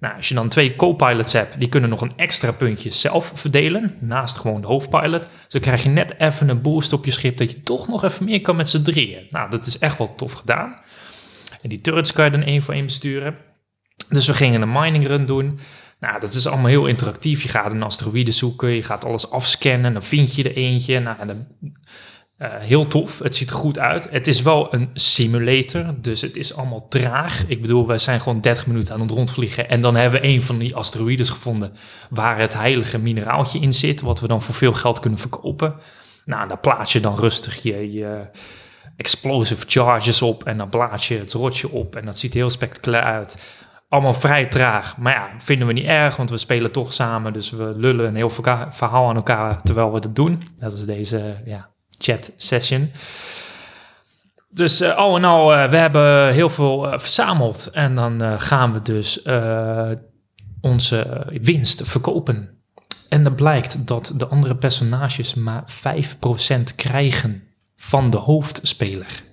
Nou, 0.00 0.16
als 0.16 0.28
je 0.28 0.34
dan 0.34 0.48
twee 0.48 0.76
co-pilots 0.76 1.32
hebt, 1.32 1.58
die 1.58 1.68
kunnen 1.68 1.90
nog 1.90 2.00
een 2.00 2.12
extra 2.16 2.52
puntje 2.52 2.90
zelf 2.90 3.32
verdelen, 3.34 3.96
naast 4.00 4.38
gewoon 4.38 4.60
de 4.60 4.66
hoofdpilot. 4.66 5.26
Dan 5.48 5.60
krijg 5.60 5.82
je 5.82 5.88
net 5.88 6.14
even 6.18 6.48
een 6.48 6.60
boost 6.60 6.92
op 6.92 7.04
je 7.04 7.10
schip, 7.10 7.36
dat 7.36 7.52
je 7.52 7.60
toch 7.60 7.88
nog 7.88 8.04
even 8.04 8.24
meer 8.24 8.40
kan 8.40 8.56
met 8.56 8.68
z'n 8.68 8.82
drieën. 8.82 9.26
Nou, 9.30 9.50
dat 9.50 9.66
is 9.66 9.78
echt 9.78 9.98
wel 9.98 10.14
tof 10.14 10.32
gedaan. 10.32 10.80
En 11.62 11.68
die 11.68 11.80
turrets 11.80 12.12
kan 12.12 12.24
je 12.24 12.30
dan 12.30 12.42
één 12.42 12.62
voor 12.62 12.74
één 12.74 12.84
besturen. 12.84 13.36
Dus 14.08 14.26
we 14.26 14.34
gingen 14.34 14.62
een 14.62 14.72
mining 14.72 15.06
run 15.06 15.26
doen. 15.26 15.58
Nou, 16.00 16.20
dat 16.20 16.34
is 16.34 16.46
allemaal 16.46 16.66
heel 16.66 16.86
interactief. 16.86 17.42
Je 17.42 17.48
gaat 17.48 17.72
een 17.72 17.82
asteroïde 17.82 18.32
zoeken, 18.32 18.68
je 18.68 18.82
gaat 18.82 19.04
alles 19.04 19.30
afscannen, 19.30 19.92
dan 19.92 20.02
vind 20.02 20.34
je 20.34 20.44
er 20.44 20.56
eentje. 20.56 20.98
Nou, 20.98 21.26
dan 21.26 21.46
uh, 22.38 22.48
heel 22.58 22.86
tof, 22.86 23.18
het 23.18 23.36
ziet 23.36 23.50
er 23.50 23.56
goed 23.56 23.78
uit. 23.78 24.10
Het 24.10 24.26
is 24.26 24.42
wel 24.42 24.74
een 24.74 24.90
simulator, 24.94 25.94
dus 26.00 26.20
het 26.20 26.36
is 26.36 26.54
allemaal 26.54 26.88
traag. 26.88 27.44
Ik 27.46 27.60
bedoel, 27.60 27.86
wij 27.86 27.98
zijn 27.98 28.20
gewoon 28.20 28.40
30 28.40 28.66
minuten 28.66 28.94
aan 28.94 29.00
het 29.00 29.10
rondvliegen 29.10 29.68
en 29.68 29.80
dan 29.80 29.96
hebben 29.96 30.20
we 30.20 30.26
een 30.26 30.42
van 30.42 30.58
die 30.58 30.74
asteroïdes 30.74 31.30
gevonden 31.30 31.72
waar 32.10 32.38
het 32.38 32.54
heilige 32.54 32.98
mineraaltje 32.98 33.60
in 33.60 33.74
zit, 33.74 34.00
wat 34.00 34.20
we 34.20 34.26
dan 34.26 34.42
voor 34.42 34.54
veel 34.54 34.72
geld 34.72 35.00
kunnen 35.00 35.18
verkopen. 35.18 35.74
Nou, 36.24 36.48
daar 36.48 36.58
plaats 36.58 36.92
je 36.92 37.00
dan 37.00 37.16
rustig 37.16 37.62
je, 37.62 38.26
explosive 38.96 39.64
charges 39.66 40.22
op 40.22 40.44
en 40.44 40.56
dan 40.56 40.68
plaats 40.68 41.08
je 41.08 41.18
het 41.18 41.32
rotje 41.32 41.70
op 41.70 41.96
en 41.96 42.04
dat 42.04 42.18
ziet 42.18 42.34
heel 42.34 42.50
spectaculair 42.50 43.04
uit. 43.04 43.56
Allemaal 43.88 44.14
vrij 44.14 44.46
traag, 44.46 44.96
maar 44.96 45.12
ja, 45.12 45.30
vinden 45.38 45.66
we 45.66 45.72
niet 45.72 45.84
erg, 45.84 46.16
want 46.16 46.30
we 46.30 46.38
spelen 46.38 46.72
toch 46.72 46.92
samen, 46.92 47.32
dus 47.32 47.50
we 47.50 47.72
lullen 47.76 48.06
een 48.06 48.16
heel 48.16 48.30
verhaal 48.70 49.08
aan 49.08 49.16
elkaar 49.16 49.62
terwijl 49.62 49.92
we 49.92 49.98
het 49.98 50.14
doen. 50.14 50.42
Dat 50.56 50.72
is 50.72 50.84
deze, 50.86 51.42
ja, 51.44 51.74
chat 51.98 52.32
session. 52.36 52.90
Dus 54.48 54.80
uh, 54.80 54.96
al 54.96 55.16
en 55.16 55.24
al, 55.24 55.54
uh, 55.54 55.70
we 55.70 55.76
hebben 55.76 56.32
heel 56.32 56.48
veel 56.48 56.86
uh, 56.92 56.98
verzameld. 56.98 57.70
En 57.72 57.94
dan 57.94 58.40
gaan 58.40 58.72
we 58.72 58.82
dus 58.82 59.22
onze 60.60 61.26
winst 61.42 61.82
verkopen. 61.84 62.50
En 63.08 63.24
dan 63.24 63.34
blijkt 63.34 63.86
dat 63.86 64.12
de 64.16 64.26
andere 64.26 64.56
personages 64.56 65.34
maar 65.34 65.64
5% 65.72 66.74
krijgen 66.76 67.42
van 67.76 68.10
de 68.10 68.16
hoofdspeler. 68.16 69.24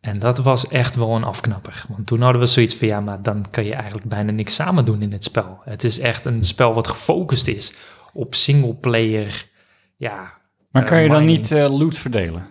En 0.00 0.18
dat 0.18 0.38
was 0.38 0.68
echt 0.68 0.96
wel 0.96 1.16
een 1.16 1.24
afknapper. 1.24 1.84
Want 1.88 2.06
toen 2.06 2.20
hadden 2.20 2.40
we 2.40 2.46
zoiets 2.46 2.74
van, 2.74 2.88
ja, 2.88 3.00
maar 3.00 3.22
dan 3.22 3.50
kan 3.50 3.64
je 3.64 3.74
eigenlijk 3.74 4.08
bijna 4.08 4.32
niks 4.32 4.54
samen 4.54 4.84
doen 4.84 5.02
in 5.02 5.12
het 5.12 5.24
spel. 5.24 5.60
Het 5.64 5.84
is 5.84 5.98
echt 5.98 6.24
een 6.24 6.42
spel 6.42 6.74
wat 6.74 6.88
gefocust 6.88 7.46
is 7.46 7.72
op 8.12 8.34
singleplayer, 8.34 9.48
ja, 9.96 10.40
maar 10.72 10.84
kan 10.84 10.96
Uh, 10.96 11.02
je 11.02 11.08
dan 11.08 11.18
mining. 11.24 11.38
niet 11.38 11.50
eh, 11.52 11.78
loot 11.78 11.98
verdelen? 11.98 12.48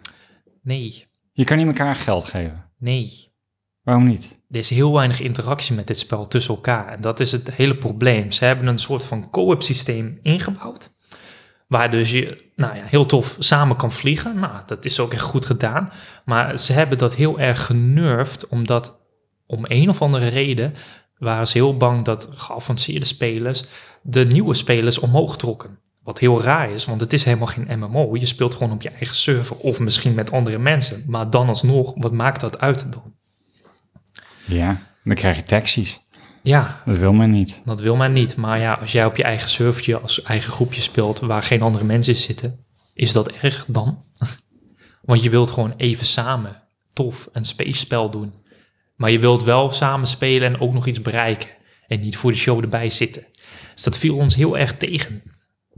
Nee, 0.63 1.07
Je 1.33 1.43
kan 1.43 1.57
niet 1.57 1.67
elkaar 1.67 1.95
geld 1.95 2.23
geven. 2.29 2.65
nee. 2.77 3.29
Waarom 3.81 4.03
niet? 4.07 4.39
Er 4.49 4.57
is 4.59 4.69
heel 4.69 4.93
weinig 4.93 5.19
interactie 5.19 5.75
met 5.75 5.87
dit 5.87 5.99
spel 5.99 6.27
tussen 6.27 6.55
elkaar. 6.55 6.87
En 6.87 7.01
dat 7.01 7.19
is 7.19 7.31
het 7.31 7.51
hele 7.51 7.77
probleem. 7.77 8.31
Ze 8.31 8.45
hebben 8.45 8.67
een 8.67 8.79
soort 8.79 9.03
van 9.05 9.29
co-op 9.29 9.63
systeem 9.63 10.19
ingebouwd. 10.21 10.93
Waar 11.67 11.91
dus 11.91 12.11
je 12.11 12.49
nou 12.55 12.75
ja, 12.75 12.83
heel 12.83 13.05
tof 13.05 13.35
samen 13.39 13.75
kan 13.75 13.91
vliegen. 13.91 14.39
Nou, 14.39 14.55
dat 14.65 14.85
is 14.85 14.99
ook 14.99 15.13
echt 15.13 15.21
goed 15.21 15.45
gedaan. 15.45 15.91
Maar 16.25 16.59
ze 16.59 16.73
hebben 16.73 16.97
dat 16.97 17.15
heel 17.15 17.39
erg 17.39 17.65
genurfd. 17.65 18.47
Omdat 18.47 18.99
om 19.45 19.65
een 19.67 19.89
of 19.89 20.01
andere 20.01 20.27
reden 20.27 20.73
waren 21.17 21.47
ze 21.47 21.57
heel 21.57 21.77
bang 21.77 22.05
dat 22.05 22.29
geavanceerde 22.33 23.05
spelers 23.05 23.65
de 24.01 24.25
nieuwe 24.25 24.53
spelers 24.53 24.99
omhoog 24.99 25.37
trokken. 25.37 25.79
Wat 26.03 26.19
heel 26.19 26.41
raar 26.41 26.71
is, 26.71 26.85
want 26.85 27.01
het 27.01 27.13
is 27.13 27.23
helemaal 27.23 27.47
geen 27.47 27.79
MMO. 27.79 28.15
Je 28.15 28.25
speelt 28.25 28.53
gewoon 28.53 28.71
op 28.71 28.81
je 28.81 28.89
eigen 28.89 29.15
server 29.15 29.55
of 29.55 29.79
misschien 29.79 30.13
met 30.13 30.31
andere 30.31 30.57
mensen. 30.57 31.03
Maar 31.07 31.29
dan 31.29 31.47
alsnog, 31.47 31.93
wat 31.95 32.11
maakt 32.11 32.41
dat 32.41 32.59
uit 32.59 32.91
dan? 32.91 33.13
Ja, 34.45 34.81
dan 35.03 35.15
krijg 35.15 35.35
je 35.35 35.43
taxis. 35.43 35.99
Ja, 36.43 36.81
Dat 36.85 36.97
wil 36.97 37.13
men 37.13 37.31
niet. 37.31 37.61
Dat 37.65 37.79
wil 37.79 37.95
men 37.95 38.13
niet. 38.13 38.35
Maar 38.35 38.59
ja, 38.59 38.73
als 38.73 38.91
jij 38.91 39.05
op 39.05 39.15
je 39.15 39.23
eigen 39.23 39.49
servertje 39.49 39.99
als 39.99 40.23
eigen 40.23 40.51
groepje 40.51 40.81
speelt 40.81 41.19
waar 41.19 41.43
geen 41.43 41.61
andere 41.61 41.83
mensen 41.83 42.13
in 42.13 42.19
zitten, 42.19 42.65
is 42.93 43.11
dat 43.11 43.31
erg 43.31 43.65
dan? 43.67 44.03
Want 45.01 45.23
je 45.23 45.29
wilt 45.29 45.49
gewoon 45.49 45.73
even 45.77 46.05
samen 46.05 46.61
tof 46.93 47.29
een 47.31 47.45
space 47.45 47.79
spel 47.79 48.09
doen. 48.09 48.33
Maar 48.95 49.11
je 49.11 49.19
wilt 49.19 49.43
wel 49.43 49.71
samen 49.71 50.07
spelen 50.07 50.53
en 50.53 50.59
ook 50.59 50.73
nog 50.73 50.87
iets 50.87 51.01
bereiken. 51.01 51.49
En 51.87 51.99
niet 51.99 52.17
voor 52.17 52.31
de 52.31 52.37
show 52.37 52.61
erbij 52.61 52.89
zitten. 52.89 53.25
Dus 53.73 53.83
dat 53.83 53.97
viel 53.97 54.15
ons 54.15 54.35
heel 54.35 54.57
erg 54.57 54.77
tegen. 54.77 55.23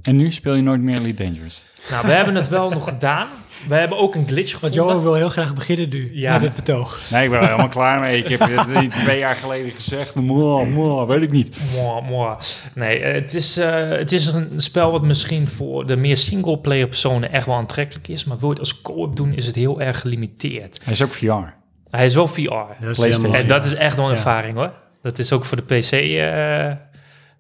En 0.01 0.15
nu 0.15 0.32
speel 0.32 0.53
je 0.53 0.62
nooit 0.62 0.82
meer 0.82 0.99
Elite 0.99 1.23
Dangerous. 1.23 1.62
Nou, 1.91 2.08
we 2.08 2.13
hebben 2.13 2.36
het 2.36 2.47
wel 2.49 2.69
nog 2.69 2.84
gedaan. 2.89 3.27
We 3.67 3.75
hebben 3.75 3.97
ook 3.97 4.15
een 4.15 4.27
glitch 4.27 4.51
Want 4.60 4.63
gevonden. 4.73 4.93
Johan 4.95 5.03
wil 5.03 5.13
heel 5.13 5.29
graag 5.29 5.53
beginnen 5.53 5.89
nu, 5.89 6.10
Ja. 6.13 6.32
met 6.32 6.41
dit 6.41 6.53
betoog. 6.56 7.01
Nee, 7.12 7.23
ik 7.23 7.29
ben 7.29 7.39
er 7.39 7.45
helemaal 7.45 7.67
klaar 7.79 7.99
mee. 7.99 8.17
Ik 8.23 8.27
heb 8.27 8.39
het 8.49 8.91
twee 8.91 9.19
jaar 9.19 9.36
geleden 9.36 9.71
gezegd. 9.71 10.15
Moa, 10.15 10.63
moa, 10.65 11.06
weet 11.06 11.21
ik 11.21 11.32
niet. 11.32 11.58
Mwah, 11.73 12.08
mwah. 12.08 12.39
Nee, 12.75 12.99
eh, 12.99 13.13
het 13.13 13.34
is, 13.34 13.58
eh, 13.58 13.89
het 13.89 14.12
is 14.12 14.25
een 14.27 14.49
spel 14.58 14.91
wat 14.91 15.01
misschien 15.01 15.47
voor 15.47 15.86
de 15.88 15.95
meer 15.95 16.17
singleplayer 16.17 16.88
personen 16.88 17.32
echt 17.32 17.45
wel 17.45 17.56
aantrekkelijk 17.56 18.08
is. 18.08 18.23
Maar 18.25 18.38
wil 18.39 18.47
je 18.49 18.53
het 18.60 18.63
als 18.63 18.82
co-op 18.82 19.15
doen, 19.15 19.34
is 19.34 19.45
het 19.45 19.56
heel 19.56 19.82
erg 19.82 19.99
gelimiteerd. 19.99 20.79
Hij 20.84 20.93
is 20.93 21.01
ook 21.03 21.13
VR. 21.13 21.53
Hij 21.89 22.06
is 22.06 22.15
wel 22.15 22.27
VR. 22.27 22.41
Dat 22.41 22.65
is 22.69 22.77
PlayStation. 22.79 23.12
helemaal- 23.13 23.41
En 23.41 23.47
dat 23.47 23.65
is 23.65 23.73
echt 23.73 23.95
wel 23.95 24.06
een 24.06 24.12
Ja. 24.12 24.17
ervaring 24.17 24.58
hoor. 24.58 24.71
Dat 25.01 25.19
is 25.19 25.32
ook 25.32 25.45
voor 25.45 25.58
de 25.58 25.63
PC. 25.77 25.91
eh, 25.91 26.71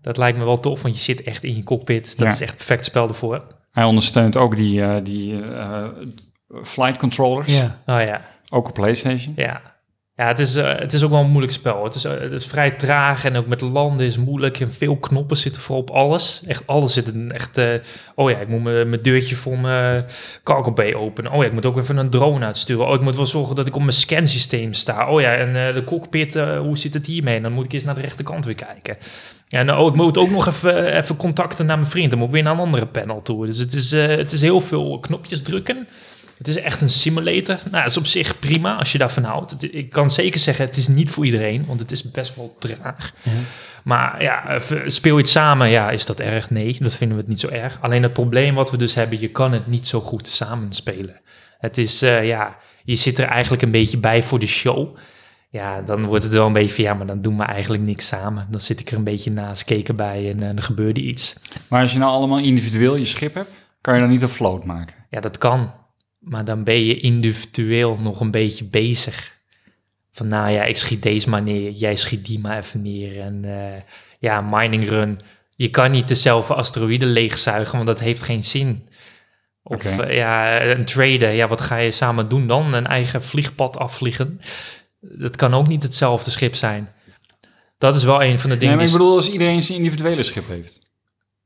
dat 0.03 0.17
lijkt 0.17 0.37
me 0.37 0.43
wel 0.45 0.59
tof, 0.59 0.81
want 0.81 0.95
je 0.95 1.01
zit 1.03 1.23
echt 1.23 1.43
in 1.43 1.55
je 1.55 1.63
cockpit. 1.63 2.17
Dat 2.17 2.27
Ja. 2.27 2.33
is 2.33 2.41
echt 2.41 2.51
een 2.51 2.57
perfect 2.57 2.85
spel 2.85 3.07
ervoor. 3.07 3.43
Hij 3.71 3.83
ondersteunt 3.83 4.37
ook 4.37 4.55
die, 4.55 4.81
eh, 4.83 4.95
die 5.03 5.41
eh, 5.43 5.83
flight 6.63 6.97
controllers. 6.97 7.55
Ja. 7.57 7.81
Oh 7.85 8.01
ja, 8.01 8.21
Ook 8.49 8.67
op 8.67 8.73
PlayStation. 8.73 9.33
ja. 9.37 9.71
Ja, 10.15 10.27
het 10.27 10.39
is, 10.39 10.55
eh, 10.55 10.75
het 10.79 10.93
is 10.93 11.03
ook 11.03 11.09
wel 11.09 11.19
een 11.19 11.29
moeilijk 11.29 11.53
spel. 11.53 11.83
Het 11.83 11.95
is, 11.95 12.03
eh, 12.05 12.11
het 12.19 12.31
is 12.31 12.45
vrij 12.45 12.71
traag 12.71 13.25
en 13.25 13.35
ook 13.35 13.47
met 13.47 13.61
landen 13.61 14.05
is 14.05 14.17
moeilijk. 14.17 14.59
En 14.59 14.71
veel 14.71 14.97
knoppen 14.97 15.37
zitten 15.37 15.61
voor 15.61 15.77
op 15.77 15.89
alles. 15.89 16.41
Echt 16.47 16.67
alles 16.67 16.93
zit 16.93 17.07
in. 17.07 17.31
Echt, 17.31 17.57
eh, 17.57 17.73
oh 18.15 18.29
ja, 18.31 18.37
ik 18.37 18.47
moet 18.47 18.61
mijn 18.63 18.99
deurtje 19.01 19.35
voor 19.35 19.59
mijn 19.59 20.05
cargo 20.43 20.71
bay 20.71 20.93
openen. 20.93 21.31
Oh 21.31 21.41
ja, 21.41 21.47
ik 21.47 21.53
moet 21.53 21.65
ook 21.65 21.77
even 21.77 21.97
een 21.97 22.09
drone 22.09 22.45
uitsturen. 22.45 22.87
Oh, 22.87 22.93
ik 22.93 23.01
moet 23.01 23.15
wel 23.15 23.25
zorgen 23.25 23.55
dat 23.55 23.67
ik 23.67 23.75
op 23.75 23.81
mijn 23.81 23.93
scansysteem 23.93 24.73
sta. 24.73 25.09
Oh 25.09 25.21
ja, 25.21 25.33
en 25.35 25.67
eh, 25.67 25.73
de 25.73 25.83
cockpit, 25.83 26.35
eh, 26.35 26.59
hoe 26.59 26.77
zit 26.77 26.93
het 26.93 27.07
hiermee? 27.07 27.41
Dan 27.41 27.51
moet 27.51 27.65
ik 27.65 27.73
eens 27.73 27.83
naar 27.83 27.95
de 27.95 28.01
rechterkant 28.01 28.45
weer 28.45 28.55
kijken. 28.55 28.97
En 29.53 29.73
oh, 29.75 29.87
ik 29.87 29.93
moet 29.95 30.17
ook 30.17 30.29
nog 30.29 30.47
even, 30.47 30.97
even 30.97 31.15
contacten 31.15 31.65
naar 31.65 31.77
mijn 31.77 31.89
vriend. 31.89 32.09
Dan 32.09 32.19
moet 32.19 32.27
ik 32.27 32.33
weer 32.33 32.43
naar 32.43 32.53
een 32.53 32.59
andere 32.59 32.85
panel 32.85 33.21
toe. 33.21 33.45
Dus 33.45 33.57
het 33.57 33.73
is, 33.73 33.91
eh, 33.91 34.07
het 34.07 34.31
is 34.31 34.41
heel 34.41 34.61
veel 34.61 34.99
knopjes 34.99 35.41
drukken. 35.41 35.87
Het 36.37 36.47
is 36.47 36.55
echt 36.57 36.81
een 36.81 36.89
simulator. 36.89 37.55
Nou, 37.71 37.83
dat 37.83 37.85
is 37.91 37.97
op 37.97 38.05
zich 38.05 38.39
prima 38.39 38.75
als 38.75 38.91
je 38.91 38.97
daarvan 38.97 39.23
houdt. 39.23 39.51
Het- 39.51 39.73
ik 39.75 39.89
kan 39.89 40.11
zeker 40.11 40.39
zeggen, 40.39 40.65
het 40.65 40.77
is 40.77 40.87
niet 40.87 41.09
voor 41.09 41.25
iedereen, 41.25 41.65
want 41.67 41.79
het 41.79 41.91
is 41.91 42.11
best 42.11 42.35
wel 42.35 42.55
traag. 42.59 43.11
Ja. 43.21 43.31
Maar 43.83 44.21
ja, 44.23 44.47
eh, 44.47 44.59
speel 44.87 45.15
je 45.15 45.21
het 45.21 45.29
samen, 45.31 45.69
ja, 45.69 45.91
is 45.91 46.05
dat 46.05 46.19
erg? 46.19 46.49
Nee, 46.49 46.77
dat 46.79 46.95
vinden 46.95 47.15
we 47.17 47.21
het 47.21 47.31
niet 47.31 47.39
zo 47.39 47.47
erg. 47.49 47.77
Alleen 47.81 48.03
het 48.03 48.13
probleem 48.13 48.55
wat 48.55 48.71
we 48.71 48.77
dus 48.77 48.93
hebben, 48.93 49.19
je 49.19 49.29
kan 49.29 49.51
het 49.51 49.67
niet 49.67 49.87
zo 49.87 50.01
goed 50.01 50.27
samen 50.27 50.73
spelen. 50.73 51.21
Het 51.59 51.77
is, 51.77 52.01
eh, 52.01 52.27
ja, 52.27 52.57
je 52.83 52.95
zit 52.95 53.17
er 53.19 53.25
eigenlijk 53.25 53.61
een 53.61 53.71
beetje 53.71 53.97
bij 53.97 54.23
voor 54.23 54.39
de 54.39 54.47
show. 54.47 54.97
Ja, 55.53 55.81
dan 55.81 56.05
wordt 56.05 56.23
het 56.23 56.33
wel 56.33 56.45
een 56.45 56.53
beetje 56.53 56.75
van, 56.75 56.83
ja, 56.83 56.93
maar 56.93 57.05
dan 57.05 57.21
doen 57.21 57.37
we 57.37 57.43
eigenlijk 57.43 57.83
niks 57.83 58.07
samen. 58.07 58.47
Dan 58.49 58.59
zit 58.59 58.79
ik 58.79 58.91
er 58.91 58.97
een 58.97 59.03
beetje 59.03 59.31
naast, 59.31 59.63
keken 59.63 59.95
bij 59.95 60.29
en 60.29 60.43
eh, 60.43 60.55
er 60.55 60.61
gebeurde 60.61 61.01
iets. 61.01 61.35
Maar 61.67 61.81
als 61.81 61.93
je 61.93 61.99
nou 61.99 62.11
allemaal 62.11 62.39
individueel 62.39 62.95
je 62.95 63.05
schip 63.05 63.33
hebt, 63.33 63.49
kan 63.81 63.93
je 63.93 63.99
dan 63.99 64.09
niet 64.09 64.21
een 64.21 64.27
float 64.27 64.63
maken. 64.63 64.95
Ja, 65.09 65.19
dat 65.19 65.37
kan. 65.37 65.73
Maar 66.19 66.45
dan 66.45 66.63
ben 66.63 66.85
je 66.85 66.99
individueel 66.99 67.97
nog 67.97 68.19
een 68.19 68.31
beetje 68.31 68.65
bezig. 68.65 69.37
Van 70.11 70.27
nou 70.27 70.51
ja, 70.51 70.63
ik 70.63 70.77
schiet 70.77 71.03
deze 71.03 71.29
maar 71.29 71.41
neer, 71.41 71.71
jij 71.71 71.95
schiet 71.95 72.25
die 72.25 72.39
maar 72.39 72.57
even 72.57 72.81
neer. 72.81 73.21
En 73.21 73.45
eh, 73.45 73.81
ja, 74.19 74.41
mining 74.41 74.89
run. 74.89 75.19
Je 75.55 75.69
kan 75.69 75.91
niet 75.91 76.07
dezelfde 76.07 76.53
asteroïden 76.53 77.09
leegzuigen, 77.09 77.75
want 77.75 77.87
dat 77.87 77.99
heeft 77.99 78.21
geen 78.21 78.43
zin. 78.43 78.87
Of 79.63 79.99
eh, 79.99 80.15
ja, 80.15 80.61
een 80.61 80.85
trader, 80.85 81.31
ja, 81.31 81.47
wat 81.47 81.61
ga 81.61 81.77
je 81.77 81.91
samen 81.91 82.29
doen 82.29 82.47
dan? 82.47 82.73
Een 82.73 82.87
eigen 82.87 83.23
vliegpad 83.23 83.77
afvliegen? 83.77 84.39
Dat 85.03 85.35
kan 85.35 85.53
ook 85.53 85.67
niet 85.67 85.83
hetzelfde 85.83 86.31
schip 86.31 86.55
zijn. 86.55 86.93
Dat 87.77 87.95
is 87.95 88.03
wel 88.03 88.23
een 88.23 88.39
van 88.39 88.49
de 88.49 88.55
Nee, 88.55 88.59
dingen 88.59 88.75
maar 88.75 88.85
ik 88.85 88.91
bedoel 88.91 89.15
als 89.15 89.31
iedereen 89.31 89.61
zijn 89.61 89.77
individuele 89.77 90.23
schip 90.23 90.47
heeft. 90.47 90.79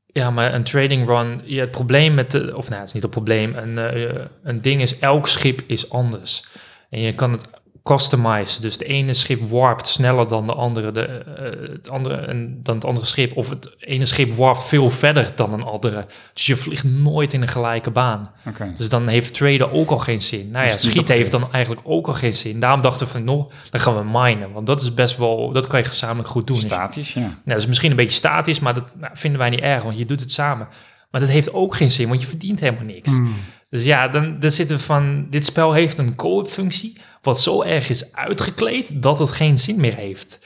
Ja, 0.06 0.30
maar 0.30 0.54
een 0.54 0.64
trading 0.64 1.06
run, 1.06 1.40
ja, 1.44 1.60
het 1.60 1.70
probleem 1.70 2.14
met 2.14 2.30
de, 2.30 2.56
of 2.56 2.68
nou, 2.68 2.80
het 2.80 2.88
is 2.88 2.94
niet 2.94 3.04
een 3.04 3.10
probleem, 3.10 3.54
een, 3.54 3.78
eh, 3.78 4.24
een 4.42 4.60
ding 4.60 4.82
is, 4.82 4.98
elk 4.98 5.26
schip 5.26 5.62
is 5.66 5.90
anders. 5.90 6.44
En 6.90 7.00
je 7.00 7.14
kan 7.14 7.32
het 7.32 7.48
customizen, 7.82 8.62
dus 8.62 8.78
de 8.78 8.84
ene 8.84 9.12
schip 9.12 9.50
warpt 9.50 9.86
sneller 9.86 10.28
dan 10.28 10.46
de 10.46 10.54
andere, 10.54 10.92
de, 10.92 11.02
eh, 11.06 11.72
het 11.72 11.88
andere 11.88 12.14
en 12.14 12.60
dan 12.62 12.74
het 12.74 12.84
andere 12.84 13.06
schip, 13.06 13.36
of 13.36 13.50
het 13.50 13.76
ene 13.78 14.04
schip 14.04 14.32
warpt 14.32 14.62
veel 14.62 14.90
verder 14.90 15.32
dan 15.36 15.52
een 15.52 15.62
andere. 15.62 16.06
Dus 16.34 16.46
je 16.46 16.56
vliegt 16.56 16.84
nooit 16.84 17.32
in 17.32 17.42
een 17.42 17.48
gelijke 17.48 17.90
baan. 17.90 18.26
Oké. 18.46 18.72
Dus 18.76 18.88
dan 18.88 19.08
heeft 19.08 19.34
traden 19.34 19.72
ook 19.72 19.90
al 19.90 19.98
geen 19.98 20.22
zin. 20.22 20.50
Nou 20.50 20.64
Dus 20.64 20.74
ja, 20.74 20.82
niet 20.82 20.92
schieten 20.92 21.14
heeft 21.14 21.30
dan 21.30 21.52
eigenlijk 21.52 21.86
ook 21.86 22.06
al 22.08 22.14
geen 22.14 22.34
zin. 22.34 22.60
Daarom 22.60 22.82
dachten 22.82 23.06
we 23.06 23.12
van, 23.12 23.24
nou, 23.24 23.44
dan 23.70 23.80
gaan 23.80 23.96
we 23.96 24.18
minen, 24.18 24.52
want 24.52 24.66
dat 24.66 24.80
is 24.80 24.94
best 24.94 25.16
wel, 25.16 25.52
dat 25.52 25.66
kan 25.66 25.78
je 25.78 25.84
gezamenlijk 25.84 26.28
goed 26.28 26.46
doen. 26.46 26.56
Statisch, 26.56 27.12
ja. 27.12 27.20
nou, 27.20 27.34
dat 27.44 27.56
is 27.56 27.66
misschien 27.66 27.90
een 27.90 27.96
beetje 27.96 28.16
statisch, 28.18 28.60
maar 28.60 28.74
dat 28.74 28.96
nou, 28.96 29.12
vinden 29.14 29.40
wij 29.40 29.50
niet 29.50 29.60
erg, 29.60 29.82
want 29.82 29.98
je 29.98 30.04
doet 30.04 30.20
het 30.20 30.32
samen. 30.32 30.68
Maar 31.10 31.20
dat 31.20 31.30
heeft 31.30 31.52
ook 31.52 31.76
geen 31.76 31.90
zin, 31.90 32.08
want 32.08 32.20
je 32.20 32.26
verdient 32.26 32.60
helemaal 32.60 32.84
niks. 32.84 33.08
Hmm. 33.08 33.34
Dus 33.70 33.84
ja, 33.84 34.08
dan, 34.08 34.40
dan 34.40 34.50
zitten 34.50 34.76
we 34.76 34.82
van, 34.82 35.26
dit 35.30 35.44
spel 35.44 35.72
heeft 35.72 35.98
een 35.98 36.14
co-op 36.14 36.48
functie, 36.48 37.00
wat 37.22 37.40
zo 37.40 37.62
erg 37.62 37.88
is 37.88 38.12
uitgekleed, 38.12 39.02
dat 39.02 39.18
het 39.18 39.30
geen 39.30 39.58
zin 39.58 39.80
meer 39.80 39.94
heeft. 39.94 40.38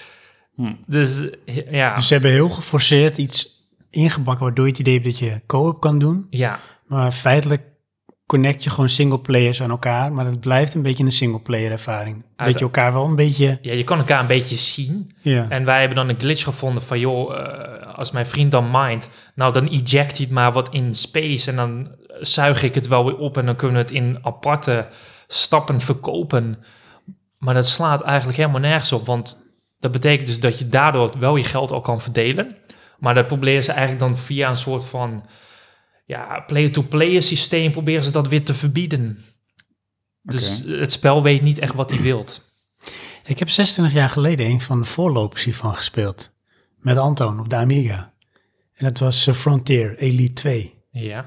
Hm. 0.55 0.73
Dus 0.87 1.29
ja, 1.70 1.95
Dus 1.95 2.07
ze 2.07 2.12
hebben 2.12 2.31
heel 2.31 2.49
geforceerd 2.49 3.18
iets 3.18 3.66
ingebakken 3.91 4.45
waardoor 4.45 4.64
je 4.64 4.70
het 4.70 4.81
idee 4.81 4.95
hebt 4.95 5.07
dat 5.07 5.18
je 5.18 5.41
co-op 5.47 5.81
kan 5.81 5.99
doen. 5.99 6.27
ja, 6.31 6.61
Maar 6.87 7.12
feitelijk 7.12 7.62
connect 8.27 8.64
je 8.64 8.70
gewoon 8.70 8.89
single 8.89 9.18
players 9.18 9.62
aan 9.62 9.70
elkaar. 9.70 10.12
Maar 10.12 10.27
het 10.27 10.41
blijft 10.41 10.75
een 10.75 10.83
beetje 10.83 11.05
een 11.05 11.12
single 11.12 11.41
player 11.41 11.70
ervaring. 11.70 12.25
Dat 12.37 12.59
je 12.59 12.64
elkaar 12.64 12.93
wel 12.93 13.05
een 13.05 13.16
beetje... 13.16 13.59
ja, 13.62 13.73
je 13.73 13.85
kan 13.85 13.99
elkaar 13.99 14.20
een 14.20 14.27
beetje 14.27 14.57
zien. 14.57 15.14
Ja. 15.20 15.47
En 15.49 15.64
wij 15.64 15.79
hebben 15.79 15.97
dan 15.97 16.09
een 16.09 16.20
glitch 16.20 16.45
gevonden 16.45 16.83
van, 16.83 16.99
joh, 16.99 17.37
eh, 17.37 17.97
als 17.97 18.11
mijn 18.11 18.27
vriend 18.27 18.51
dan 18.51 18.70
mindt, 18.70 19.09
nou 19.35 19.53
dan 19.53 19.68
eject 19.68 20.16
hij 20.16 20.27
het 20.27 20.31
maar 20.31 20.53
wat 20.53 20.68
in 20.75 20.95
space 20.95 21.51
en 21.51 21.57
dan 21.57 21.89
zuig 22.27 22.62
ik 22.62 22.75
het 22.75 22.89
wel 22.89 23.05
weer 23.05 23.16
op 23.16 23.37
en 23.37 23.47
dan 23.47 23.57
kunnen 23.57 23.77
we 23.77 23.83
het 23.83 23.93
in 23.93 24.18
aparte 24.23 24.89
stappen 25.27 25.81
verkopen. 25.81 26.64
Maar 27.39 27.55
dat 27.55 27.68
slaat 27.68 28.01
eigenlijk 28.01 28.39
helemaal 28.39 28.61
nergens 28.61 28.93
op, 28.93 29.07
want 29.07 29.53
dat 29.81 29.91
betekent 29.91 30.27
dus 30.27 30.41
dat 30.41 30.59
je 30.59 30.68
daardoor 30.68 31.18
wel 31.18 31.37
je 31.37 31.45
geld 31.45 31.70
al 31.70 31.81
kan 31.81 32.01
verdelen. 32.01 32.57
Maar 32.99 33.14
dat 33.14 33.27
proberen 33.27 33.64
ze 33.64 33.73
eigenlijk 33.73 34.01
dan 34.01 34.18
via 34.18 34.51
een 34.51 34.57
soort 34.57 34.85
van 34.85 35.27
ja, 36.07 36.45
player-to-player 36.47 37.23
systeem 37.23 37.73
proberen 37.73 38.05
ze 38.05 38.11
dat 38.11 38.29
weer 38.29 38.45
te 38.45 38.55
verbieden. 38.55 39.25
Dus 40.23 40.62
het 40.66 40.93
spel 40.93 41.23
weet 41.23 41.43
niet 41.43 41.59
echt 41.59 41.75
wat 41.75 41.91
hij 41.91 42.01
wilt. 42.01 42.45
Ik 43.27 43.39
heb 43.39 43.49
26 43.49 43.95
jaar 43.95 44.09
geleden 44.09 44.47
een 44.47 44.61
van 44.61 44.81
de 44.81 44.89
voorlopers 44.89 45.45
hiervan 45.45 45.75
gespeeld. 45.75 46.33
Met 46.77 46.97
Anton 46.97 47.41
op 47.41 47.49
de 47.49 47.57
Amiga. 47.57 48.12
En 48.75 48.85
dat 48.85 48.99
was 48.99 49.27
eh, 49.27 49.35
Frontier 49.35 49.99
Elite 49.99 50.33
2. 50.33 50.75
Ja. 50.91 51.27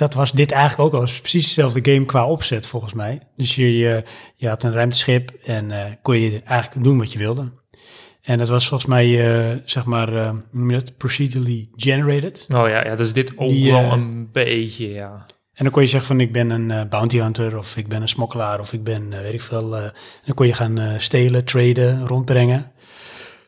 Dat 0.00 0.14
was 0.14 0.32
dit 0.32 0.50
eigenlijk 0.50 0.82
ook 0.82 0.94
al. 0.94 1.00
Het 1.00 1.10
was 1.10 1.20
precies 1.20 1.46
dezelfde 1.46 1.92
game 1.92 2.04
qua 2.04 2.26
opzet 2.26 2.66
volgens 2.66 2.92
mij. 2.92 3.20
Dus 3.36 3.54
je, 3.54 3.76
je, 3.76 4.02
je 4.36 4.48
had 4.48 4.62
een 4.62 4.72
ruimteschip 4.72 5.30
en 5.44 5.70
eh, 5.70 5.92
kon 6.02 6.18
je 6.20 6.42
eigenlijk 6.44 6.84
doen 6.84 6.98
wat 6.98 7.12
je 7.12 7.18
wilde. 7.18 7.52
En 8.22 8.38
dat 8.38 8.48
was 8.48 8.68
volgens 8.68 8.90
mij, 8.90 9.06
eh, 9.06 9.56
zeg 9.64 9.84
maar, 9.84 10.28
hoe 10.28 10.42
noem 10.50 10.70
je 10.70 10.76
dat? 10.76 10.96
Procedurally 10.96 11.68
generated. 11.76 12.46
Oh 12.52 12.68
ja, 12.68 12.84
ja, 12.84 12.96
dus 12.96 13.12
dit 13.12 13.38
ook 13.38 13.48
Die, 13.48 13.72
wel 13.72 13.92
een 13.92 14.32
beetje, 14.32 14.88
ja. 14.88 15.26
En 15.52 15.64
dan 15.64 15.70
kon 15.70 15.82
je 15.82 15.88
zeggen 15.88 16.08
van 16.08 16.20
ik 16.20 16.32
ben 16.32 16.50
een 16.50 16.88
bounty 16.88 17.18
hunter 17.18 17.58
of 17.58 17.76
ik 17.76 17.88
ben 17.88 18.02
een 18.02 18.08
smokkelaar 18.08 18.60
of 18.60 18.72
ik 18.72 18.84
ben, 18.84 19.10
weet 19.10 19.32
ik 19.32 19.40
veel. 19.40 19.70
dan 20.24 20.34
kon 20.34 20.46
je 20.46 20.52
gaan 20.52 21.00
stelen, 21.00 21.44
traden, 21.44 22.06
rondbrengen. 22.06 22.72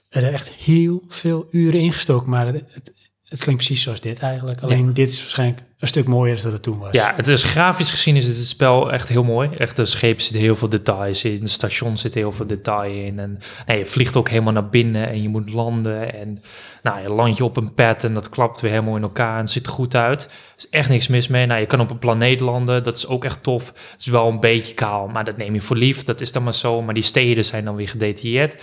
Er 0.08 0.32
echt 0.32 0.48
heel 0.48 1.02
veel 1.08 1.46
uren 1.50 1.80
ingestoken, 1.80 2.30
maar 2.30 2.46
het, 2.46 2.64
het, 2.66 2.92
het 3.32 3.40
klinkt 3.40 3.64
precies 3.64 3.82
zoals 3.82 4.00
dit 4.00 4.18
eigenlijk. 4.18 4.60
Alleen 4.60 4.94
dit 4.94 5.12
is 5.12 5.20
waarschijnlijk 5.20 5.62
een 5.78 5.88
stuk 5.88 6.06
mooier 6.06 6.42
dan 6.42 6.52
het 6.52 6.62
toen 6.62 6.78
was. 6.78 6.92
Ja, 6.92 7.12
het 7.16 7.26
is 7.26 7.44
grafisch 7.44 7.90
gezien 7.90 8.16
is 8.16 8.26
het 8.26 8.46
spel 8.46 8.92
echt 8.92 9.08
heel 9.08 9.22
mooi. 9.22 9.50
Echt, 9.58 9.76
de 9.76 9.84
scheep 9.84 10.20
zit 10.20 10.34
heel 10.34 10.56
veel 10.56 10.68
details 10.68 11.24
in, 11.24 11.40
de 11.40 11.46
station 11.46 11.98
zit 11.98 12.14
heel 12.14 12.32
veel 12.32 12.46
detail 12.46 12.92
in. 12.92 13.18
En 13.18 13.38
je 13.78 13.86
vliegt 13.86 14.16
ook 14.16 14.28
helemaal 14.28 14.52
naar 14.52 14.68
binnen 14.68 15.08
en 15.08 15.22
je 15.22 15.28
moet 15.28 15.50
landen. 15.50 16.14
En 16.14 16.42
nou, 16.82 17.00
je 17.00 17.08
land 17.08 17.36
je 17.36 17.44
op 17.44 17.56
een 17.56 17.74
pad 17.74 18.04
en 18.04 18.14
dat 18.14 18.28
klapt 18.28 18.60
weer 18.60 18.70
helemaal 18.70 18.96
in 18.96 19.02
elkaar 19.02 19.34
en 19.34 19.40
het 19.40 19.50
ziet 19.50 19.66
er 19.66 19.72
goed 19.72 19.94
uit. 19.94 20.22
Er 20.22 20.30
is 20.56 20.68
echt 20.70 20.88
niks 20.88 21.08
mis 21.08 21.28
mee. 21.28 21.46
Nou, 21.46 21.60
je 21.60 21.66
kan 21.66 21.80
op 21.80 21.90
een 21.90 21.98
planeet 21.98 22.40
landen, 22.40 22.84
dat 22.84 22.96
is 22.96 23.06
ook 23.06 23.24
echt 23.24 23.42
tof. 23.42 23.66
Het 23.66 24.00
is 24.00 24.06
wel 24.06 24.28
een 24.28 24.40
beetje 24.40 24.74
kaal, 24.74 25.08
maar 25.08 25.24
dat 25.24 25.36
neem 25.36 25.54
je 25.54 25.60
voor 25.60 25.76
lief. 25.76 26.04
Dat 26.04 26.20
is 26.20 26.32
dan 26.32 26.42
maar 26.42 26.54
zo. 26.54 26.82
Maar 26.82 26.94
die 26.94 27.02
steden 27.02 27.44
zijn 27.44 27.64
dan 27.64 27.74
weer 27.74 27.88
gedetailleerd. 27.88 28.62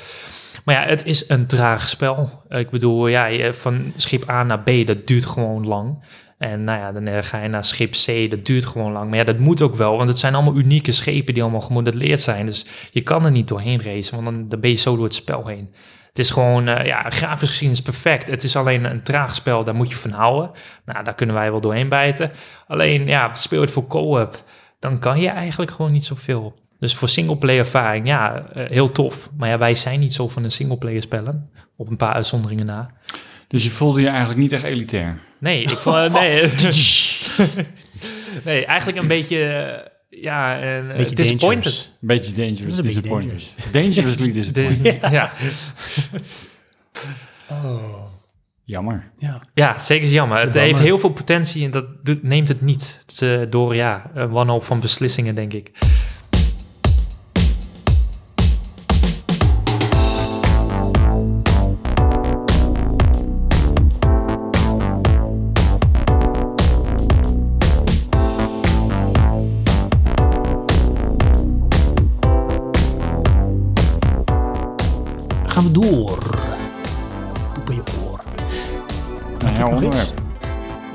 Ja, 0.70 0.86
het 0.86 1.06
is 1.06 1.30
een 1.30 1.48
traag 1.48 1.90
spel. 1.90 2.42
Ik 2.50 2.70
bedoel, 2.70 3.08
ja, 3.08 3.54
van 3.54 3.94
schip 3.96 4.30
A 4.30 4.44
naar 4.44 4.60
B, 4.60 4.72
dat 4.86 5.08
duurt 5.08 5.26
gewoon 5.26 5.68
lang. 5.68 6.04
En 6.40 6.64
nou 6.64 6.80
ja, 6.80 6.92
dan 6.92 7.08
eh, 7.08 7.24
ga 7.24 7.42
je 7.42 7.50
naar 7.50 7.64
schip 7.64 7.92
C, 7.92 8.30
dat 8.30 8.46
duurt 8.46 8.66
gewoon 8.66 8.92
lang. 8.92 9.10
Maar 9.10 9.18
ja, 9.18 9.24
dat 9.24 9.40
moet 9.40 9.62
ook 9.62 9.76
wel, 9.76 9.98
want 9.98 10.10
het 10.10 10.20
zijn 10.20 10.36
allemaal 10.36 10.58
unieke 10.58 10.92
schepen 10.92 11.34
die 11.34 11.44
allemaal 11.44 11.62
gemodelleerd 11.62 12.22
zijn. 12.22 12.46
Dus 12.46 12.66
je 12.92 13.02
kan 13.02 13.26
er 13.26 13.32
niet 13.32 13.48
doorheen 13.48 13.82
racen, 13.82 14.14
want 14.14 14.26
dan, 14.26 14.48
dan 14.50 14.60
ben 14.60 14.70
je 14.70 14.76
zo 14.76 14.96
door 14.96 15.04
het 15.04 15.14
spel 15.14 15.48
heen. 15.48 15.74
Het 16.08 16.20
is 16.20 16.32
gewoon, 16.32 16.68
eh, 16.68 16.86
ja, 16.86 17.10
grafisch 17.10 17.50
gezien 17.50 17.72
is 17.72 17.82
perfect. 17.82 18.28
Het 18.28 18.44
is 18.44 18.56
alleen 18.56 18.84
een 18.84 19.04
traag 19.04 19.36
spel, 19.36 19.64
daar 19.64 19.76
moet 19.76 19.90
je 19.90 19.96
van 19.96 20.12
houden. 20.12 20.52
Nou, 20.86 21.04
daar 21.04 21.16
kunnen 21.16 21.36
wij 21.36 21.52
wel 21.52 21.62
doorheen 21.62 21.90
bijten. 21.90 22.32
Alleen, 22.68 23.08
ja, 23.08 23.34
speel 23.34 23.62
het 23.62 23.72
voor 23.72 23.88
co-op, 23.88 24.44
dan 24.80 25.00
kan 25.00 25.20
je 25.20 25.30
eigenlijk 25.30 25.72
gewoon 25.72 25.92
niet 25.92 26.06
zoveel. 26.06 26.60
Dus 26.80 26.96
voor 26.96 27.10
singleplayer 27.10 27.60
ervaring, 27.60 28.08
ja, 28.08 28.46
eh, 28.54 28.70
heel 28.70 28.92
tof. 28.92 29.30
Maar 29.38 29.50
ja, 29.50 29.58
wij 29.58 29.76
zijn 29.76 30.00
niet 30.00 30.14
zo 30.14 30.28
van 30.30 30.44
de 30.44 30.50
singleplayer 30.50 31.02
spellen. 31.02 31.50
Op 31.76 31.90
een 31.90 31.98
paar 31.98 32.14
uitzonderingen 32.14 32.66
na. 32.66 32.92
Dus 33.48 33.64
je 33.64 33.70
voelde 33.72 34.02
je 34.02 34.08
eigenlijk 34.08 34.40
niet 34.40 34.52
echt 34.52 34.64
elitair. 34.64 35.20
Nee, 35.40 35.62
ik 35.62 35.70
vond... 35.78 36.12
nee, 36.20 36.50
nee, 38.46 38.66
eigenlijk 38.66 39.02
een 39.02 39.08
beetje... 39.08 39.44
eh, 39.44 40.22
ja, 40.22 40.64
een, 40.64 40.92
eh, 40.92 40.98
Beetje 40.98 41.16
disappointed. 41.16 41.64
dangerous. 41.64 41.92
Een 42.02 42.08
beetje 42.08 42.34
dangerous, 42.34 42.60
een 42.78 42.84
beetje 42.84 43.02
disappointers. 43.02 43.54
Dangerously 43.72 44.32
disappointed. 44.32 45.12
ja. 45.12 45.32
Oh. 47.52 48.08
Jammer. 48.64 49.10
Ja. 49.18 49.42
ja, 49.54 49.80
zeker 49.80 50.04
is 50.04 50.12
jammer. 50.12 50.40
Het 50.40 50.54
heeft 50.54 50.80
heel 50.80 50.98
veel 50.98 51.10
potentie 51.10 51.66
en 51.66 51.72
dat 51.72 51.86
neemt 52.22 52.48
het 52.48 52.62
niet. 52.62 52.98
Het 53.02 53.12
is 53.12 53.22
eh, 53.22 53.40
door, 53.50 53.76
ja, 53.76 54.12
een 54.14 54.30
wanhoop 54.30 54.64
van 54.64 54.80
beslissingen, 54.80 55.36
denk 55.36 55.54
ik. 55.54 55.72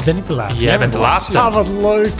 Ben 0.05 0.17
ik 0.17 0.27
de 0.27 0.33
laatste? 0.33 0.63
Jij 0.63 0.79
bent 0.79 0.93
de 0.93 0.99
laatste. 0.99 1.39
Ah, 1.39 1.55
wat 1.55 1.69
leuk. 1.69 2.13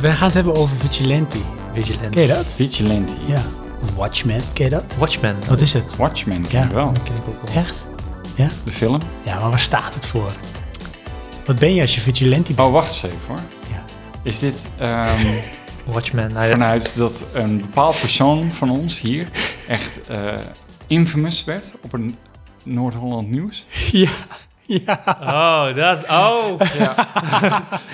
Wij 0.00 0.14
gaan 0.14 0.26
het 0.26 0.34
hebben 0.34 0.54
over 0.54 0.76
Vigilante. 0.76 1.36
Vigilante. 1.74 2.08
Ken 2.08 2.22
je 2.22 2.28
dat? 2.28 2.46
Vigilante. 2.46 3.12
Ja. 3.26 3.42
Watchmen, 3.96 4.40
ken 4.52 4.64
je 4.64 4.70
dat? 4.70 4.96
Watchmen. 4.98 5.36
Wat 5.48 5.60
is 5.60 5.72
het? 5.72 5.96
Watchmen 5.96 6.42
ken 6.42 6.58
Ja. 6.60 6.64
ik 6.66 6.70
wel. 6.70 6.92
Dat 6.92 7.02
ken 7.02 7.14
ik 7.14 7.22
ook 7.28 7.42
wel. 7.48 7.62
Echt? 7.62 7.86
De 8.64 8.70
film. 8.70 9.00
Ja, 9.24 9.38
maar 9.40 9.50
waar 9.50 9.58
staat 9.58 9.94
het 9.94 10.06
voor? 10.06 10.32
Wat 11.46 11.58
ben 11.58 11.74
je 11.74 11.80
als 11.80 11.94
je 11.94 12.00
Vigilante 12.00 12.54
bent? 12.54 12.68
Oh, 12.68 12.72
wacht 12.72 12.86
eens 12.88 13.02
even 13.02 13.18
hoor. 13.28 13.38
Ja. 13.70 13.84
Is 14.22 14.38
dit... 14.38 14.66
Watchmen. 15.92 16.32
Ja, 16.32 16.46
vanuit 16.48 16.92
dat 16.96 17.24
een 17.32 17.60
bepaald 17.60 18.00
persoon 18.00 18.52
van 18.52 18.70
ons 18.70 19.00
hier 19.00 19.28
echt 19.68 20.00
eh, 20.08 20.32
infamous 20.86 21.44
werd 21.44 21.72
op 21.82 21.92
een 21.92 22.16
Noord-Holland 22.64 23.30
nieuws. 23.30 23.64
Ja, 23.92 24.10
ja. 24.86 25.00
Oh, 25.20 25.74
dat. 25.76 26.08
Oh. 26.08 26.60
Ja. 26.78 26.94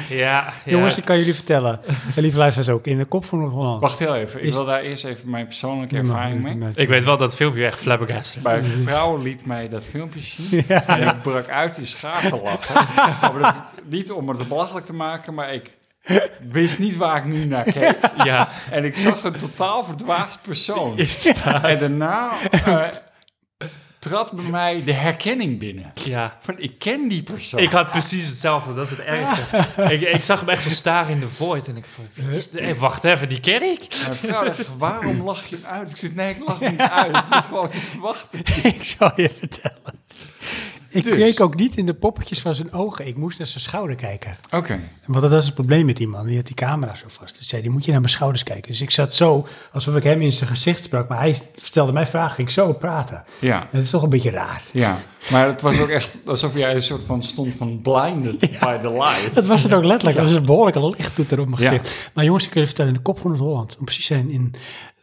ja, 0.08 0.52
Jongens, 0.64 0.94
ja. 0.94 1.00
ik 1.00 1.06
kan 1.06 1.18
jullie 1.18 1.34
vertellen. 1.34 1.80
En 2.16 2.22
lieve 2.22 2.36
luisteraars 2.38 2.70
ook, 2.70 2.86
in 2.86 2.98
de 2.98 3.04
kop 3.04 3.24
van 3.24 3.38
Noord-Holland. 3.38 3.80
Wacht 3.80 3.98
heel 3.98 4.14
even, 4.14 4.40
ik 4.40 4.46
Is- 4.46 4.54
wil 4.54 4.64
daar 4.64 4.80
eerst 4.80 5.04
even 5.04 5.30
mijn 5.30 5.44
persoonlijke 5.44 5.96
ervaring 5.96 6.42
mee. 6.58 6.70
Ik 6.74 6.88
weet 6.88 7.04
wel 7.04 7.16
dat 7.16 7.34
filmpje 7.36 7.64
echt 7.66 7.78
flabbergasted. 7.78 8.42
Mijn 8.42 8.64
vrouw 8.64 9.16
liet 9.16 9.46
mij 9.46 9.68
dat 9.68 9.84
filmpje 9.84 10.20
zien 10.20 10.64
Ja. 10.68 10.86
en 10.86 11.08
ik 11.08 11.22
brak 11.22 11.48
uit 11.48 11.78
in 11.78 11.86
schaterlachen. 11.86 12.74
maar 13.20 13.38
dat, 13.38 13.62
niet 13.84 14.10
om 14.12 14.28
het 14.28 14.38
te 14.38 14.44
belachelijk 14.44 14.86
te 14.86 14.92
maken, 14.92 15.34
maar 15.34 15.54
ik 15.54 15.70
wist 16.50 16.78
niet 16.78 16.96
waar 16.96 17.16
ik 17.16 17.24
nu 17.24 17.44
naar 17.44 17.64
keek. 17.64 17.96
Ja. 18.24 18.48
En 18.70 18.84
ik 18.84 18.94
zag 18.94 19.24
een 19.24 19.32
totaal 19.38 19.84
verdwaasd 19.84 20.38
persoon. 20.42 20.98
En 21.62 21.78
daarna 21.78 22.30
eh, 22.50 22.82
trad 24.02 24.32
bij 24.32 24.44
mij 24.44 24.82
de 24.84 24.92
herkenning 24.92 25.58
binnen. 25.58 25.92
ja. 26.04 26.36
Van, 26.40 26.54
ik 26.58 26.78
ken 26.78 27.08
die 27.08 27.22
persoon. 27.22 27.60
Ik 27.60 27.70
had 27.70 27.90
precies 27.90 28.26
hetzelfde, 28.26 28.74
dat 28.74 28.84
is 28.84 28.90
het 28.90 29.00
ergste. 29.00 29.56
ik, 29.94 30.00
ik 30.00 30.22
zag 30.22 30.40
hem 30.40 30.48
echt 30.48 30.62
zo 30.62 30.68
staren 30.70 31.12
in 31.12 31.20
de 31.20 31.28
void 31.28 31.68
en 31.68 31.76
ik 31.76 31.84
van, 31.94 32.04
wie 32.14 32.36
is 32.36 32.50
dit? 32.50 32.60
Hey, 32.60 32.76
wacht 32.76 33.04
even, 33.04 33.28
die 33.28 33.40
ken 33.40 33.62
ik? 33.62 33.86
Mijn 34.06 34.14
vrouw 34.16 34.44
dacht, 34.44 34.76
waarom 34.76 35.22
lach 35.22 35.46
je 35.46 35.56
hem 35.56 35.64
uit? 35.64 35.90
Ik 35.90 35.96
zei, 35.96 36.12
nee, 36.14 36.34
ik 36.34 36.46
lach 36.46 36.60
niet 36.60 36.80
uit. 37.02 37.16
Het 37.16 37.24
is 37.30 37.40
gewoon 37.48 37.70
te 37.70 37.78
verwachten. 37.78 38.38
ik 38.62 38.82
zal 38.98 39.12
je 39.16 39.28
vertellen. 39.28 40.01
Ik 40.92 41.02
Dus. 41.02 41.14
keek 41.14 41.40
ook 41.40 41.54
niet 41.56 41.76
in 41.76 41.86
de 41.86 41.94
poppetjes 41.94 42.40
van 42.40 42.54
zijn 42.54 42.72
ogen. 42.72 43.06
Ik 43.06 43.16
moest 43.16 43.38
naar 43.38 43.46
zijn 43.46 43.62
schouder 43.62 43.96
kijken. 43.96 44.36
Oké. 44.50 44.80
Want 45.06 45.20
dat 45.22 45.30
was 45.30 45.44
het 45.44 45.54
probleem 45.54 45.86
met 45.86 45.96
die 45.96 46.08
man. 46.08 46.26
Die 46.26 46.36
had 46.36 46.46
die 46.46 46.54
camera 46.54 46.94
zo 46.94 47.04
vast. 47.08 47.38
Dus 47.38 47.48
zei, 47.48 47.62
die 47.62 47.70
moet 47.70 47.84
je 47.84 47.90
naar 47.90 48.00
mijn 48.00 48.12
schouders 48.12 48.42
kijken. 48.42 48.70
Dus 48.70 48.80
ik 48.80 48.90
zat 48.90 49.14
zo, 49.14 49.46
alsof 49.72 49.96
ik 49.96 50.02
hem 50.02 50.20
in 50.22 50.32
zijn 50.32 50.50
gezicht 50.50 50.84
sprak. 50.84 51.08
Maar 51.08 51.18
hij 51.18 51.38
stelde 51.54 51.92
mij 51.92 52.06
vragen, 52.06 52.34
ging 52.34 52.48
ik 52.48 52.54
zo 52.54 52.72
praten. 52.72 53.22
Ja, 53.38 53.60
En 53.60 53.68
dat 53.72 53.82
is 53.82 53.90
toch 53.90 54.02
een 54.02 54.08
beetje 54.08 54.30
raar. 54.30 54.62
ja. 54.72 54.98
Maar 55.30 55.46
het 55.46 55.60
was 55.62 55.78
ook 55.80 55.88
echt 55.88 56.18
alsof 56.26 56.54
jij 56.56 56.74
een 56.74 56.82
soort 56.82 57.02
van 57.04 57.22
stond 57.22 57.54
van 57.54 57.80
blinded 57.82 58.40
by 58.60 58.78
the 58.78 58.90
light. 58.92 59.34
Dat 59.34 59.46
was 59.46 59.62
het 59.62 59.72
ook 59.74 59.84
letterlijk. 59.84 60.16
Dat 60.16 60.26
was 60.26 60.34
een 60.34 60.44
behoorlijke 60.44 60.88
lichttoeter 60.88 61.40
op 61.40 61.48
mijn 61.48 61.62
Ja. 61.62 61.68
gezicht. 61.68 62.10
Maar 62.14 62.24
jongens, 62.24 62.44
ik 62.44 62.50
kan 62.50 62.60
je 62.60 62.66
vertellen, 62.66 62.90
in 62.90 62.96
de 62.96 63.02
kop 63.02 63.18
van 63.20 63.30
het 63.30 63.40
Holland, 63.40 63.76
om 63.78 63.84
precies 63.84 64.04
zijn 64.06 64.30
in 64.30 64.54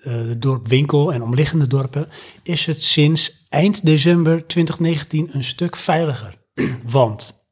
het 0.02 0.41
dorp 0.41 0.68
Winkel 0.68 1.14
en 1.14 1.22
omliggende 1.22 1.68
dorpen, 1.68 2.08
is 2.43 2.66
het 2.66 2.84
sinds 2.84 3.45
eind 3.50 3.86
december 3.86 4.47
2019 4.47 5.30
een 5.32 5.43
stuk 5.43 5.76
veiliger. 5.76 6.38
Want, 6.86 7.43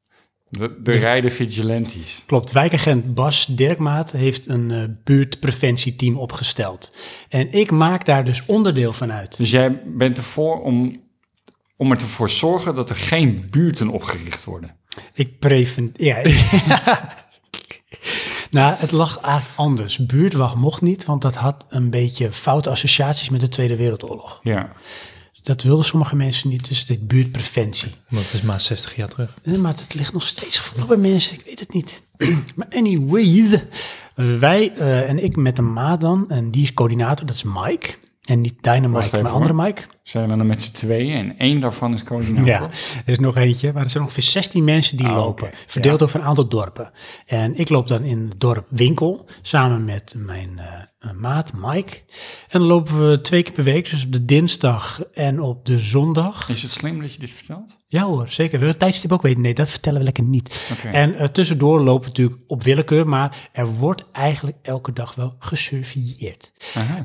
De, 0.50 0.80
de 0.84 0.92
rijden 0.92 1.32
vigilantes. 1.32 2.24
klopt, 2.26 2.52
wijkagent 2.52 3.14
Bas 3.14 3.46
Dirkmaat 3.46 4.12
heeft 4.12 4.48
een 4.48 4.72
eh, 4.72 4.84
buurtpreventieteam 5.04 6.18
opgesteld. 6.18 6.92
En 7.30 7.52
ik 7.52 7.72
maak 7.72 8.06
daar 8.06 8.26
dus 8.26 8.44
onderdeel 8.46 8.94
van 8.94 9.12
uit. 9.12 9.38
Dus 9.38 9.52
jij 9.52 9.82
bent 9.86 10.18
ervoor 10.18 10.62
om, 10.62 10.92
om 11.78 11.92
er 11.92 11.98
ervoor 11.98 12.28
te 12.28 12.34
zorgen 12.36 12.76
dat 12.76 12.90
er 12.90 12.96
geen 12.96 13.48
buurten 13.50 13.90
opgericht 13.90 14.44
worden. 14.44 14.76
Ik 15.14 15.40
preven... 15.40 15.90
Ja. 15.94 16.22
nou, 18.50 18.76
het 18.78 18.92
lag 18.92 19.20
eigenlijk 19.20 19.58
anders. 19.58 19.98
Buurtwacht 19.98 20.56
mocht 20.56 20.82
niet, 20.82 21.06
want 21.06 21.22
dat 21.22 21.36
had 21.36 21.66
een 21.70 21.90
beetje 21.90 22.34
foute 22.34 22.70
associaties 22.70 23.30
met 23.30 23.42
de 23.42 23.48
Tweede 23.50 23.76
Wereldoorlog. 23.76 24.40
Ja. 24.44 24.72
Dat 25.44 25.64
wilden 25.64 25.86
sommige 25.86 26.16
mensen 26.16 26.50
niet, 26.50 26.68
dus 26.68 26.86
dit 26.86 27.08
buurtpreventie. 27.08 27.92
Dat 28.10 28.34
is 28.34 28.42
maar 28.42 28.62
60 28.62 28.96
jaar 28.96 29.10
terug. 29.10 29.34
Maar 29.44 29.76
dat 29.76 29.94
ligt 29.94 30.14
nog 30.14 30.26
steeds 30.26 30.58
gevoelig 30.58 30.88
bij 30.88 30.98
mensen, 30.98 31.34
ik 31.34 31.46
weet 31.46 31.60
het 31.60 31.74
niet. 31.74 32.02
maar 32.56 32.68
anyways, 32.70 33.58
wij 34.16 34.74
eh, 34.74 35.10
en 35.10 35.24
ik 35.24 35.36
met 35.36 35.58
een 35.58 35.74
maat 35.74 36.02
dan, 36.02 36.30
en 36.30 36.52
die 36.52 36.64
is 36.64 36.74
coördinator, 36.74 37.26
dat 37.26 37.36
is 37.36 37.44
Mike. 37.44 37.90
En 38.24 38.42
niet 38.42 38.64
Dynamite, 38.64 39.22
maar 39.22 39.32
andere. 39.32 39.54
Mike. 39.54 39.82
Zijn 40.08 40.28
dan 40.28 40.48
met 40.48 40.64
z'n 40.64 40.72
tweeën 40.72 41.16
en 41.18 41.38
één 41.38 41.60
daarvan 41.60 41.94
is 41.94 42.04
coördinator. 42.04 42.46
Ja, 42.48 42.62
er 43.06 43.12
is 43.12 43.20
nog 43.20 43.36
eentje, 43.38 43.74
maar 43.74 43.84
er 43.84 43.90
zijn 43.90 44.04
ongeveer 44.04 44.24
16 44.24 44.64
mensen 44.64 44.98
die 44.98 45.08
Ah, 45.08 45.16
lopen, 45.16 45.50
verdeeld 45.68 46.00
Ja. 46.00 46.06
over 46.06 46.20
een 46.20 46.26
aantal 46.26 46.48
dorpen. 46.48 46.92
En 47.26 47.58
ik 47.60 47.70
loop 47.70 47.88
dan 47.88 48.04
in 48.04 48.28
het 48.30 48.40
dorp 48.40 48.66
Winkel, 48.70 49.30
samen 49.42 49.86
met 49.86 50.14
mijn 50.18 50.60
eh, 51.00 51.12
maat 51.12 51.52
Mike. 51.56 51.98
En 52.48 52.60
dan 52.60 52.68
lopen 52.68 53.10
we 53.10 53.22
twee 53.22 53.44
keer 53.44 53.54
per 53.54 53.64
week, 53.64 53.90
dus 53.90 54.06
op 54.06 54.12
de 54.12 54.26
dinsdag 54.26 55.02
en 55.14 55.42
op 55.42 55.66
de 55.66 55.78
zondag. 55.80 56.50
Is 56.50 56.62
het 56.62 56.72
slim 56.72 57.02
dat 57.02 57.14
je 57.14 57.20
dit 57.20 57.30
vertelt? 57.30 57.76
Ja 57.90 58.04
hoor, 58.04 58.30
zeker. 58.30 58.52
Wil 58.58 58.66
je 58.68 58.74
het 58.74 58.80
tijdstip 58.82 59.12
ook 59.12 59.22
weten? 59.22 59.42
Nee, 59.42 59.54
dat 59.54 59.70
vertellen 59.70 59.98
we 60.00 60.04
lekker 60.06 60.24
niet. 60.24 60.76
En 60.92 61.16
eh, 61.16 61.28
tussendoor 61.28 61.82
lopen 61.82 62.02
we 62.02 62.08
natuurlijk 62.08 62.40
op 62.48 62.64
willekeur, 62.64 63.08
maar 63.08 63.50
er 63.52 63.68
wordt 63.68 64.04
eigenlijk 64.12 64.58
elke 64.62 64.94
dag 64.94 65.16
wel 65.16 65.36
gesurveilleerd. 65.40 66.52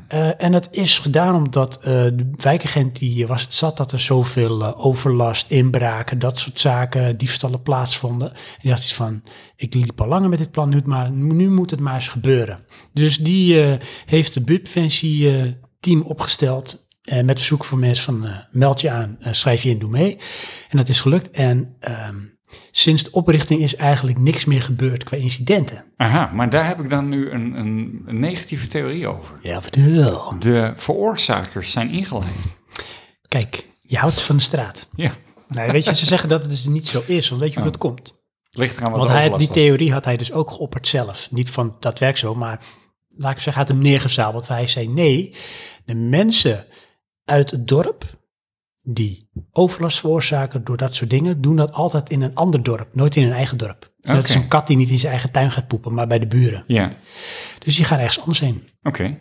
Eh, 0.09 0.42
en 0.42 0.53
dat 0.53 0.68
is 0.70 0.98
gedaan 0.98 1.34
omdat 1.34 1.78
de 1.82 2.30
wijkagent 2.36 2.91
die 2.99 3.26
was 3.26 3.43
het 3.43 3.55
zat 3.55 3.76
dat 3.76 3.93
er 3.93 4.01
zoveel 4.01 4.62
eh, 4.62 4.86
overlast, 4.86 5.51
inbraken, 5.51 6.18
dat 6.18 6.38
soort 6.38 6.61
zaken, 6.61 7.16
diefstallen 7.16 7.62
plaatsvonden. 7.62 8.30
En 8.30 8.59
die 8.62 8.70
had 8.70 8.82
iets 8.82 8.95
van, 8.95 9.22
ik 9.57 9.74
liep 9.74 10.01
al 10.01 10.09
langer 10.09 10.28
met 10.28 10.38
dit 10.38 10.51
plan, 10.51 10.68
nu, 10.68 10.80
maar, 10.84 11.11
nu 11.11 11.51
moet 11.51 11.70
het 11.70 11.80
maar 11.80 11.95
eens 11.95 12.09
gebeuren. 12.09 12.64
Dus 12.93 13.16
die 13.16 13.62
eh, 13.62 13.78
heeft 14.07 14.34
de 14.34 14.45
buurtpreventie 14.45 15.36
eh, 15.36 15.53
team 15.80 16.03
opgesteld 16.03 16.86
eh, 17.03 17.22
met 17.22 17.38
verzoek 17.38 17.64
voor 17.64 17.78
mensen 17.78 18.05
van 18.05 18.30
meld 18.51 18.80
je 18.80 18.90
aan, 18.90 19.18
schrijf 19.30 19.62
je 19.62 19.70
in, 19.70 19.78
doe 19.78 19.90
mee. 19.90 20.18
En 20.68 20.76
dat 20.76 20.88
is 20.88 21.01
gelukt. 21.01 21.30
En 21.30 21.76
ehm, 21.80 22.16
sinds 22.70 23.03
de 23.03 23.12
oprichting 23.12 23.61
is 23.61 23.76
eigenlijk 23.76 24.18
niks 24.18 24.45
meer 24.45 24.62
gebeurd 24.62 25.05
qua 25.05 25.16
incidenten. 25.16 25.84
Aha, 25.97 26.30
maar 26.32 26.51
daar 26.51 26.66
heb 26.66 26.80
ik 26.80 26.90
dan 26.90 27.09
nu 27.09 27.30
een, 27.30 27.59
een, 27.59 28.03
een 28.07 28.20
negatieve 28.20 28.66
theorie 28.66 29.07
over. 29.07 29.38
Ja, 29.43 29.62
vertel. 29.62 30.34
De 30.38 30.72
veroorzakers 30.76 31.70
zijn 31.70 31.90
ingelijfd. 31.90 32.61
Kijk, 33.33 33.66
je 33.80 33.97
houdt 33.97 34.22
van 34.22 34.37
de 34.37 34.43
straat. 34.43 34.89
Ja, 34.95 35.14
Nee, 35.49 35.70
weet 35.70 35.85
je, 35.85 35.95
ze 35.95 36.07
zeggen 36.07 36.28
dat 36.28 36.41
het 36.41 36.51
dus 36.51 36.66
niet 36.66 36.89
zo 36.89 37.03
is, 37.07 37.28
want 37.28 37.41
weet 37.41 37.53
je 37.53 37.61
hoe 37.61 37.70
dat 37.70 37.78
komt? 37.78 38.20
ligt 38.51 38.76
eraan 38.76 38.91
wat 38.91 38.99
Want 38.99 39.11
hij, 39.11 39.39
die 39.39 39.49
theorie 39.49 39.93
had 39.93 40.05
hij 40.05 40.16
dus 40.16 40.33
ook 40.33 40.51
geopperd 40.51 40.89
zelf. 40.89 41.28
Niet 41.30 41.51
van, 41.51 41.76
dat 41.80 41.99
werkt 41.99 42.18
zo, 42.18 42.35
maar 42.35 42.61
laat 43.09 43.33
ik 43.33 43.39
zeggen, 43.39 43.62
had 43.62 43.72
hem 43.72 43.83
neergezabeld. 43.83 44.49
Hij 44.49 44.66
zei, 44.66 44.89
nee, 44.89 45.35
de 45.85 45.95
mensen 45.95 46.66
uit 47.24 47.51
het 47.51 47.68
dorp 47.68 48.05
die 48.83 49.30
overlast 49.51 50.01
veroorzaken 50.01 50.64
door 50.64 50.76
dat 50.76 50.95
soort 50.95 51.11
dingen, 51.11 51.41
doen 51.41 51.57
dat 51.57 51.72
altijd 51.72 52.11
in 52.11 52.22
een 52.22 52.35
ander 52.35 52.62
dorp, 52.62 52.95
nooit 52.95 53.16
in 53.16 53.22
hun 53.22 53.33
eigen 53.33 53.59
dorp. 53.59 53.93
Dus 54.01 54.11
dat 54.12 54.28
is 54.28 54.35
een 54.35 54.49
kat 54.49 54.66
die 54.66 54.76
niet 54.76 54.91
in 54.91 54.99
zijn 54.99 55.12
eigen 55.12 55.30
tuin 55.30 55.51
gaat 55.51 55.66
poepen, 55.66 55.95
maar 55.95 56.07
bij 56.07 56.18
de 56.18 56.26
buren. 56.26 56.64
Ja, 56.66 56.93
Dus 57.59 57.76
die 57.76 57.85
gaan 57.85 57.99
ergens 57.99 58.20
anders 58.20 58.39
heen. 58.41 58.68
oké. 58.83 59.18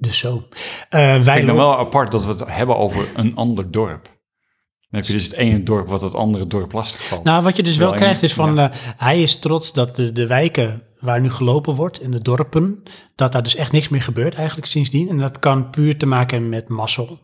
Dus 0.00 0.18
zo. 0.18 0.48
Eh, 0.88 1.00
wij 1.00 1.18
Ik 1.18 1.44
vind 1.44 1.56
wel 1.56 1.78
apart 1.78 2.12
dat 2.12 2.24
we 2.24 2.30
het 2.30 2.42
hebben 2.46 2.76
over 2.76 3.08
een 3.14 3.36
ander 3.36 3.70
dorp. 3.70 4.04
Dan 4.04 5.00
heb 5.00 5.04
je 5.04 5.12
dus 5.12 5.24
het 5.24 5.32
ene 5.34 5.62
dorp 5.62 5.88
wat 5.88 6.02
het 6.02 6.14
andere 6.14 6.46
dorp 6.46 6.72
lastig 6.72 7.04
valt. 7.04 7.24
Nou, 7.24 7.42
wat 7.42 7.56
je 7.56 7.62
dus 7.62 7.76
wel 7.76 7.92
krijgt 7.92 8.22
is 8.22 8.32
van, 8.34 8.58
eh, 8.58 8.68
hij 8.96 9.22
is 9.22 9.36
trots 9.36 9.72
dat 9.72 9.96
de, 9.96 10.12
de 10.12 10.26
wijken 10.26 10.82
waar 11.00 11.20
nu 11.20 11.30
gelopen 11.30 11.74
wordt, 11.74 12.00
in 12.00 12.10
de 12.10 12.22
dorpen, 12.22 12.82
dat 13.14 13.32
daar 13.32 13.42
dus 13.42 13.54
echt 13.56 13.72
niks 13.72 13.88
meer 13.88 14.02
gebeurt 14.02 14.34
eigenlijk 14.34 14.66
sindsdien. 14.66 15.08
En 15.08 15.18
dat 15.18 15.38
kan 15.38 15.70
puur 15.70 15.98
te 15.98 16.06
maken 16.06 16.30
hebben 16.30 16.48
met 16.48 16.68
mazzel. 16.68 17.18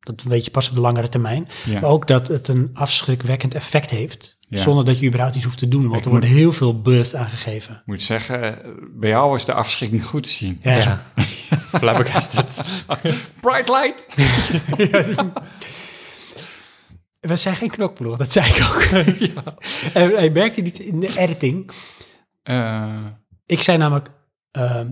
Dat 0.00 0.22
weet 0.22 0.44
je 0.44 0.50
pas 0.50 0.68
op 0.68 0.74
de 0.74 0.80
langere 0.80 1.08
termijn. 1.08 1.48
ja. 1.64 1.80
Maar 1.80 1.90
ook 1.90 2.06
dat 2.06 2.28
het 2.28 2.48
een 2.48 2.70
afschrikwekkend 2.74 3.54
effect 3.54 3.90
heeft, 3.90 4.38
Ja. 4.48 4.60
zonder 4.60 4.84
dat 4.84 4.98
je 4.98 5.06
überhaupt 5.06 5.34
iets 5.36 5.44
hoeft 5.44 5.58
te 5.58 5.68
doen. 5.68 5.82
Want 5.82 5.96
Ik 5.98 6.04
er 6.04 6.10
wordt 6.10 6.26
heel 6.26 6.52
veel 6.52 6.80
burst 6.80 7.14
aangegeven. 7.14 7.74
Ik 7.74 7.82
moet 7.86 8.02
zeggen, 8.02 8.42
eh, 8.64 8.70
bij 8.94 9.08
jou 9.08 9.30
was 9.30 9.44
de 9.44 9.52
afschrikking 9.52 10.04
goed 10.04 10.22
te 10.22 10.28
zien. 10.28 10.60
Ja. 10.62 11.02
flabbergasted. 11.78 12.60
Bright 13.40 13.68
light! 13.68 14.06
We 17.20 17.36
zijn 17.36 17.56
geen 17.56 17.70
knokploeg, 17.70 18.16
dat 18.16 18.32
zei 18.32 18.46
ik 18.46 18.62
ook. 18.62 18.82
En 19.94 20.10
hij 20.10 20.30
merkte 20.30 20.62
iets 20.62 20.80
in 20.80 21.00
de 21.00 21.18
editing. 21.18 21.70
Eh, 22.42 23.04
Ik 23.46 23.62
zei 23.62 23.78
namelijk, 23.78 24.10
ehm, 24.50 24.90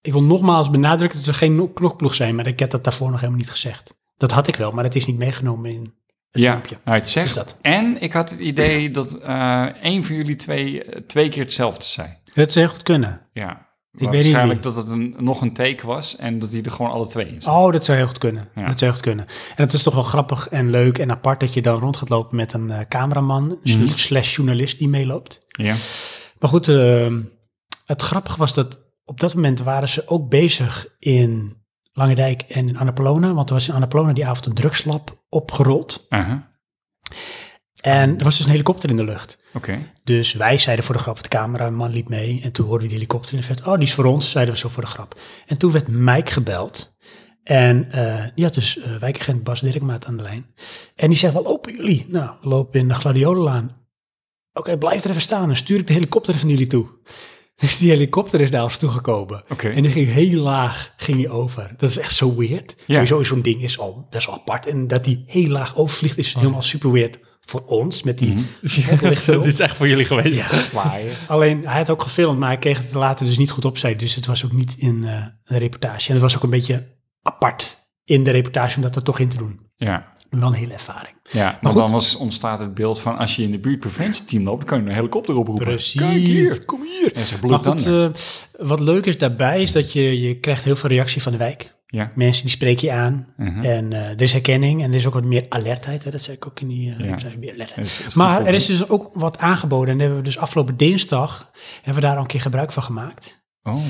ik 0.00 0.12
wil 0.12 0.22
nogmaals 0.22 0.70
benadrukken 0.70 1.18
dat 1.18 1.26
we 1.26 1.32
geen 1.34 1.54
no- 1.56 1.68
knokploeg 1.68 2.14
zijn, 2.14 2.34
maar 2.34 2.46
ik 2.46 2.58
heb 2.58 2.70
dat 2.70 2.84
daarvoor 2.84 3.10
nog 3.10 3.20
helemaal 3.20 3.40
niet 3.40 3.50
gezegd. 3.50 3.94
Dat 4.16 4.30
had 4.30 4.48
ik 4.48 4.56
wel, 4.56 4.72
maar 4.72 4.82
dat 4.82 4.94
is 4.94 5.06
niet 5.06 5.18
meegenomen 5.18 5.70
in 5.70 5.94
het 6.30 6.42
ja, 6.42 6.50
filmpje. 6.52 6.76
nou, 6.84 6.98
het 6.98 7.08
zegt. 7.08 7.26
Dus 7.26 7.36
dat. 7.36 7.56
En 7.60 8.00
ik 8.02 8.12
had 8.12 8.30
het 8.30 8.38
idee 8.38 8.90
dat 8.90 9.14
eh 9.18 9.66
een 9.82 10.04
van 10.04 10.16
jullie 10.16 10.36
twee 10.36 10.84
eh, 10.84 11.00
twee 11.06 11.28
keer 11.28 11.42
hetzelfde 11.44 11.84
zei. 11.84 12.16
Het 12.32 12.52
zou 12.52 12.64
heel 12.64 12.74
goed 12.74 12.84
kunnen. 12.84 13.20
Ja. 13.32 13.65
Weet 13.98 14.10
niet 14.10 14.22
Waarschijnlijk 14.22 14.62
wie. 14.64 14.72
dat 14.72 14.82
het 14.82 14.92
een, 14.92 15.14
nog 15.18 15.40
een 15.40 15.52
teken 15.52 15.86
was 15.86 16.16
en 16.16 16.38
dat 16.38 16.50
hij 16.52 16.62
er 16.62 16.70
gewoon 16.70 16.90
alle 16.90 17.06
twee 17.06 17.28
in 17.28 17.42
zat. 17.42 17.54
Oh, 17.54 17.72
dat 17.72 17.84
zou 17.84 17.98
heel 17.98 18.06
goed 18.06 18.18
kunnen. 18.18 18.48
Ja. 18.54 18.66
Dat 18.66 18.78
zou 18.78 18.80
heel 18.90 18.92
goed 18.92 19.00
kunnen. 19.08 19.24
En 19.26 19.62
het 19.64 19.72
is 19.72 19.82
toch 19.82 19.94
wel 19.94 20.02
grappig 20.02 20.48
en 20.48 20.70
leuk 20.70 20.98
en 20.98 21.10
apart 21.10 21.40
dat 21.40 21.54
je 21.54 21.62
dan 21.62 21.78
rond 21.78 21.96
gaat 21.96 22.08
lopen 22.08 22.36
met 22.36 22.52
een 22.52 22.70
eh, 22.70 22.80
cameraman 22.88 23.58
Mhm. 23.62 23.86
slash 23.88 24.36
journalist 24.36 24.78
die 24.78 24.88
meeloopt. 24.88 25.44
Ja. 25.48 25.74
Maar 26.38 26.50
goed, 26.50 26.68
ehm, 26.68 27.22
het 27.84 28.02
grappige 28.02 28.38
was 28.38 28.54
dat 28.54 28.84
op 29.04 29.20
dat 29.20 29.34
moment 29.34 29.60
waren 29.62 29.88
ze 29.88 30.08
ook 30.08 30.28
bezig 30.28 30.86
in 30.98 31.64
Langendijk 31.92 32.42
en 32.42 32.68
in 32.68 32.78
Annapolona. 32.78 33.34
Want 33.34 33.48
er 33.48 33.54
was 33.54 33.68
in 33.68 33.74
Annapolona 33.74 34.12
die 34.12 34.26
avond 34.26 34.46
een 34.46 34.54
drugslab 34.54 35.24
opgerold. 35.28 36.06
Aha. 36.08 36.54
En 37.86 38.18
er 38.18 38.24
was 38.24 38.36
dus 38.36 38.44
een 38.44 38.50
helikopter 38.50 38.90
in 38.90 38.96
de 38.96 39.04
lucht. 39.04 39.38
Oké. 39.54 39.78
Dus 40.04 40.32
wij 40.32 40.58
zeiden 40.58 40.84
voor 40.84 40.94
de 40.94 41.00
grap, 41.00 41.22
de 41.22 41.28
cameraman 41.28 41.90
liep 41.90 42.08
mee. 42.08 42.40
En 42.42 42.52
toen 42.52 42.66
hoorden 42.66 42.82
we 42.82 42.88
die 42.88 42.98
helikopter 43.02 43.34
in 43.34 43.40
de 43.40 43.46
verte. 43.46 43.70
Oh, 43.70 43.74
die 43.74 43.86
is 43.86 43.94
voor 43.94 44.04
ons, 44.04 44.30
zeiden 44.30 44.54
we 44.54 44.60
zo 44.60 44.68
voor 44.68 44.82
de 44.82 44.88
grap. 44.88 45.20
En 45.46 45.58
toen 45.58 45.72
werd 45.72 45.88
Mike 45.88 46.32
gebeld. 46.32 46.96
En 47.42 47.92
eh, 47.92 48.24
die 48.34 48.44
had 48.44 48.54
dus 48.54 48.78
eh 48.78 48.96
wijkagent 48.96 49.44
Bas 49.44 49.60
Dirkmaat 49.60 50.06
aan 50.06 50.16
de 50.16 50.22
lijn. 50.22 50.46
En 50.94 51.08
die 51.08 51.18
zegt, 51.18 51.32
waar 51.32 51.42
lopen 51.42 51.76
jullie? 51.76 52.06
Nou, 52.08 52.30
we 52.42 52.48
lopen 52.48 52.80
in 52.80 52.88
de 52.88 52.94
Gladiolenlaan. 52.94 53.76
Oké, 54.52 54.78
blijf 54.78 55.04
er 55.04 55.10
even 55.10 55.22
staan. 55.22 55.46
Dan 55.46 55.56
stuur 55.56 55.78
ik 55.78 55.86
de 55.86 55.92
helikopter 55.92 56.34
van 56.34 56.48
jullie 56.48 56.66
toe. 56.66 56.86
Dus 57.56 57.78
die 57.78 57.90
helikopter 57.90 58.40
is 58.40 58.50
naar 58.50 58.62
ons 58.62 58.76
toegekomen. 58.76 59.44
Oké. 59.48 59.68
En 59.68 59.82
die 59.82 59.92
ging 59.92 60.08
heel 60.08 60.42
laag 60.42 60.94
ging 60.96 61.16
die 61.16 61.28
over. 61.28 61.74
Dat 61.76 61.90
is 61.90 61.98
echt 61.98 62.14
zo 62.14 62.34
weird. 62.34 62.76
Ja. 62.86 62.94
Sowieso 62.94 63.18
is 63.18 63.28
zo'n 63.28 63.42
ding 63.42 63.62
is 63.62 63.78
al 63.78 64.06
best 64.10 64.26
wel 64.26 64.34
apart. 64.34 64.66
En 64.66 64.86
dat 64.86 65.04
die 65.04 65.24
heel 65.26 65.48
laag 65.48 65.76
overvliegt 65.76 66.18
is 66.18 66.34
helemaal 66.34 66.62
super 66.62 66.92
weird 66.92 67.18
voor 67.46 67.62
ons. 67.66 68.02
Met 68.02 68.18
die 68.18 68.34
spotlichten 68.62 69.34
dat 69.38 69.46
is 69.46 69.60
echt 69.60 69.76
voor 69.76 69.88
jullie 69.88 70.04
geweest. 70.04 70.70
Ja. 70.72 71.02
Alleen, 71.28 71.66
hij 71.66 71.76
had 71.78 71.90
ook 71.90 72.02
gefilmd, 72.02 72.38
maar 72.38 72.48
hij 72.48 72.58
kreeg 72.58 72.78
het 72.78 72.94
later 72.94 73.26
dus 73.26 73.38
niet 73.38 73.50
goed 73.50 73.64
opzij. 73.64 73.96
Dus 73.96 74.14
het 74.14 74.26
was 74.26 74.44
ook 74.44 74.52
niet 74.52 74.74
in 74.78 75.04
eh, 75.04 75.24
een 75.44 75.58
reportage. 75.58 76.06
En 76.06 76.12
het 76.12 76.22
was 76.22 76.36
ook 76.36 76.42
een 76.42 76.50
beetje 76.50 76.86
apart 77.22 77.76
in 78.04 78.22
de 78.24 78.30
reportage 78.30 78.76
om 78.76 78.82
dat 78.82 78.96
er 78.96 79.02
toch 79.02 79.18
in 79.18 79.28
te 79.28 79.36
doen. 79.36 79.60
Ja. 79.76 80.12
Wel 80.30 80.48
een 80.48 80.54
hele 80.54 80.72
ervaring. 80.72 81.14
Ja, 81.32 81.58
maar 81.60 81.80
anders 81.80 82.16
ontstaat 82.16 82.60
het 82.60 82.74
beeld 82.74 83.00
van 83.00 83.18
als 83.18 83.36
je 83.36 83.42
in 83.42 83.50
de 83.50 83.58
buurtpreventieteam 83.58 84.44
loopt, 84.44 84.64
kan 84.64 84.82
je 84.82 84.88
een 84.88 84.94
helikopter 84.94 85.36
oproepen. 85.36 85.64
Kijk 85.66 85.76
Precies, 85.76 86.26
hier. 86.26 86.64
kom 86.64 86.82
hier. 86.82 87.12
En 87.14 87.26
ze 87.26 87.38
bloedt 87.38 87.64
dan. 87.64 87.78
eh, 87.78 88.08
wat 88.66 88.80
leuk 88.80 89.06
is 89.06 89.18
daarbij 89.18 89.62
is 89.62 89.72
dat 89.72 89.92
je, 89.92 90.20
je 90.20 90.38
krijgt 90.40 90.64
heel 90.64 90.76
veel 90.76 90.88
reactie 90.90 91.22
van 91.22 91.32
de 91.32 91.38
wijk. 91.38 91.74
Ja. 91.86 92.10
Mensen 92.14 92.42
die 92.42 92.50
spreken 92.54 92.86
je 92.88 92.94
aan. 92.94 93.26
Mhm. 93.36 93.64
En 93.64 93.92
eh, 93.92 94.08
er 94.10 94.22
is 94.22 94.32
herkenning 94.32 94.82
en 94.82 94.90
er 94.90 94.96
is 94.96 95.06
ook 95.06 95.14
wat 95.14 95.24
meer 95.24 95.46
alertheid. 95.48 96.04
Hè? 96.04 96.10
Dat 96.10 96.22
zei 96.22 96.36
ik 96.36 96.46
ook 96.46 96.60
in 96.60 96.68
die... 96.68 96.94
eh, 96.98 97.06
Ja. 97.06 97.16
meer 97.38 97.52
alertheid. 97.52 97.86
Is- 97.86 97.98
is 97.98 98.04
goed 98.04 98.14
Maar 98.14 98.46
er 98.46 98.54
is 98.54 98.66
dus 98.66 98.88
ook 98.88 99.10
wat 99.12 99.38
aangeboden. 99.38 99.94
En 99.94 99.98
hebben 100.00 100.18
we 100.18 100.24
dus 100.24 100.38
afgelopen 100.38 100.76
dinsdag... 100.76 101.50
hebben 101.76 101.94
we 101.94 102.00
daar 102.08 102.16
al 102.16 102.20
een 102.22 102.26
keer 102.26 102.40
gebruik 102.40 102.72
van 102.72 102.82
gemaakt. 102.82 103.44
Oh, 103.62 103.82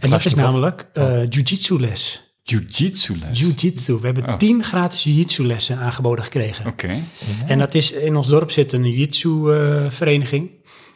En 0.00 0.10
dat 0.10 0.24
is 0.24 0.34
namelijk 0.34 0.86
eh 0.92 1.22
jiu-jitsu 1.28 1.80
les. 1.80 2.34
jiu-jitsu 2.42 3.16
les. 3.18 3.38
Jiu-jitsu. 3.40 3.98
We 3.98 4.04
hebben 4.06 4.28
Oh. 4.28 4.36
tien 4.36 4.64
gratis 4.64 5.04
jiu-jitsu 5.04 5.44
lessen 5.46 5.78
aangeboden 5.78 6.24
gekregen. 6.24 6.66
Oké. 6.66 7.02
En 7.46 7.58
dat 7.58 7.74
is 7.74 7.92
in 7.92 8.16
ons 8.16 8.28
dorp 8.28 8.50
zit 8.50 8.72
een 8.72 8.84
jiu-jitsu 8.84 9.52
eh, 9.52 9.90
vereniging. 9.90 10.50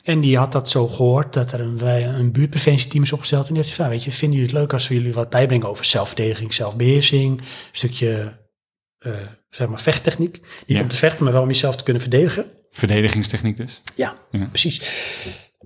En 0.04 0.20
die 0.20 0.36
had 0.38 0.52
dat 0.52 0.70
zo 0.70 0.88
gehoord 0.88 1.32
dat 1.32 1.52
er 1.52 1.60
een, 1.60 1.86
een 2.18 2.32
buurtpreventieteam 2.32 3.02
is 3.02 3.12
opgesteld. 3.12 3.42
En 3.42 3.48
die 3.54 3.56
heeft 3.56 3.68
gezegd, 3.68 3.88
van, 3.88 3.98
weet 3.98 4.04
je, 4.04 4.18
vinden 4.18 4.38
jullie 4.38 4.52
het 4.52 4.60
leuk 4.62 4.72
als 4.72 4.88
we 4.88 4.94
jullie 4.94 5.12
wat 5.12 5.30
bijbrengen 5.30 5.68
over 5.68 5.84
zelfverdediging, 5.84 6.54
zelfbeheersing, 6.54 7.38
een 7.40 7.46
stukje, 7.72 8.38
eh, 8.98 9.12
zeg 9.50 9.68
maar, 9.68 9.80
vechttechniek. 9.80 10.32
Niet 10.66 10.76
Ja. 10.76 10.80
om 10.82 10.88
te 10.88 10.96
vechten, 10.96 11.24
maar 11.24 11.32
wel 11.32 11.42
om 11.42 11.48
jezelf 11.48 11.76
te 11.76 11.84
kunnen 11.84 12.02
verdedigen. 12.02 12.46
Verdedigingstechniek 12.70 13.56
dus. 13.56 13.82
Ja, 13.94 14.14
Ja. 14.30 14.46
precies. 14.46 14.80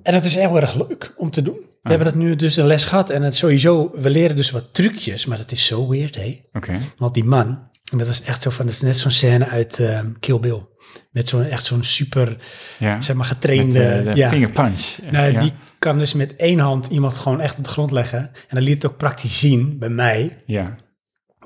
En 0.02 0.12
dat 0.12 0.24
is 0.24 0.36
echt 0.36 0.48
heel 0.50 0.60
erg 0.60 0.74
leuk 0.74 1.12
om 1.16 1.30
te 1.30 1.42
doen. 1.42 1.56
We 1.82 1.88
hebben 1.94 2.06
dat 2.06 2.16
nu 2.16 2.36
dus 2.36 2.56
een 2.56 2.66
les 2.66 2.84
gehad 2.84 3.10
en 3.10 3.22
het 3.22 3.34
sowieso, 3.34 3.90
we 3.94 4.10
leren 4.10 4.36
dus 4.36 4.50
wat 4.50 4.74
trucjes, 4.74 5.26
maar 5.26 5.38
dat 5.38 5.52
is 5.52 5.66
zo 5.66 5.88
weird, 5.88 6.14
hé. 6.14 6.40
Oké. 6.52 6.78
Want 6.96 7.14
die 7.14 7.24
man, 7.24 7.70
en 7.92 7.98
dat 7.98 8.06
is 8.06 8.22
echt 8.22 8.42
zo 8.42 8.50
van, 8.50 8.66
dat 8.66 8.74
is 8.74 8.80
net 8.80 8.96
zo'n 8.96 9.10
scène 9.10 9.46
uit 9.46 9.78
ehm, 9.80 10.12
Kill 10.20 10.40
Bill. 10.40 10.60
Met 11.10 11.28
zo'n 11.28 11.44
echt 11.44 11.64
zo'n 11.64 11.82
super, 11.84 12.36
Ja. 12.78 13.00
zeg 13.00 13.16
maar, 13.16 13.26
Met 13.26 13.36
getrainde... 13.36 13.84
eh, 13.84 14.04
de 14.04 14.14
ja. 14.14 14.28
Nou, 15.10 15.32
ja. 15.32 15.38
Die 15.40 15.52
kan 15.78 15.98
dus 15.98 16.14
met 16.14 16.36
één 16.36 16.58
hand 16.58 16.86
iemand 16.86 17.18
gewoon 17.18 17.40
echt 17.40 17.58
op 17.58 17.64
de 17.64 17.70
grond 17.70 17.90
leggen. 17.90 18.18
En 18.18 18.54
dan 18.56 18.62
liet 18.62 18.82
het 18.82 18.92
ook 18.92 18.96
praktisch 18.98 19.38
zien 19.38 19.78
bij 19.78 19.88
mij. 19.88 20.42
ja. 20.46 20.76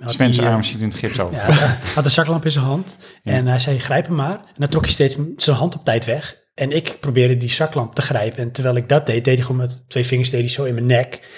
Sven's 0.06 0.36
hij, 0.36 0.46
eh, 0.46 0.52
arm 0.52 0.62
zit 0.62 0.80
in 0.80 0.88
het 0.88 0.98
gips 0.98 1.20
over. 1.20 1.36
Ja, 1.36 1.76
had 1.94 2.04
een 2.04 2.10
zaklamp 2.10 2.44
in 2.44 2.50
zijn 2.50 2.64
hand. 2.64 2.96
En 3.22 3.46
hij 3.46 3.58
zei, 3.58 3.78
grijp 3.78 4.06
hem 4.06 4.14
maar. 4.14 4.34
En 4.38 4.54
dan 4.54 4.68
trok 4.68 4.82
hij 4.82 4.92
steeds 4.92 5.16
zijn 5.36 5.56
hand 5.56 5.74
op 5.74 5.84
tijd 5.84 6.04
weg. 6.04 6.36
En 6.54 6.70
ik 6.70 6.96
probeerde 7.00 7.36
die 7.36 7.48
zaklamp 7.48 7.94
te 7.94 8.02
grijpen. 8.02 8.38
En 8.38 8.52
terwijl 8.52 8.76
ik 8.76 8.88
dat 8.88 9.06
deed, 9.06 9.24
deed 9.24 9.36
hij 9.36 9.46
gewoon 9.46 9.60
met 9.60 9.84
twee 9.88 10.06
vingers 10.06 10.30
deed 10.30 10.40
hij 10.40 10.48
zo 10.48 10.64
in 10.64 10.74
mijn 10.74 10.86
nek. 10.86 11.28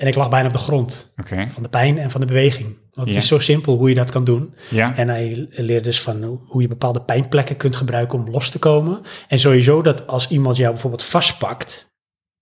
En 0.00 0.06
ik 0.06 0.14
lag 0.14 0.28
bijna 0.30 0.46
op 0.46 0.52
de 0.52 0.58
grond. 0.58 1.12
Van 1.52 1.62
de 1.62 1.68
pijn 1.68 1.98
en 1.98 2.10
van 2.10 2.20
de 2.20 2.26
beweging. 2.26 2.66
Want 2.90 3.08
Ja. 3.08 3.14
het 3.14 3.22
is 3.22 3.28
zo 3.28 3.38
simpel 3.38 3.76
hoe 3.76 3.88
je 3.88 3.94
dat 3.94 4.10
kan 4.10 4.24
doen. 4.24 4.54
Ja. 4.70 4.96
En 4.96 5.08
hij 5.08 5.46
leert 5.50 5.84
dus 5.84 6.00
van 6.00 6.22
hoe- 6.46 6.62
je 6.62 6.68
bepaalde 6.68 7.00
pijnplekken 7.00 7.56
kunt 7.56 7.76
gebruiken 7.76 8.18
om 8.18 8.30
los 8.30 8.50
te 8.50 8.58
komen. 8.58 9.00
En 9.28 9.38
sowieso 9.38 9.82
dat 9.82 10.06
als 10.06 10.28
iemand 10.28 10.56
jou 10.56 10.70
bijvoorbeeld 10.72 11.02
vastpakt. 11.04 11.88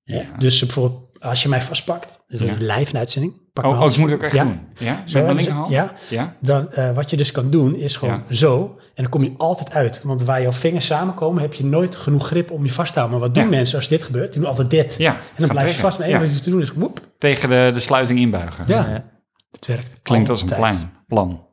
hè, 0.04 0.16
Ja. 0.20 0.36
Dus 0.38 0.58
bijvoorbeeld 0.60 1.07
als 1.20 1.42
je 1.42 1.48
mij 1.48 1.62
vastpakt. 1.62 2.20
Dus 2.28 2.40
Ja. 2.40 2.54
live 2.58 2.92
een 2.94 2.98
uitzending. 2.98 3.32
Pak 3.52 3.64
Oh, 3.64 3.70
oh, 3.72 3.80
dat 3.80 3.96
moet 3.96 4.08
ik 4.08 4.14
ook 4.14 4.22
echt 4.22 4.34
ja, 4.34 4.44
doen. 4.44 4.60
Ja? 4.78 5.02
Zo, 5.06 5.16
Met 5.16 5.24
mijn 5.24 5.36
linkerhand? 5.36 5.70
ja. 5.70 5.92
Ja. 6.08 6.36
Dan, 6.40 6.72
eh, 6.72 6.94
wat 6.94 7.10
je 7.10 7.16
dus 7.16 7.32
kan 7.32 7.50
doen 7.50 7.74
is 7.76 7.96
gewoon 7.96 8.22
zo. 8.30 8.76
En 8.94 9.02
dan 9.02 9.08
kom 9.08 9.22
je 9.22 9.32
altijd 9.36 9.72
uit. 9.72 10.00
Want 10.02 10.22
waar 10.22 10.42
jouw 10.42 10.52
vingers 10.52 10.86
samenkomen 10.86 11.42
heb 11.42 11.54
je 11.54 11.64
nooit 11.64 11.96
genoeg 11.96 12.26
grip 12.26 12.50
om 12.50 12.64
je 12.64 12.72
vast 12.72 12.92
te 12.92 12.98
houden. 12.98 13.18
Maar 13.20 13.28
wat 13.28 13.36
doen 13.38 13.48
mensen 13.48 13.76
als 13.78 13.88
dit 13.88 14.04
gebeurt? 14.04 14.32
Die 14.32 14.40
doen 14.40 14.50
altijd 14.50 14.70
dit. 14.70 14.94
Ja. 14.98 15.14
En 15.14 15.20
dan 15.36 15.48
blijf 15.48 15.70
je 15.74 15.78
vast. 15.80 15.98
Maar 15.98 16.08
één 16.08 16.20
wat 16.20 16.34
je 16.36 16.40
te 16.40 16.50
doen 16.50 16.60
is 16.60 16.72
woep. 16.72 17.00
Tegen 17.18 17.48
de, 17.48 17.70
de 17.74 17.80
sluiting 17.80 18.18
inbuigen. 18.18 18.64
Ja. 18.66 18.88
Ja. 18.88 19.04
Het 19.50 19.66
werkt 19.66 19.96
Klinkt 20.02 20.30
als 20.30 20.42
een 20.42 20.48
altijd. 20.54 20.76
plan. 20.78 20.90
plan. 21.26 21.46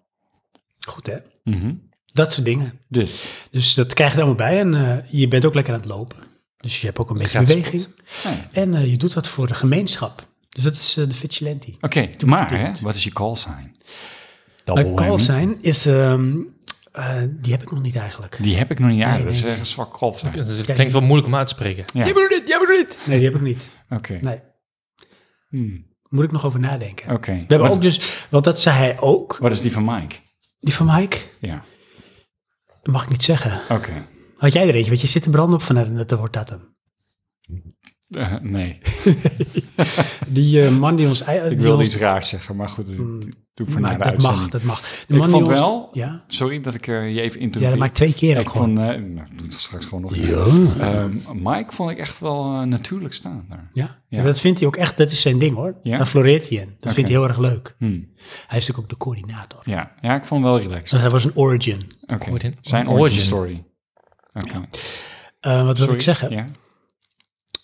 Goed 0.87 1.07
hè? 1.07 1.15
Mhm. 1.43 1.73
Dat 2.13 2.33
soort 2.33 2.45
dingen. 2.45 2.79
Dus. 2.87 3.45
Dus 3.51 3.73
dat 3.73 3.93
krijg 3.93 4.11
je 4.13 4.17
er 4.19 4.23
allemaal 4.25 4.47
bij. 4.47 4.59
En 4.59 4.73
eh, 4.73 4.97
je 5.07 5.27
bent 5.27 5.45
ook 5.45 5.53
lekker 5.53 5.73
aan 5.73 5.79
het 5.79 5.89
lopen. 5.89 6.17
Dus 6.65 6.79
je 6.81 6.85
hebt 6.85 6.99
ook 6.99 7.09
een 7.09 7.17
beetje 7.17 7.39
beweging. 7.39 7.87
Ja. 8.23 8.47
En 8.51 8.73
eh, 8.75 8.85
je 8.91 8.97
doet 8.97 9.13
wat 9.13 9.27
voor 9.27 9.47
de 9.47 9.53
gemeenschap. 9.53 10.27
Dus 10.49 10.63
dat 10.63 10.73
is 10.73 10.97
eh, 10.97 11.07
de 11.07 11.13
vigilante. 11.13 11.73
Oké, 11.81 12.09
maar 12.25 12.53
hè, 12.53 12.71
wat 12.81 12.95
is 12.95 13.03
je 13.03 13.11
call 13.11 13.35
sign? 13.35 13.75
Mijn 14.73 14.95
call 14.95 15.19
zijn 15.19 15.57
is... 15.61 15.85
ehm, 15.85 16.37
eh, 16.91 17.15
die 17.29 17.51
heb 17.51 17.61
ik 17.61 17.71
nog 17.71 17.81
niet 17.81 17.95
eigenlijk. 17.95 18.37
Die 18.41 18.57
heb 18.57 18.71
ik 18.71 18.79
nog 18.79 18.89
niet. 18.89 19.05
Nee, 19.05 19.23
dat 19.23 19.33
is 19.33 19.43
nee, 19.43 19.57
een 19.57 19.65
zwak 19.65 19.97
call 19.97 20.13
sign. 20.17 20.31
Dus 20.31 20.57
het 20.57 20.71
klinkt 20.71 20.93
wel 20.93 21.01
moeilijk 21.01 21.27
om 21.27 21.35
uit 21.35 21.47
te 21.47 21.53
spreken. 21.53 21.83
Ja. 21.93 22.03
Jij 22.03 22.13
bedoelt 22.13 22.29
dit, 22.29 22.47
jij 22.47 22.59
bedoelt 22.59 22.77
dit. 22.89 22.99
Nee, 23.05 23.17
die 23.17 23.27
heb 23.27 23.35
ik 23.35 23.41
niet. 23.41 23.71
Oké. 23.89 24.19
Nee, 24.21 24.39
Hmm. 25.49 25.85
moet 26.09 26.23
ik 26.23 26.31
nog 26.31 26.45
over 26.45 26.59
nadenken. 26.59 27.11
Oké. 27.11 27.31
We 27.31 27.37
hebben 27.37 27.59
Wat- 27.59 27.71
ook 27.71 27.81
dus... 27.81 28.25
Want 28.29 28.43
dat 28.43 28.59
zei 28.61 28.77
hij 28.77 28.99
ook. 28.99 29.37
Wat 29.37 29.51
is 29.51 29.61
die 29.61 29.71
van 29.71 29.85
Mike? 29.85 30.15
Die 30.59 30.73
van 30.73 30.85
Mike. 30.95 31.17
Ja. 31.39 31.63
Dat 32.81 32.93
mag 32.93 33.03
ik 33.03 33.09
niet 33.09 33.23
zeggen. 33.23 33.61
Oké. 33.69 34.05
Had 34.37 34.53
jij 34.53 34.67
er 34.67 34.73
eentje? 34.75 34.89
Want 34.89 35.01
je 35.01 35.07
zit 35.07 35.23
te 35.23 35.29
branden 35.29 35.55
op 35.59 35.61
van 35.65 35.95
dat 35.95 36.11
wordt 36.11 36.33
dat 36.33 36.49
hem. 36.49 36.73
Eh, 38.09 38.33
nee, 38.41 38.77
Die 40.27 40.61
eh, 40.65 40.77
man 40.77 40.95
die 40.95 41.07
ons... 41.07 41.21
ik 41.21 41.27
wilde 41.59 41.73
ons- 41.77 41.85
iets 41.85 41.95
raars 41.97 42.29
zeggen, 42.29 42.55
maar 42.55 42.69
goed, 42.69 42.87
dat 42.87 42.95
doe 42.97 43.65
ik 43.65 43.69
voor 43.71 43.81
maar 43.81 43.97
dat 43.97 44.17
mag, 44.21 44.47
dat 44.49 44.63
mag. 44.63 44.81
De 44.81 45.13
Ik 45.13 45.19
man 45.19 45.19
die 45.27 45.29
vond 45.35 45.47
ons- 45.47 45.59
wel, 45.59 45.89
Ja, 45.93 46.23
sorry 46.27 46.61
dat 46.61 46.73
ik 46.73 46.87
eh, 46.87 47.13
je 47.13 47.21
even 47.21 47.39
ja 47.39 47.45
interrompeer. 47.45 47.69
dat 47.69 47.77
maakt 47.79 47.95
twee 47.95 48.13
keer 48.13 48.37
ik 48.37 48.47
gewoon. 48.47 48.65
vond, 48.65 48.77
nou, 48.77 48.93
ik 48.99 49.37
doe 49.37 49.47
het 49.47 49.53
straks 49.53 49.85
gewoon 49.85 50.01
nog. 50.01 50.15
Ja. 50.15 50.45
Ehm, 50.79 51.17
Mike 51.33 51.73
vond 51.73 51.91
ik 51.91 51.97
echt 51.97 52.19
wel 52.19 52.43
natuurlijk 52.65 53.13
staan 53.13 53.45
daar. 53.49 53.69
Ja? 53.73 53.99
Ja. 54.07 54.17
ja, 54.17 54.23
dat 54.23 54.39
vindt 54.39 54.59
hij 54.59 54.67
ook 54.67 54.75
echt, 54.75 54.97
dat 54.97 55.11
is 55.11 55.21
zijn 55.21 55.39
ding 55.39 55.55
hoor. 55.55 55.79
Ja? 55.83 55.97
Daar 55.97 56.05
floreert 56.05 56.49
hij 56.49 56.57
in. 56.57 56.75
Dat 56.79 56.93
vindt 56.93 57.09
hij 57.09 57.19
heel 57.19 57.27
erg 57.27 57.37
leuk. 57.37 57.75
Hmm. 57.77 57.89
Hij 58.47 58.57
is 58.57 58.67
natuurlijk 58.67 58.79
ook 58.79 58.89
de 58.89 58.97
coördinator. 58.97 59.61
Ja. 59.65 59.91
ja, 60.01 60.15
ik 60.15 60.23
vond 60.23 60.43
hem 60.43 60.51
wel 60.51 60.61
relaxed. 60.61 61.01
Hij 61.01 61.09
was 61.09 61.23
een 61.23 61.35
origin. 61.35 61.91
Oké, 62.01 62.29
Origin- 62.29 62.55
zijn 62.61 62.81
origin. 62.87 63.01
origin 63.01 63.21
story. 63.21 63.63
Oké. 64.35 64.67
Eh, 65.39 65.65
wat 65.65 65.65
wil 65.65 65.75
Sorry. 65.75 65.93
ik 65.93 66.01
zeggen? 66.01 66.31
Ja. 66.31 66.47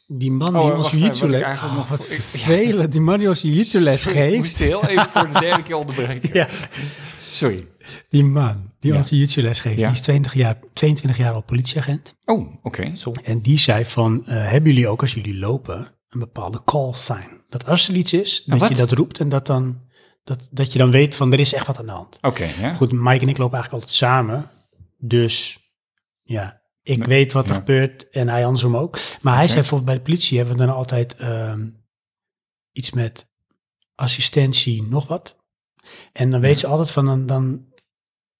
Die 0.07 0.31
man 0.31 0.55
Oh, 0.55 0.61
die 0.61 0.71
wacht 0.71 0.83
ons 0.83 0.91
jiu-jitsu 0.91 1.25
ik 1.25 1.31
les... 1.31 1.41
eigenlijk 1.41 1.75
nog 1.75 1.83
Oh, 1.83 1.89
wat 1.89 2.01
ik- 2.11 2.21
vervelend. 2.21 2.91
Die 2.91 3.01
man 3.01 3.19
die 3.19 3.27
ons 3.27 3.41
jiu-jitsu 3.41 3.79
les 3.79 4.05
Ik 4.05 4.11
geeft. 4.11 4.37
moest 4.37 4.57
heel 4.57 4.85
even 4.85 5.05
voor 5.05 5.27
de 5.33 5.39
derde 5.39 5.63
keer 5.63 5.75
onderbreken. 5.75 6.29
Ja, 6.39 6.47
Sorry. 7.31 7.67
die 8.09 8.23
man 8.23 8.71
die 8.79 8.91
Ja. 8.91 8.97
ons 8.97 9.09
jiu-jitsu 9.09 9.41
les 9.41 9.59
geeft. 9.59 9.79
Ja. 9.79 9.85
Die 9.85 9.95
is 9.95 10.01
20 10.01 10.33
jaar, 10.33 10.57
22 10.73 11.17
jaar 11.17 11.33
al 11.33 11.41
politieagent. 11.41 12.15
Oh, 12.25 12.55
oké. 12.63 12.93
En 13.23 13.41
die 13.41 13.57
zei 13.59 13.85
van, 13.85 14.25
eh, 14.27 14.49
hebben 14.49 14.71
jullie 14.73 14.87
ook 14.87 15.01
als 15.01 15.13
jullie 15.13 15.37
lopen 15.39 15.95
een 16.09 16.19
bepaalde 16.19 16.61
call 16.65 16.93
sign? 16.93 17.41
Dat 17.49 17.65
als 17.65 17.87
er 17.87 17.95
iets 17.95 18.13
is, 18.13 18.43
dat 18.45 18.67
je 18.69 18.75
dat 18.75 18.91
roept 18.91 19.19
en 19.19 19.29
dat, 19.29 19.45
dan, 19.47 19.81
dat, 20.23 20.47
dat 20.51 20.71
je 20.73 20.79
dan 20.79 20.91
weet 20.91 21.15
van 21.15 21.33
er 21.33 21.39
is 21.39 21.53
echt 21.53 21.67
wat 21.67 21.79
aan 21.79 21.85
de 21.85 21.91
hand. 21.91 22.17
Oké, 22.21 22.47
ja. 22.59 22.73
Goed, 22.73 22.91
Mike 22.91 23.21
en 23.21 23.29
ik 23.29 23.37
lopen 23.37 23.53
eigenlijk 23.53 23.71
altijd 23.73 23.95
samen. 23.95 24.49
Dus 24.97 25.59
ja, 26.23 26.60
ik 26.83 26.97
Nee, 26.97 27.07
weet 27.07 27.31
wat 27.31 27.49
er 27.49 27.53
ja. 27.53 27.59
gebeurt 27.59 28.09
en 28.09 28.27
hij 28.27 28.45
andersom 28.45 28.77
ook. 28.77 28.99
Maar 29.21 29.35
hij 29.35 29.47
zei 29.47 29.59
bijvoorbeeld 29.59 29.89
bij 29.89 29.97
de 29.97 30.03
politie 30.03 30.37
hebben 30.37 30.57
we 30.57 30.65
dan 30.65 30.75
altijd 30.75 31.15
ehm, 31.15 31.69
iets 32.71 32.91
met 32.91 33.29
assistentie, 33.95 34.83
nog 34.83 35.07
wat. 35.07 35.39
En 36.13 36.31
dan 36.31 36.41
weet 36.41 36.59
ze 36.59 36.67
altijd 36.67 36.91
van, 36.91 37.05
dan, 37.05 37.25
dan 37.25 37.65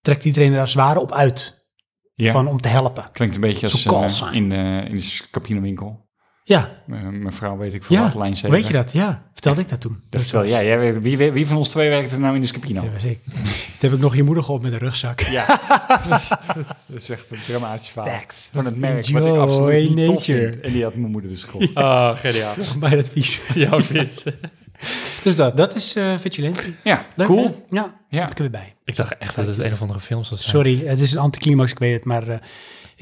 trekt 0.01 0.25
iedereen 0.25 0.53
er 0.53 0.59
als 0.59 0.73
het 0.73 0.81
ware 0.81 0.99
op 0.99 1.11
uit 1.11 1.67
ja. 2.15 2.31
van, 2.31 2.47
om 2.47 2.61
te 2.61 2.67
helpen. 2.67 3.11
Klinkt 3.11 3.35
een 3.35 3.41
beetje 3.41 3.69
als 3.69 4.17
sign. 4.17 4.33
in, 4.33 4.49
de, 4.49 4.85
in 4.89 4.95
de. 4.95 6.09
Ja, 6.43 6.69
Uh, 6.87 7.01
mijn 7.07 7.33
vrouw 7.33 7.57
weet 7.57 7.73
ik 7.73 7.83
veel 7.83 7.95
ja. 7.95 8.03
wat, 8.03 8.13
lijn 8.15 8.27
Hoe 8.27 8.35
7. 8.37 8.51
weet 8.51 8.67
je 8.67 8.73
dat? 8.73 8.91
Ja, 8.91 9.23
vertelde 9.33 9.61
ik 9.61 9.69
dat 9.69 9.81
toen. 9.81 10.01
Dat 10.09 10.21
vertel 10.21 10.45
jij. 10.47 10.65
jij 10.65 10.79
weet, 10.79 11.01
wie, 11.01 11.31
wie 11.31 11.47
van 11.47 11.57
ons 11.57 11.67
twee 11.69 11.89
werkt 11.89 12.11
er 12.11 12.19
nou 12.19 12.35
in 12.35 12.41
de 12.41 12.47
Scapino? 12.47 12.83
Ja, 12.83 13.09
ik. 13.09 13.19
Toen 13.23 13.39
heb 13.79 13.93
ik 13.93 13.99
nog 13.99 14.15
je 14.15 14.23
moeder 14.23 14.43
geholpen 14.43 14.71
met 14.71 14.81
een 14.81 14.87
rugzak. 14.87 15.21
Ja. 15.37 15.59
dat 16.87 16.95
is 16.95 17.09
echt 17.09 17.31
een 17.31 17.37
dramatisch 17.47 17.89
verhaal. 17.89 18.21
Van 18.51 18.65
het 18.65 18.77
merk, 18.77 19.07
wat 19.09 19.25
ik 19.25 19.35
absoluut 19.37 19.95
niet 19.95 20.05
tof 20.05 20.15
nature. 20.15 20.41
vind. 20.51 20.59
En 20.61 20.71
die 20.71 20.83
had 20.83 20.95
mijn 20.95 21.11
moeder 21.11 21.29
dus 21.29 21.43
geholpen. 21.43 21.83
Oh, 21.83 22.17
geniaal. 22.17 22.53
Bij 22.79 22.89
het 22.89 22.99
advies. 22.99 23.39
Jouw 23.53 23.79
vis. 23.81 24.23
Dus 25.23 25.35
dat, 25.35 25.57
dat 25.57 25.75
is 25.75 25.95
eh 25.95 26.13
Vigilante. 26.19 26.73
Ja, 26.83 27.05
Leuk, 27.15 27.27
cool. 27.27 27.43
hè? 27.43 27.75
Ja, 27.75 27.93
Ja. 28.09 28.19
heb 28.21 28.29
ik 28.31 28.35
er 28.35 28.41
weer 28.41 28.51
bij. 28.51 28.75
Ik 28.85 28.95
dacht 28.95 29.17
echt 29.17 29.35
dat 29.35 29.47
het 29.47 29.59
een 29.59 29.71
of 29.71 29.81
andere 29.81 29.99
film 29.99 30.23
zou 30.23 30.39
zijn. 30.39 30.49
Sorry, 30.51 30.87
het 30.87 30.99
is 30.99 31.11
een 31.11 31.19
anticlimax, 31.19 31.71
ik 31.71 31.79
weet 31.79 31.93
het, 31.93 32.05
maar 32.05 32.27
eh, 32.27 32.37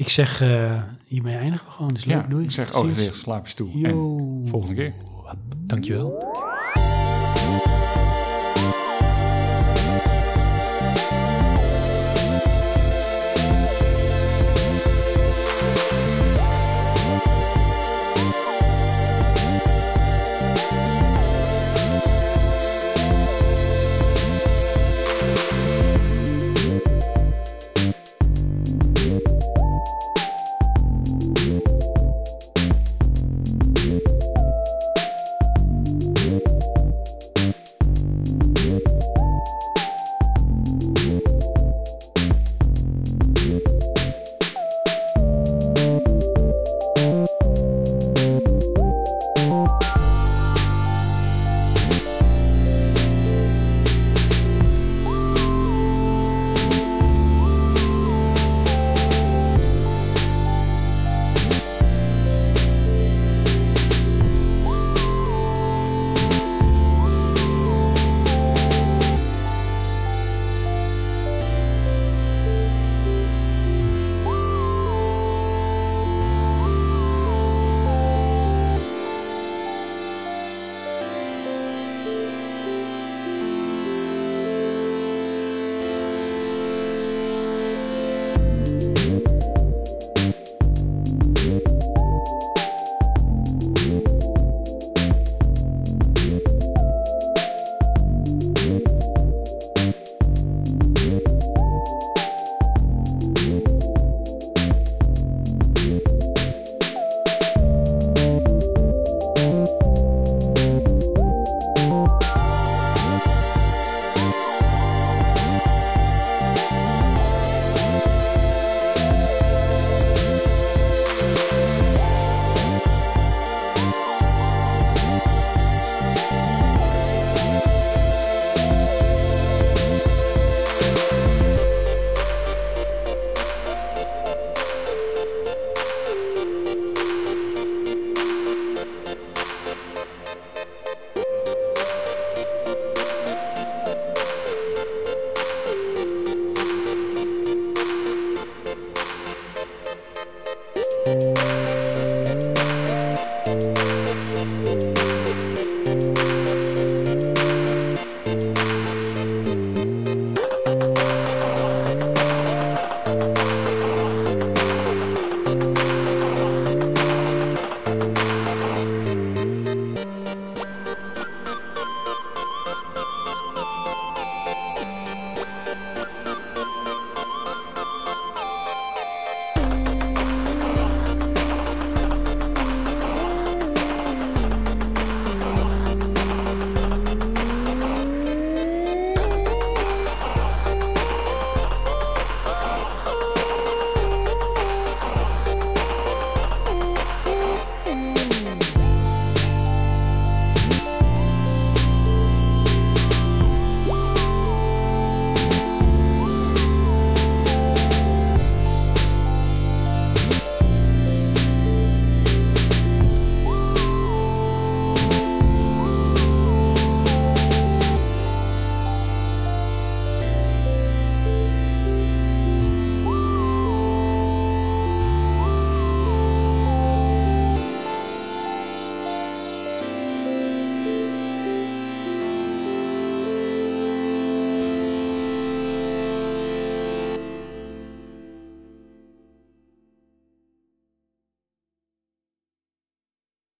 ik 0.00 0.08
zeg, 0.08 0.40
eh, 0.40 0.82
hiermee 1.06 1.36
eindigen 1.36 1.66
we 1.66 1.72
gewoon. 1.72 1.94
Dus 1.94 2.04
leuk, 2.04 2.16
Ja, 2.16 2.26
doei. 2.28 2.44
ik 2.44 2.50
zeg 2.50 2.72
ook 2.72 2.86
weer 2.86 3.12
slaapjes 3.12 3.54
toe. 3.54 3.70
En 3.82 3.92
volgende 4.44 4.74
keer. 4.74 4.92
Dankjewel. 5.66 6.39